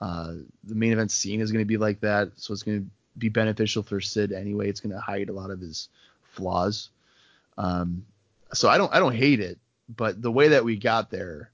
[0.00, 0.34] Uh,
[0.64, 3.28] the main event scene is going to be like that, so it's going to be
[3.28, 4.68] beneficial for Sid anyway.
[4.68, 5.88] It's going to hide a lot of his
[6.32, 6.88] flaws.
[7.58, 8.06] Um,
[8.52, 9.58] so I don't I don't hate it,
[9.96, 11.50] but the way that we got there,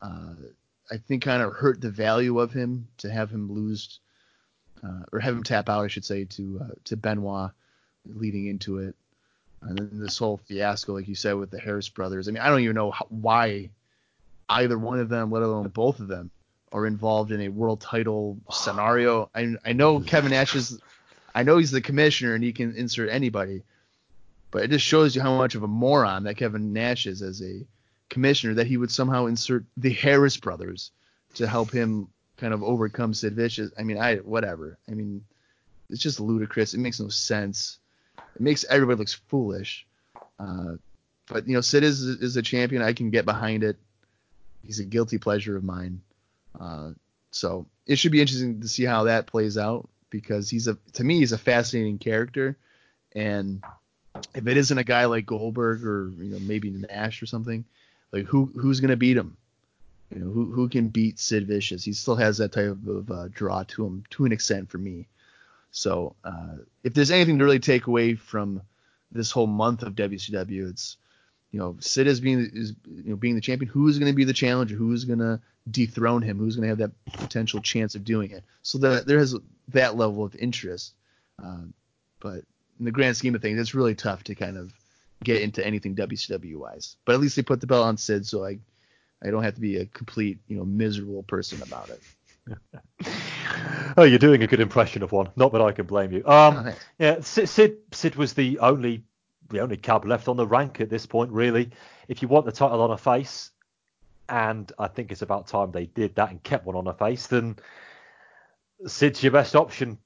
[0.00, 0.34] uh,
[0.90, 4.00] I think kind of hurt the value of him to have him lose
[4.84, 7.50] uh, or have him tap out, I should say, to uh, to Benoit
[8.06, 8.94] leading into it.
[9.60, 12.26] And then this whole fiasco, like you said, with the Harris brothers.
[12.26, 13.70] I mean, I don't even know how, why
[14.48, 16.30] either one of them, let alone both of them,
[16.72, 19.30] are involved in a world title scenario.
[19.34, 20.80] I, I know Kevin Nash is,
[21.34, 23.62] I know he's the commissioner and he can insert anybody,
[24.52, 27.42] but it just shows you how much of a moron that Kevin Nash is as
[27.42, 27.66] a
[28.10, 30.92] commissioner that he would somehow insert the Harris brothers
[31.34, 32.06] to help him
[32.36, 33.70] kind of overcome Sid Vicious.
[33.78, 34.78] I mean, I whatever.
[34.88, 35.24] I mean,
[35.88, 36.74] it's just ludicrous.
[36.74, 37.78] It makes no sense.
[38.18, 39.86] It makes everybody looks foolish.
[40.38, 40.74] Uh,
[41.28, 42.82] but you know, Sid is is a champion.
[42.82, 43.78] I can get behind it.
[44.62, 46.02] He's a guilty pleasure of mine.
[46.60, 46.90] Uh,
[47.30, 51.04] so it should be interesting to see how that plays out because he's a to
[51.04, 52.58] me he's a fascinating character,
[53.14, 53.62] and
[54.34, 57.64] if it isn't a guy like Goldberg or you know maybe Nash or something,
[58.12, 59.36] like who who's gonna beat him?
[60.14, 61.84] You know who who can beat Sid Vicious?
[61.84, 65.06] He still has that type of uh, draw to him to an extent for me.
[65.70, 68.60] So uh, if there's anything to really take away from
[69.10, 70.96] this whole month of WCW, it's
[71.50, 73.70] you know Sid is being is you know being the champion.
[73.70, 74.76] Who's going to be the challenger?
[74.76, 75.40] Who's going to
[75.70, 76.38] dethrone him?
[76.38, 78.44] Who's going to have that potential chance of doing it?
[78.62, 79.34] So that there has
[79.68, 80.92] that level of interest.
[81.42, 81.64] Uh,
[82.20, 82.44] but
[82.82, 84.72] in the grand scheme of things, it's really tough to kind of
[85.22, 86.96] get into anything WCW wise.
[87.04, 88.58] But at least they put the belt on Sid, so I
[89.22, 92.02] I don't have to be a complete you know miserable person about it.
[93.96, 95.28] oh, you're doing a good impression of one.
[95.36, 96.26] Not that I can blame you.
[96.26, 99.04] Um, yeah, Sid, Sid was the only
[99.48, 101.70] the only cab left on the rank at this point, really.
[102.08, 103.52] If you want the title on a face,
[104.28, 107.28] and I think it's about time they did that and kept one on a face,
[107.28, 107.58] then
[108.88, 109.98] Sid's your best option.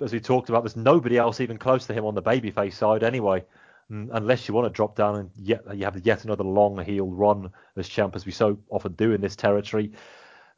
[0.00, 3.02] As we talked about, there's nobody else even close to him on the babyface side
[3.02, 3.44] anyway.
[3.90, 7.06] Mm, unless you want to drop down and yet you have yet another long heel
[7.06, 9.92] run as champ, as we so often do in this territory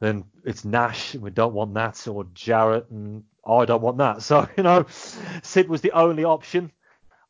[0.01, 4.23] then it's Nash, and we don't want that, or Jarrett, and I don't want that.
[4.31, 4.87] So, you know,
[5.43, 6.73] Sid was the only option.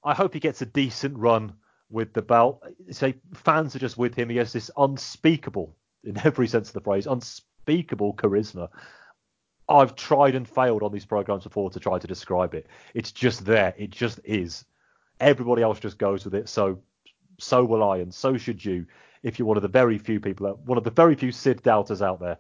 [0.02, 1.54] I hope he gets a decent run
[1.90, 2.62] with the belt.
[2.90, 4.30] Say fans are just with him.
[4.30, 8.68] He has this unspeakable, in every sense of the phrase, unspeakable charisma.
[9.70, 12.66] I've tried and failed on these programs before to try to describe it.
[12.92, 13.72] It's just there.
[13.78, 14.64] It just is.
[15.20, 16.48] Everybody else just goes with it.
[16.48, 16.80] So,
[17.38, 18.86] so will I, and so should you
[19.22, 22.02] if you're one of the very few people, one of the very few Sid doubters
[22.02, 22.38] out there.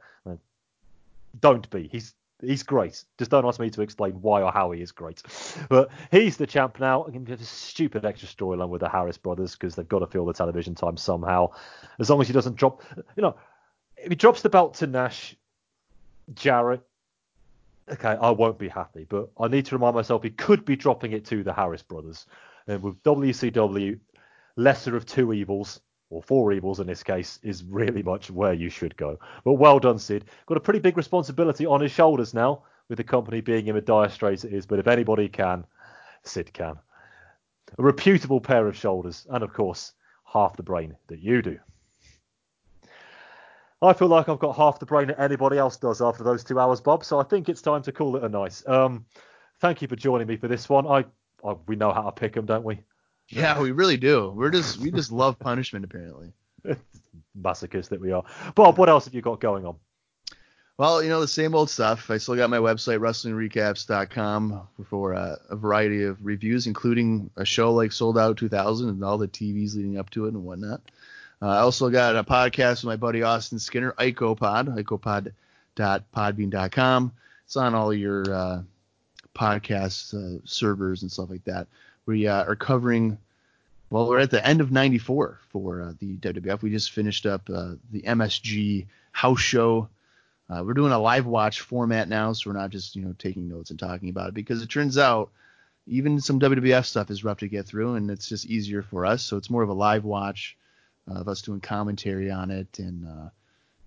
[1.40, 1.88] Don't be.
[1.92, 3.04] He's he's great.
[3.18, 5.22] Just don't ask me to explain why or how he is great.
[5.68, 7.04] But he's the champ now.
[7.04, 10.06] I can get a stupid extra storyline with the Harris brothers because they've got to
[10.06, 11.52] fill the television time somehow.
[12.00, 12.82] As long as he doesn't drop,
[13.14, 13.36] you know,
[13.96, 15.36] if he drops the belt to Nash,
[16.34, 16.82] Jarrett,
[17.90, 19.06] okay, I won't be happy.
[19.08, 22.26] But I need to remind myself he could be dropping it to the Harris brothers.
[22.66, 23.98] And with WCW,
[24.56, 25.80] lesser of two evils,
[26.10, 29.18] or four evils in this case, is really much where you should go.
[29.44, 30.24] But well done, Sid.
[30.46, 33.80] Got a pretty big responsibility on his shoulders now, with the company being in a
[33.80, 34.66] dire strait it is.
[34.66, 35.64] But if anybody can,
[36.24, 36.76] Sid can.
[37.78, 39.92] A reputable pair of shoulders, and of course,
[40.24, 41.58] half the brain that you do.
[43.82, 46.58] I feel like I've got half the brain that anybody else does after those two
[46.58, 47.04] hours, Bob.
[47.04, 48.66] So I think it's time to call it a nice.
[48.68, 49.06] Um,
[49.60, 50.86] thank you for joining me for this one.
[50.86, 51.04] I,
[51.44, 52.80] I we know how to pick them, don't we?
[53.28, 54.32] Yeah, we really do.
[54.34, 56.32] We're just we just love punishment apparently.
[57.40, 58.24] Masochists that we are.
[58.54, 59.76] Bob, what else have you got going on?
[60.76, 62.10] Well, you know the same old stuff.
[62.10, 67.72] I still got my website wrestlingrecaps.com for uh, a variety of reviews, including a show
[67.72, 70.80] like Souled Out 2000 and all the TVs leading up to it and whatnot.
[71.42, 75.32] Uh, I also got a podcast with my buddy Austin Skinner, IcoPod,
[75.76, 77.12] icopod.podbean.com.
[77.44, 78.62] It's on all your uh,
[79.34, 81.66] podcast uh, servers and stuff like that
[82.06, 83.16] we uh, are covering.
[83.88, 86.62] Well, we're at the end of '94 for uh, the WWF.
[86.62, 89.88] We just finished up uh, the MSG house show
[90.48, 93.70] we're doing a live watch format now, so we're not just you know taking notes
[93.70, 95.30] and talking about it because it turns out
[95.86, 99.22] even some WWF stuff is rough to get through, and it's just easier for us.
[99.22, 100.56] So it's more of a live watch
[101.16, 103.28] of us doing commentary on it and uh,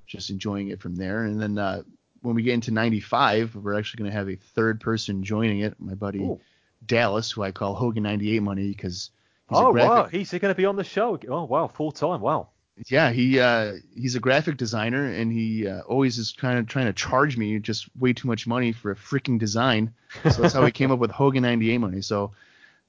[0.07, 1.23] just enjoying it from there.
[1.23, 1.83] And then uh,
[2.21, 5.75] when we get into 95, we're actually going to have a third person joining it,
[5.79, 6.39] my buddy Ooh.
[6.85, 9.11] Dallas, who I call Hogan 98 Money because
[9.49, 11.19] he's oh wow, he's going to be on the show.
[11.27, 12.21] Oh wow, full time.
[12.21, 12.49] Wow.
[12.87, 16.87] yeah, he uh, he's a graphic designer and he uh, always is kind of trying
[16.87, 19.93] to charge me just way too much money for a freaking design.
[20.29, 22.01] So that's how he came up with Hogan 98 money.
[22.01, 22.31] So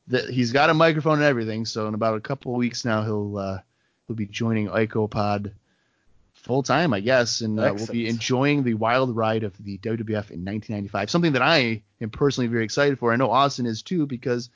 [0.07, 1.67] the, he's got a microphone and everything.
[1.67, 3.59] So in about a couple of weeks now he'll uh,
[4.07, 5.53] he'll be joining IcoPod
[6.35, 10.31] full time, I guess, and uh, we'll be enjoying the wild ride of the WWF
[10.31, 11.11] in 1995.
[11.11, 13.13] Something that I am personally very excited for.
[13.13, 14.51] I know Austin is too because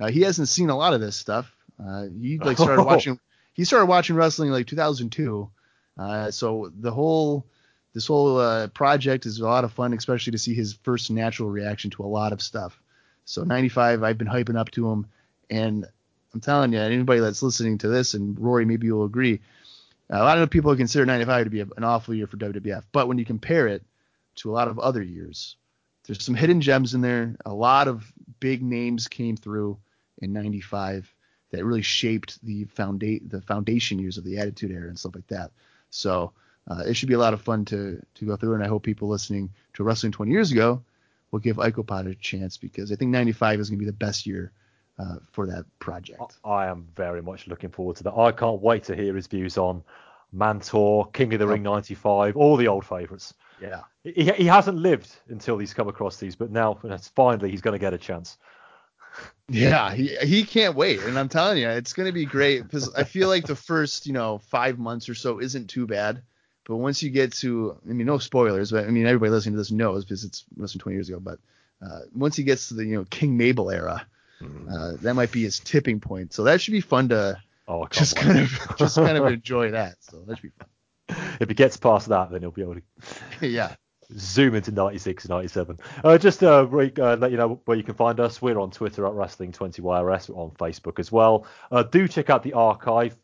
[0.00, 1.54] uh, he hasn't seen a lot of this stuff.
[1.78, 3.20] Uh, he like started watching
[3.52, 5.50] he started watching wrestling like 2002.
[5.98, 7.46] Uh, so the whole
[7.94, 11.48] this whole uh, project is a lot of fun, especially to see his first natural
[11.48, 12.78] reaction to a lot of stuff.
[13.24, 15.06] So 95, I've been hyping up to him,
[15.48, 15.86] and
[16.34, 19.40] I'm telling you, anybody that's listening to this, and Rory, maybe you'll agree,
[20.10, 22.84] a lot of people consider 95 to be an awful year for WWF.
[22.92, 23.82] But when you compare it
[24.36, 25.56] to a lot of other years,
[26.06, 27.36] there's some hidden gems in there.
[27.44, 29.78] A lot of big names came through
[30.18, 31.12] in 95
[31.50, 35.26] that really shaped the founda- the foundation years of the Attitude Era and stuff like
[35.28, 35.50] that.
[35.90, 36.32] So
[36.68, 38.82] uh, it should be a lot of fun to to go through, and I hope
[38.82, 40.82] people listening to Wrestling 20 years ago
[41.30, 44.26] will give IcoPod a chance because I think 95 is going to be the best
[44.26, 44.52] year
[44.98, 46.38] uh, for that project.
[46.44, 48.14] I am very much looking forward to that.
[48.14, 49.82] I can't wait to hear his views on
[50.34, 53.34] Mantaur, King of the Ring 95, all the old favourites.
[53.60, 53.82] Yeah.
[54.04, 57.72] He, he hasn't lived until he's come across these, but now it's finally he's going
[57.72, 58.38] to get a chance.
[59.48, 63.04] Yeah, he he can't wait, and I'm telling you, it's gonna be great because I
[63.04, 66.20] feel like the first you know five months or so isn't too bad,
[66.66, 69.58] but once you get to, I mean, no spoilers, but I mean everybody listening to
[69.58, 71.38] this knows because it's less than 20 years ago, but
[71.80, 74.04] uh, once he gets to the you know King Mabel era,
[74.42, 76.32] uh, that might be his tipping point.
[76.32, 77.38] So that should be fun to
[77.68, 78.22] Oh, just wait.
[78.24, 79.96] kind of just kind of enjoy that.
[80.00, 81.18] So that should be fun.
[81.40, 82.82] if he gets past that, then he'll be able to
[83.48, 83.74] yeah.
[84.16, 87.82] zoom into 96 and 97 uh, just uh, re- uh, let you know where you
[87.82, 92.06] can find us we're on twitter at wrestling20yrs we're on facebook as well uh, do
[92.06, 93.16] check out the archive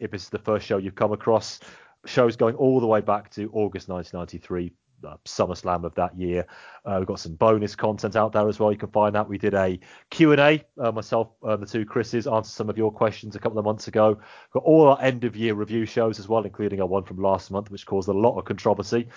[0.00, 1.60] if it's the first show you've come across
[2.06, 4.72] shows going all the way back to august 1993
[5.04, 6.46] uh, SummerSlam of that year.
[6.84, 8.72] Uh, we've got some bonus content out there as well.
[8.72, 9.28] You can find that.
[9.28, 9.78] We did a
[10.10, 13.64] Q&A, uh, myself, uh, the two Chris's, answered some of your questions a couple of
[13.64, 14.20] months ago.
[14.52, 17.50] Got all our end of year review shows as well, including our one from last
[17.50, 19.08] month, which caused a lot of controversy.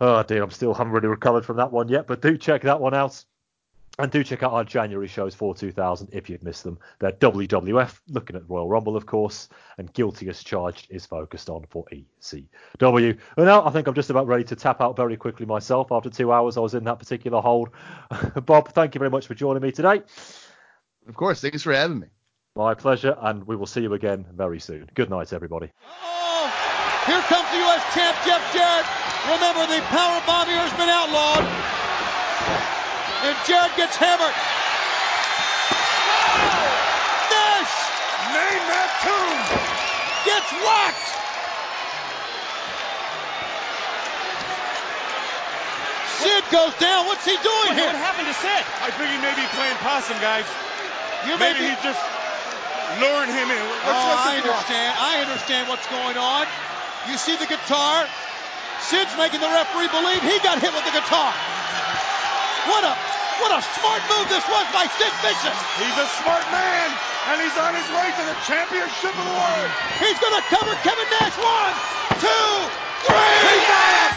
[0.00, 2.80] Oh dear, I'm still haven't really recovered from that one yet, but do check that
[2.80, 3.24] one out.
[4.00, 6.78] And do check out our January shows for 2000 if you've missed them.
[7.00, 11.64] They're WWF, looking at Royal Rumble, of course, and Guilty as Charged is focused on
[11.68, 13.18] for ECW.
[13.36, 15.90] And now I think I'm just about ready to tap out very quickly myself.
[15.90, 17.70] After two hours, I was in that particular hold.
[18.46, 20.02] Bob, thank you very much for joining me today.
[21.08, 21.40] Of course.
[21.40, 22.06] Thanks for having me.
[22.54, 24.88] My pleasure, and we will see you again very soon.
[24.94, 25.72] Good night, everybody.
[25.88, 26.52] Oh,
[27.06, 27.82] here comes the U.S.
[27.94, 28.86] champ Jeff Jarrett.
[29.26, 32.77] Remember, the power bomb here has been outlawed.
[33.24, 34.34] And Jarrett gets hammered.
[37.30, 37.74] Nash
[38.32, 39.40] Name that tune.
[40.24, 41.08] gets whacked.
[46.18, 47.06] Sid goes down.
[47.06, 47.86] What's he doing What, here?
[47.86, 48.64] what happened to Sid?
[48.82, 50.46] I think he may be playing possum, guys.
[51.26, 52.00] You may Maybe be- he's just
[52.98, 53.62] luring him in.
[53.86, 54.50] Let's oh, listen I to him.
[54.50, 54.90] understand.
[54.98, 56.46] I understand what's going on.
[57.06, 58.06] You see the guitar.
[58.82, 61.30] Sid's making the referee believe he got hit with the guitar.
[62.66, 62.92] What a
[63.38, 65.58] what a smart move this was by Sid Vicious.
[65.78, 66.90] He's a smart man,
[67.30, 69.70] and he's on his way to the championship of the world.
[70.02, 71.38] He's going to cover Kevin Nash.
[71.38, 71.74] One,
[72.18, 72.50] two,
[73.06, 74.08] three.